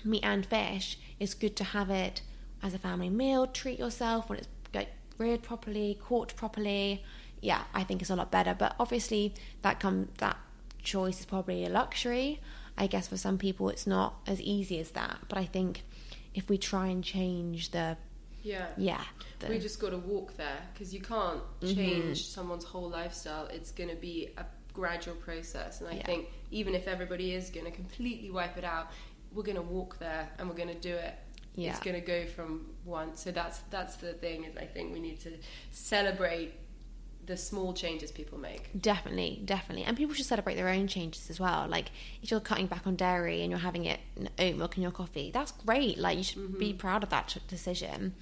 meat 0.03 0.23
and 0.23 0.45
fish, 0.45 0.97
it's 1.19 1.33
good 1.33 1.55
to 1.57 1.63
have 1.63 1.89
it 1.89 2.21
as 2.63 2.73
a 2.73 2.79
family 2.79 3.09
meal. 3.09 3.47
Treat 3.47 3.79
yourself 3.79 4.29
when 4.29 4.39
it's 4.39 4.47
like, 4.73 4.89
reared 5.17 5.43
properly, 5.43 5.99
caught 6.03 6.35
properly. 6.35 7.03
Yeah, 7.41 7.63
I 7.73 7.83
think 7.83 8.01
it's 8.01 8.09
a 8.11 8.15
lot 8.15 8.31
better. 8.31 8.55
But 8.57 8.75
obviously, 8.79 9.33
that 9.61 9.79
come 9.79 10.09
that 10.17 10.37
choice 10.83 11.19
is 11.19 11.25
probably 11.25 11.65
a 11.65 11.69
luxury. 11.69 12.39
I 12.77 12.87
guess 12.87 13.07
for 13.07 13.17
some 13.17 13.37
people, 13.37 13.69
it's 13.69 13.87
not 13.87 14.15
as 14.27 14.39
easy 14.41 14.79
as 14.79 14.91
that. 14.91 15.17
But 15.27 15.37
I 15.39 15.45
think 15.45 15.83
if 16.33 16.49
we 16.49 16.57
try 16.57 16.87
and 16.87 17.03
change 17.03 17.71
the 17.71 17.97
Yeah. 18.43 18.67
yeah, 18.77 19.03
the, 19.39 19.47
We 19.47 19.59
just 19.59 19.79
got 19.79 19.89
to 19.89 19.97
walk 19.97 20.37
there 20.37 20.61
because 20.73 20.93
you 20.93 21.01
can't 21.01 21.41
Mm-hmm. 21.61 21.75
change 21.75 22.27
someone's 22.27 22.63
whole 22.65 22.89
lifestyle. 22.89 23.47
It's 23.47 23.71
going 23.71 23.89
to 23.89 23.95
be 23.95 24.29
a 24.37 24.45
gradual 24.77 25.15
process, 25.15 25.81
and 25.81 25.89
I 25.89 25.95
Yeah. 25.95 26.05
think 26.05 26.23
even 26.51 26.73
if 26.75 26.87
everybody 26.87 27.33
is 27.33 27.49
going 27.49 27.65
to 27.65 27.71
completely 27.71 28.29
wipe 28.29 28.57
it 28.57 28.63
out, 28.63 28.85
we're 29.33 29.49
going 29.51 29.63
to 29.65 29.69
walk 29.77 29.97
there 29.99 30.29
and 30.37 30.47
we're 30.47 30.61
going 30.63 30.75
to 30.79 30.83
do 30.91 30.95
it. 31.07 31.15
Yeah. 31.55 31.71
It's 31.71 31.79
going 31.79 31.99
to 31.99 32.07
go 32.15 32.25
from 32.27 32.49
one. 32.85 33.15
So 33.15 33.31
that's 33.31 33.59
that's 33.75 33.95
the 33.97 34.13
thing. 34.13 34.43
Is 34.45 34.55
I 34.55 34.65
think 34.65 34.93
we 34.93 34.99
need 34.99 35.19
to 35.21 35.31
celebrate 35.71 36.53
the 37.25 37.35
small 37.35 37.73
changes 37.73 38.09
people 38.11 38.37
make. 38.37 38.69
Definitely, 38.79 39.41
definitely. 39.43 39.83
And 39.83 39.97
people 39.97 40.15
should 40.15 40.25
celebrate 40.25 40.55
their 40.55 40.69
own 40.69 40.87
changes 40.87 41.29
as 41.29 41.39
well. 41.39 41.67
Like 41.67 41.87
if 42.23 42.31
you're 42.31 42.39
cutting 42.39 42.67
back 42.67 42.87
on 42.87 42.95
dairy 42.95 43.41
and 43.41 43.49
you're 43.51 43.59
having 43.59 43.85
it 43.85 43.99
in 44.15 44.29
oat 44.39 44.55
milk 44.55 44.77
in 44.77 44.83
your 44.83 44.91
coffee, 44.91 45.31
that's 45.31 45.51
great. 45.51 45.97
Like 45.97 46.17
you 46.17 46.23
should 46.23 46.57
be 46.57 46.69
mm-hmm. 46.69 46.77
proud 46.77 47.03
of 47.03 47.09
that 47.09 47.35
decision. 47.47 48.13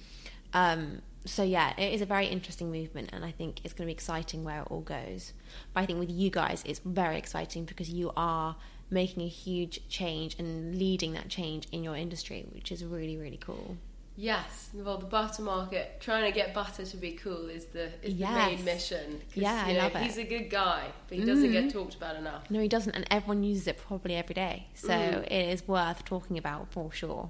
Um, 0.54 1.02
so 1.24 1.42
yeah, 1.42 1.74
it 1.76 1.92
is 1.92 2.00
a 2.00 2.06
very 2.06 2.26
interesting 2.26 2.70
movement, 2.70 3.10
and 3.12 3.24
I 3.24 3.32
think 3.32 3.60
it's 3.64 3.74
going 3.74 3.86
to 3.86 3.90
be 3.90 3.92
exciting 3.92 4.44
where 4.44 4.60
it 4.62 4.68
all 4.70 4.80
goes. 4.80 5.32
But 5.74 5.80
I 5.80 5.86
think 5.86 5.98
with 5.98 6.10
you 6.10 6.30
guys, 6.30 6.62
it's 6.66 6.78
very 6.84 7.18
exciting 7.18 7.64
because 7.64 7.90
you 7.90 8.12
are 8.16 8.56
making 8.90 9.24
a 9.24 9.28
huge 9.28 9.88
change 9.88 10.38
and 10.38 10.78
leading 10.78 11.12
that 11.14 11.28
change 11.28 11.66
in 11.72 11.82
your 11.82 11.96
industry, 11.96 12.46
which 12.52 12.70
is 12.70 12.84
really 12.84 13.16
really 13.16 13.38
cool. 13.38 13.76
Yes, 14.18 14.70
well, 14.72 14.96
the 14.96 15.04
butter 15.04 15.42
market 15.42 16.00
trying 16.00 16.24
to 16.24 16.34
get 16.34 16.54
butter 16.54 16.86
to 16.86 16.96
be 16.96 17.12
cool 17.12 17.50
is 17.50 17.66
the 17.66 17.90
is 18.02 18.16
the 18.16 18.24
main 18.24 18.64
mission. 18.64 19.20
Yeah, 19.34 19.64
I 19.66 19.68
you 19.70 19.76
know, 19.76 19.82
love 19.82 19.96
it. 19.96 20.02
He's 20.04 20.16
a 20.16 20.24
good 20.24 20.48
guy, 20.48 20.84
but 21.08 21.18
he 21.18 21.24
doesn't 21.24 21.52
get 21.52 21.70
talked 21.70 21.96
about 21.96 22.16
enough. 22.16 22.50
No, 22.50 22.60
he 22.60 22.68
doesn't, 22.68 22.94
and 22.94 23.06
everyone 23.10 23.42
uses 23.42 23.66
it 23.66 23.76
probably 23.76 24.14
every 24.14 24.34
day. 24.34 24.68
So 24.74 24.88
Mm. 24.94 25.24
it 25.26 25.48
is 25.50 25.68
worth 25.68 26.04
talking 26.06 26.38
about 26.38 26.70
for 26.70 26.90
sure. 26.92 27.28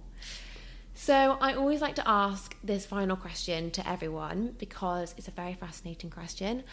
So 0.99 1.37
I 1.43 1.53
always 1.53 1.83
like 1.83 1.95
to 1.97 2.09
ask 2.09 2.57
this 2.65 2.87
final 2.87 3.17
question 3.17 3.71
to 3.73 3.87
everyone 3.87 4.57
because 4.59 5.15
it's 5.19 5.29
a 5.29 5.31
very 5.31 5.53
fascinating 5.53 6.09
question. 6.09 6.65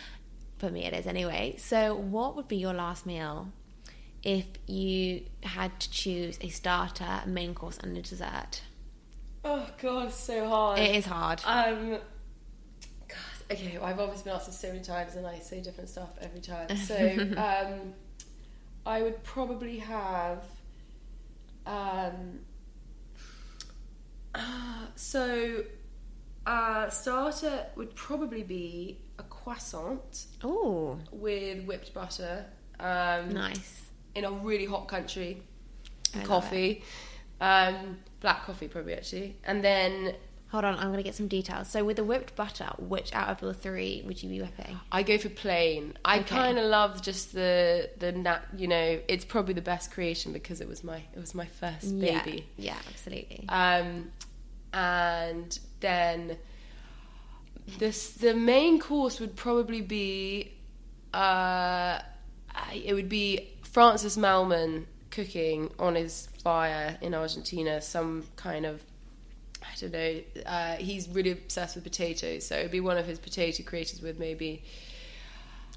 For 0.59 0.69
me, 0.69 0.85
it 0.85 0.93
is 0.93 1.05
anyway. 1.05 1.55
So, 1.57 1.93
what 1.93 2.37
would 2.37 2.47
be 2.47 2.55
your 2.55 2.73
last 2.73 3.05
meal 3.05 3.51
if 4.23 4.45
you 4.65 5.23
had 5.43 5.77
to 5.81 5.91
choose 5.91 6.37
a 6.39 6.47
starter, 6.47 7.21
a 7.25 7.27
main 7.27 7.53
course, 7.53 7.77
and 7.77 7.97
a 7.97 8.01
dessert? 8.01 8.61
Oh 9.43 9.67
god, 9.81 10.13
so 10.13 10.47
hard. 10.47 10.79
It 10.79 10.95
is 10.95 11.05
hard. 11.05 11.41
Um, 11.45 11.97
God, 13.09 13.51
okay, 13.51 13.77
well, 13.77 13.87
I've 13.89 13.99
obviously 13.99 14.23
been 14.23 14.35
asked 14.35 14.45
this 14.45 14.57
so 14.57 14.69
many 14.69 14.79
times, 14.79 15.15
and 15.15 15.27
I 15.27 15.39
say 15.39 15.59
different 15.59 15.89
stuff 15.89 16.11
every 16.21 16.39
time. 16.39 16.77
So, 16.77 16.95
um, 17.37 17.93
I 18.85 19.01
would 19.01 19.21
probably 19.25 19.79
have. 19.79 20.45
Um, 21.65 22.39
uh, 24.35 24.85
so, 24.95 25.63
uh, 26.45 26.89
starter 26.89 27.65
would 27.75 27.95
probably 27.95 28.43
be 28.43 28.99
a 29.19 29.23
croissant 29.23 30.25
Oh, 30.43 30.97
with 31.11 31.65
whipped 31.65 31.93
butter. 31.93 32.45
Um, 32.79 33.29
nice. 33.33 33.83
in 34.15 34.25
a 34.25 34.31
really 34.31 34.65
hot 34.65 34.87
country, 34.87 35.41
I 36.15 36.23
coffee, 36.23 36.83
um, 37.39 37.99
black 38.19 38.43
coffee 38.45 38.67
probably 38.67 38.93
actually, 38.93 39.37
and 39.45 39.63
then 39.63 40.15
Hold 40.53 40.65
on, 40.65 40.75
I'm 40.75 40.85
going 40.91 40.97
to 40.97 41.03
get 41.03 41.15
some 41.15 41.27
details. 41.27 41.67
So, 41.67 41.83
with 41.83 41.97
the 41.97 42.03
whipped 42.03 42.35
butter, 42.35 42.69
which 42.77 43.11
out 43.11 43.27
of 43.29 43.39
the 43.39 43.55
three 43.55 44.03
would 44.05 44.21
you 44.21 44.29
be 44.29 44.39
whipping? 44.39 44.79
I 44.91 45.01
go 45.01 45.17
for 45.17 45.29
plain. 45.29 45.97
I 46.05 46.19
Okay. 46.19 46.27
kind 46.29 46.59
of 46.59 46.65
love 46.65 47.01
just 47.01 47.33
the 47.33 47.89
the 47.97 48.11
nat. 48.11 48.41
You 48.55 48.67
know, 48.67 48.99
it's 49.07 49.25
probably 49.25 49.55
the 49.55 49.63
best 49.63 49.89
creation 49.89 50.31
because 50.31 50.61
it 50.61 50.67
was 50.67 50.83
my 50.83 50.97
it 50.97 51.19
was 51.19 51.33
my 51.33 51.47
first 51.47 51.99
baby. 51.99 52.45
Yeah, 52.55 52.75
yeah 52.75 52.77
absolutely. 52.87 53.45
Um, 53.49 54.11
and 54.71 55.57
then 55.79 56.37
this 57.79 58.11
the 58.11 58.35
main 58.35 58.79
course 58.79 59.19
would 59.19 59.35
probably 59.35 59.81
be 59.81 60.51
uh, 61.15 61.97
it 62.71 62.93
would 62.93 63.09
be 63.09 63.49
Francis 63.63 64.17
Mallmann 64.17 64.85
cooking 65.09 65.71
on 65.79 65.95
his 65.95 66.27
fire 66.43 66.95
in 67.01 67.15
Argentina 67.15 67.81
some 67.81 68.25
kind 68.35 68.67
of 68.67 68.83
I 69.73 69.79
don't 69.79 69.91
know. 69.91 70.19
Uh, 70.45 70.75
he's 70.75 71.09
really 71.09 71.31
obsessed 71.31 71.75
with 71.75 71.83
potatoes, 71.83 72.45
so 72.45 72.55
it'd 72.55 72.71
be 72.71 72.79
one 72.79 72.97
of 72.97 73.05
his 73.05 73.19
potato 73.19 73.63
creators 73.63 74.01
with 74.01 74.19
maybe. 74.19 74.63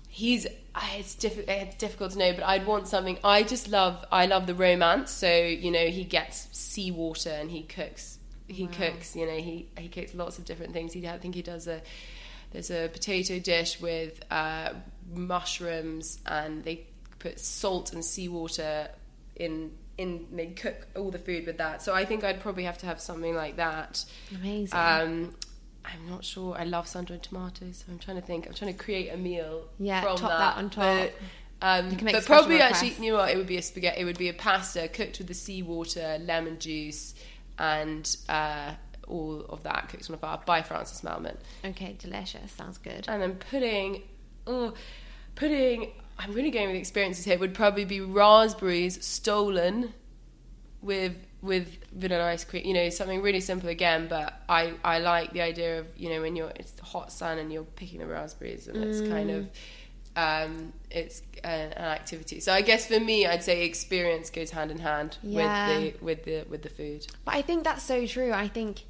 He's 0.08 0.46
it's, 0.46 1.14
diffi- 1.14 1.48
it's 1.48 1.76
difficult 1.76 2.12
to 2.12 2.18
know, 2.18 2.32
but 2.32 2.44
I'd 2.44 2.66
want 2.66 2.88
something. 2.88 3.18
I 3.24 3.42
just 3.42 3.68
love 3.68 4.04
I 4.10 4.26
love 4.26 4.46
the 4.46 4.54
romance. 4.54 5.10
So 5.10 5.30
you 5.30 5.70
know, 5.70 5.86
he 5.86 6.04
gets 6.04 6.48
seawater 6.52 7.30
and 7.30 7.50
he 7.50 7.62
cooks. 7.62 8.18
He 8.48 8.66
cooks. 8.66 9.16
You 9.16 9.26
know, 9.26 9.36
he 9.36 9.68
he 9.76 9.88
cooks 9.88 10.14
lots 10.14 10.38
of 10.38 10.44
different 10.44 10.72
things. 10.72 10.92
He 10.92 11.06
I 11.08 11.18
think 11.18 11.34
he 11.34 11.42
does 11.42 11.66
a 11.66 11.82
there's 12.52 12.70
a 12.70 12.88
potato 12.88 13.38
dish 13.38 13.80
with 13.80 14.20
uh, 14.30 14.70
mushrooms 15.12 16.18
and 16.26 16.64
they 16.64 16.86
put 17.18 17.40
salt 17.40 17.92
and 17.92 18.04
seawater 18.04 18.88
in 19.34 19.72
in 19.98 20.26
they 20.32 20.46
cook 20.48 20.86
all 20.96 21.10
the 21.10 21.18
food 21.18 21.46
with 21.46 21.58
that. 21.58 21.82
So 21.82 21.94
I 21.94 22.04
think 22.04 22.24
I'd 22.24 22.40
probably 22.40 22.64
have 22.64 22.78
to 22.78 22.86
have 22.86 23.00
something 23.00 23.34
like 23.34 23.56
that. 23.56 24.04
Amazing. 24.34 24.78
Um, 24.78 25.34
I'm 25.84 26.08
not 26.10 26.24
sure. 26.24 26.56
I 26.58 26.64
love 26.64 26.86
sun-dried 26.88 27.22
tomatoes. 27.22 27.84
So 27.86 27.92
I'm 27.92 27.98
trying 27.98 28.16
to 28.20 28.22
think. 28.26 28.46
I'm 28.46 28.54
trying 28.54 28.72
to 28.76 28.78
create 28.84 29.08
a 29.12 29.16
meal 29.16 29.68
Yeah, 29.78 30.02
from 30.02 30.16
top 30.16 30.30
that, 30.30 30.38
that 30.38 30.56
on 30.56 30.70
top. 30.70 31.10
But, 31.60 31.66
um, 31.66 31.90
You 31.90 31.96
can 31.96 32.04
make 32.06 32.14
but 32.14 32.24
probably 32.26 32.56
requests. 32.56 32.82
actually, 32.82 33.06
you 33.06 33.12
know 33.12 33.18
what? 33.18 33.30
It 33.30 33.36
would 33.36 33.46
be 33.46 33.56
a 33.56 33.62
spaghetti. 33.62 34.00
It 34.00 34.04
would 34.04 34.18
be 34.18 34.28
a 34.28 34.34
pasta 34.34 34.88
cooked 34.88 35.18
with 35.18 35.28
the 35.28 35.34
seawater, 35.34 36.18
lemon 36.20 36.58
juice, 36.58 37.14
and 37.58 38.14
uh, 38.28 38.72
all 39.06 39.42
of 39.48 39.62
that 39.62 39.88
cooked 39.88 40.10
on 40.10 40.14
a 40.14 40.18
fire 40.18 40.38
by 40.44 40.60
Francis 40.62 41.00
Mallmann. 41.02 41.36
okay, 41.64 41.94
delicious. 41.98 42.50
Sounds 42.52 42.76
good. 42.78 43.06
And 43.08 43.22
then 43.22 43.36
pudding, 43.36 44.02
oh, 44.46 44.74
pudding. 45.36 45.92
I'm 46.18 46.32
really 46.32 46.50
going 46.50 46.68
with 46.68 46.76
experiences 46.76 47.24
here. 47.24 47.38
Would 47.38 47.54
probably 47.54 47.84
be 47.84 48.00
raspberries 48.00 49.04
stolen 49.04 49.92
with 50.82 51.16
with 51.42 51.76
vanilla 51.92 52.24
ice 52.24 52.44
cream. 52.44 52.64
You 52.66 52.74
know, 52.74 52.88
something 52.90 53.22
really 53.22 53.40
simple 53.40 53.68
again. 53.68 54.08
But 54.08 54.40
I 54.48 54.74
I 54.84 54.98
like 54.98 55.32
the 55.32 55.42
idea 55.42 55.80
of 55.80 55.86
you 55.96 56.08
know 56.10 56.20
when 56.22 56.36
you're 56.36 56.52
it's 56.56 56.72
the 56.72 56.84
hot 56.84 57.12
sun 57.12 57.38
and 57.38 57.52
you're 57.52 57.64
picking 57.64 57.98
the 58.00 58.06
raspberries 58.06 58.68
and 58.68 58.76
it's 58.82 59.00
kind 59.08 59.30
of 59.30 59.50
um 60.16 60.72
it's 60.90 61.20
an, 61.44 61.72
an 61.72 61.84
activity. 61.84 62.40
So 62.40 62.52
I 62.52 62.62
guess 62.62 62.86
for 62.86 62.98
me, 62.98 63.26
I'd 63.26 63.44
say 63.44 63.64
experience 63.64 64.30
goes 64.30 64.50
hand 64.50 64.70
in 64.70 64.78
hand 64.78 65.18
Yeah. 65.22 65.78
with 65.78 65.98
the 65.98 66.04
with 66.04 66.24
the 66.24 66.44
with 66.48 66.62
the 66.62 66.70
food. 66.70 67.06
But 67.24 67.34
I 67.34 67.42
think 67.42 67.64
that's 67.64 67.82
so 67.82 68.06
true. 68.06 68.32
I 68.32 68.48
think 68.48 68.82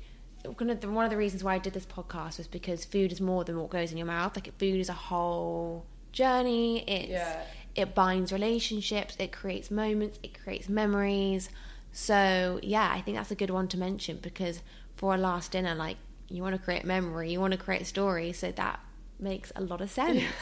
one 0.58 0.70
of 0.70 0.80
the, 0.80 0.88
one 0.88 1.04
of 1.04 1.10
the 1.10 1.16
reasons 1.16 1.42
why 1.42 1.54
I 1.56 1.58
did 1.58 1.72
this 1.72 1.86
podcast 1.86 2.38
was 2.38 2.46
because 2.46 2.84
food 2.84 3.10
is 3.10 3.20
more 3.20 3.42
than 3.42 3.58
what 3.58 3.70
goes 3.70 3.90
in 3.90 3.98
your 3.98 4.06
mouth. 4.06 4.36
Like 4.36 4.56
food 4.58 4.78
is 4.78 4.88
a 4.88 4.92
whole 4.92 5.86
journey. 6.16 6.82
It's 6.88 7.10
Yeah. 7.10 7.42
it 7.82 7.94
binds 7.94 8.32
relationships. 8.32 9.16
It 9.18 9.30
creates 9.32 9.70
moments. 9.70 10.18
It 10.22 10.32
creates 10.42 10.68
memories. 10.68 11.50
So 11.92 12.58
yeah, 12.62 12.90
I 12.92 13.00
think 13.02 13.16
that's 13.16 13.30
a 13.30 13.40
good 13.42 13.50
one 13.50 13.68
to 13.68 13.78
mention 13.78 14.18
because 14.28 14.62
for 14.96 15.14
a 15.14 15.18
last 15.18 15.52
dinner, 15.52 15.74
like 15.74 15.96
you 16.28 16.42
want 16.42 16.54
to 16.56 16.62
create 16.66 16.84
memory, 16.84 17.30
you 17.32 17.40
want 17.40 17.52
to 17.52 17.58
create 17.58 17.82
a 17.82 17.84
story. 17.84 18.32
So 18.32 18.50
that 18.52 18.80
makes 19.20 19.52
a 19.54 19.60
lot 19.60 19.80
of 19.80 19.90
sense. 19.90 20.24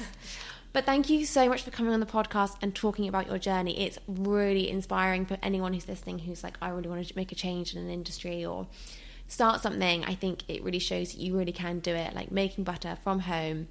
But 0.73 0.85
thank 0.87 1.09
you 1.09 1.25
so 1.25 1.49
much 1.49 1.63
for 1.63 1.71
coming 1.71 1.93
on 1.95 2.01
the 2.01 2.07
podcast 2.19 2.57
and 2.61 2.75
talking 2.75 3.07
about 3.07 3.29
your 3.29 3.39
journey. 3.39 3.79
It's 3.87 3.97
really 4.09 4.69
inspiring 4.69 5.25
for 5.25 5.39
anyone 5.41 5.73
who's 5.73 5.87
listening 5.87 6.19
who's 6.19 6.43
like, 6.43 6.59
I 6.61 6.71
really 6.71 6.89
want 6.89 7.07
to 7.07 7.17
make 7.17 7.31
a 7.31 7.37
change 7.37 7.77
in 7.77 7.81
an 7.81 7.89
industry 7.89 8.45
or 8.45 8.67
start 9.29 9.61
something, 9.63 10.05
I 10.05 10.15
think 10.17 10.43
it 10.49 10.65
really 10.65 10.81
shows 10.81 11.13
that 11.13 11.21
you 11.21 11.39
really 11.39 11.53
can 11.53 11.79
do 11.79 11.95
it. 11.95 12.13
Like 12.13 12.33
making 12.33 12.65
butter 12.65 12.99
from 13.05 13.21
home, 13.21 13.69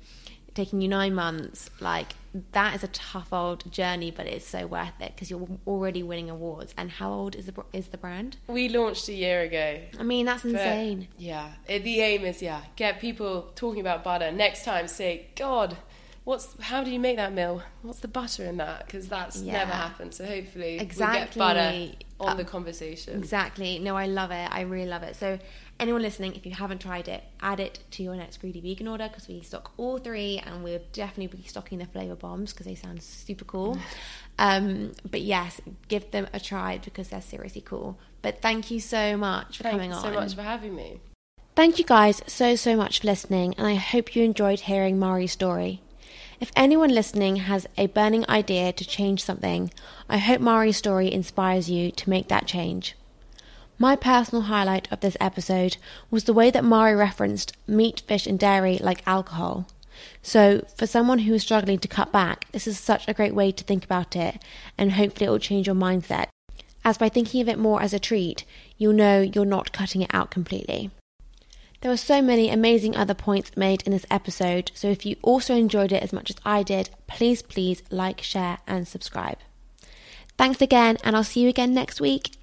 taking 0.53 0.81
you 0.81 0.87
nine 0.87 1.13
months, 1.13 1.69
like 1.79 2.15
that 2.51 2.75
is 2.75 2.83
a 2.83 2.87
tough 2.87 3.31
old 3.31 3.71
journey, 3.71 4.11
but 4.11 4.25
it's 4.25 4.47
so 4.47 4.65
worth 4.65 4.99
it 4.99 5.13
because 5.15 5.29
you're 5.29 5.47
already 5.67 6.03
winning 6.03 6.29
awards. 6.29 6.73
And 6.77 6.91
how 6.91 7.11
old 7.11 7.35
is 7.35 7.45
the 7.45 7.63
is 7.73 7.87
the 7.87 7.97
brand? 7.97 8.37
We 8.47 8.69
launched 8.69 9.07
a 9.09 9.13
year 9.13 9.41
ago. 9.41 9.81
I 9.99 10.03
mean, 10.03 10.25
that's 10.25 10.43
insane. 10.43 11.07
But, 11.11 11.21
yeah, 11.21 11.51
the 11.67 12.01
aim 12.01 12.25
is 12.25 12.41
yeah, 12.41 12.61
get 12.75 12.99
people 12.99 13.51
talking 13.55 13.81
about 13.81 14.03
butter. 14.03 14.31
Next 14.31 14.65
time, 14.65 14.87
say, 14.87 15.27
God, 15.35 15.77
what's 16.23 16.59
how 16.59 16.83
do 16.83 16.91
you 16.91 16.99
make 16.99 17.17
that 17.17 17.33
meal? 17.33 17.61
What's 17.81 17.99
the 17.99 18.07
butter 18.07 18.45
in 18.45 18.57
that? 18.57 18.85
Because 18.85 19.07
that's 19.07 19.41
yeah. 19.41 19.53
never 19.53 19.71
happened. 19.71 20.13
So 20.13 20.25
hopefully, 20.25 20.79
exactly. 20.79 21.19
we 21.19 21.25
get 21.25 21.37
butter 21.37 21.91
on 22.19 22.29
uh, 22.29 22.33
the 22.35 22.43
conversation. 22.43 23.17
Exactly. 23.17 23.79
No, 23.79 23.95
I 23.95 24.05
love 24.05 24.31
it. 24.31 24.49
I 24.51 24.61
really 24.61 24.87
love 24.87 25.03
it. 25.03 25.15
So 25.15 25.39
anyone 25.79 26.01
listening, 26.01 26.35
if 26.35 26.45
you 26.45 26.51
haven't 26.51 26.79
tried 26.79 27.07
it, 27.07 27.23
add 27.41 27.59
it 27.59 27.79
to 27.91 28.03
your 28.03 28.15
next 28.15 28.37
Greedy 28.37 28.61
Vegan 28.61 28.87
order 28.87 29.07
because 29.07 29.27
we 29.27 29.41
stock 29.41 29.73
all 29.77 29.97
three 29.97 30.41
and 30.45 30.63
we'll 30.63 30.81
definitely 30.91 31.37
be 31.37 31.47
stocking 31.47 31.79
the 31.79 31.85
flavour 31.85 32.15
bombs 32.15 32.53
because 32.53 32.65
they 32.65 32.75
sound 32.75 33.01
super 33.01 33.45
cool. 33.45 33.77
um, 34.39 34.93
but 35.09 35.21
yes, 35.21 35.61
give 35.87 36.09
them 36.11 36.27
a 36.33 36.39
try 36.39 36.79
because 36.83 37.09
they're 37.09 37.21
seriously 37.21 37.61
cool. 37.61 37.97
But 38.21 38.41
thank 38.41 38.71
you 38.71 38.79
so 38.79 39.17
much 39.17 39.57
for 39.57 39.63
thank 39.63 39.73
coming 39.73 39.93
on. 39.93 40.01
Thank 40.01 40.13
you 40.13 40.19
so 40.19 40.25
much 40.25 40.35
for 40.35 40.43
having 40.43 40.75
me. 40.75 40.99
Thank 41.55 41.77
you 41.77 41.85
guys 41.85 42.21
so, 42.25 42.55
so 42.55 42.75
much 42.75 43.01
for 43.01 43.07
listening, 43.07 43.53
and 43.59 43.67
I 43.67 43.75
hope 43.75 44.15
you 44.15 44.23
enjoyed 44.23 44.61
hearing 44.61 44.97
Mairi's 44.97 45.33
story. 45.33 45.82
If 46.43 46.51
anyone 46.57 46.89
listening 46.89 47.37
has 47.37 47.67
a 47.77 47.87
burning 47.87 48.29
idea 48.29 48.73
to 48.73 48.85
change 48.85 49.23
something, 49.23 49.71
I 50.09 50.17
hope 50.17 50.41
Mairi's 50.41 50.75
story 50.75 51.09
inspires 51.09 51.69
you 51.69 51.89
to 51.91 52.09
make 52.09 52.27
that 52.27 52.47
change. 52.47 52.97
My 53.77 53.95
personal 53.95 54.41
highlight 54.41 54.91
of 54.91 54.99
this 54.99 55.15
episode 55.21 55.77
was 56.11 56.25
the 56.25 56.33
way 56.33 56.51
that 56.51 56.65
Mari 56.65 56.95
referenced 56.95 57.55
meat, 57.65 58.01
fish, 58.07 58.27
and 58.27 58.37
dairy 58.37 58.77
like 58.77 59.07
alcohol. 59.07 59.67
So, 60.21 60.67
for 60.75 60.85
someone 60.85 61.19
who 61.19 61.33
is 61.33 61.43
struggling 61.43 61.79
to 61.79 61.87
cut 61.87 62.11
back, 62.11 62.51
this 62.51 62.67
is 62.67 62.77
such 62.77 63.07
a 63.07 63.13
great 63.13 63.33
way 63.33 63.53
to 63.53 63.63
think 63.63 63.85
about 63.85 64.13
it, 64.13 64.43
and 64.77 64.91
hopefully 64.91 65.27
it 65.27 65.29
will 65.29 65.39
change 65.39 65.67
your 65.67 65.77
mindset. 65.77 66.27
As 66.83 66.97
by 66.97 67.07
thinking 67.07 67.39
of 67.39 67.47
it 67.47 67.57
more 67.57 67.81
as 67.81 67.93
a 67.93 67.99
treat, 67.99 68.43
you'll 68.77 68.91
know 68.91 69.21
you're 69.21 69.45
not 69.45 69.71
cutting 69.71 70.01
it 70.01 70.13
out 70.13 70.29
completely. 70.29 70.91
There 71.83 71.91
were 71.91 71.97
so 71.97 72.21
many 72.21 72.49
amazing 72.49 72.95
other 72.95 73.13
points 73.13 73.57
made 73.57 73.81
in 73.81 73.91
this 73.91 74.05
episode, 74.09 74.71
so 74.73 74.87
if 74.87 75.05
you 75.05 75.17
also 75.21 75.53
enjoyed 75.53 75.91
it 75.91 76.01
as 76.01 76.13
much 76.13 76.29
as 76.29 76.37
I 76.45 76.63
did, 76.63 76.89
please, 77.07 77.41
please 77.41 77.83
like, 77.91 78.21
share, 78.21 78.59
and 78.65 78.87
subscribe. 78.87 79.37
Thanks 80.37 80.61
again, 80.61 80.95
and 81.03 81.13
I'll 81.13 81.25
see 81.25 81.41
you 81.41 81.49
again 81.49 81.73
next 81.73 81.99
week. 81.99 82.37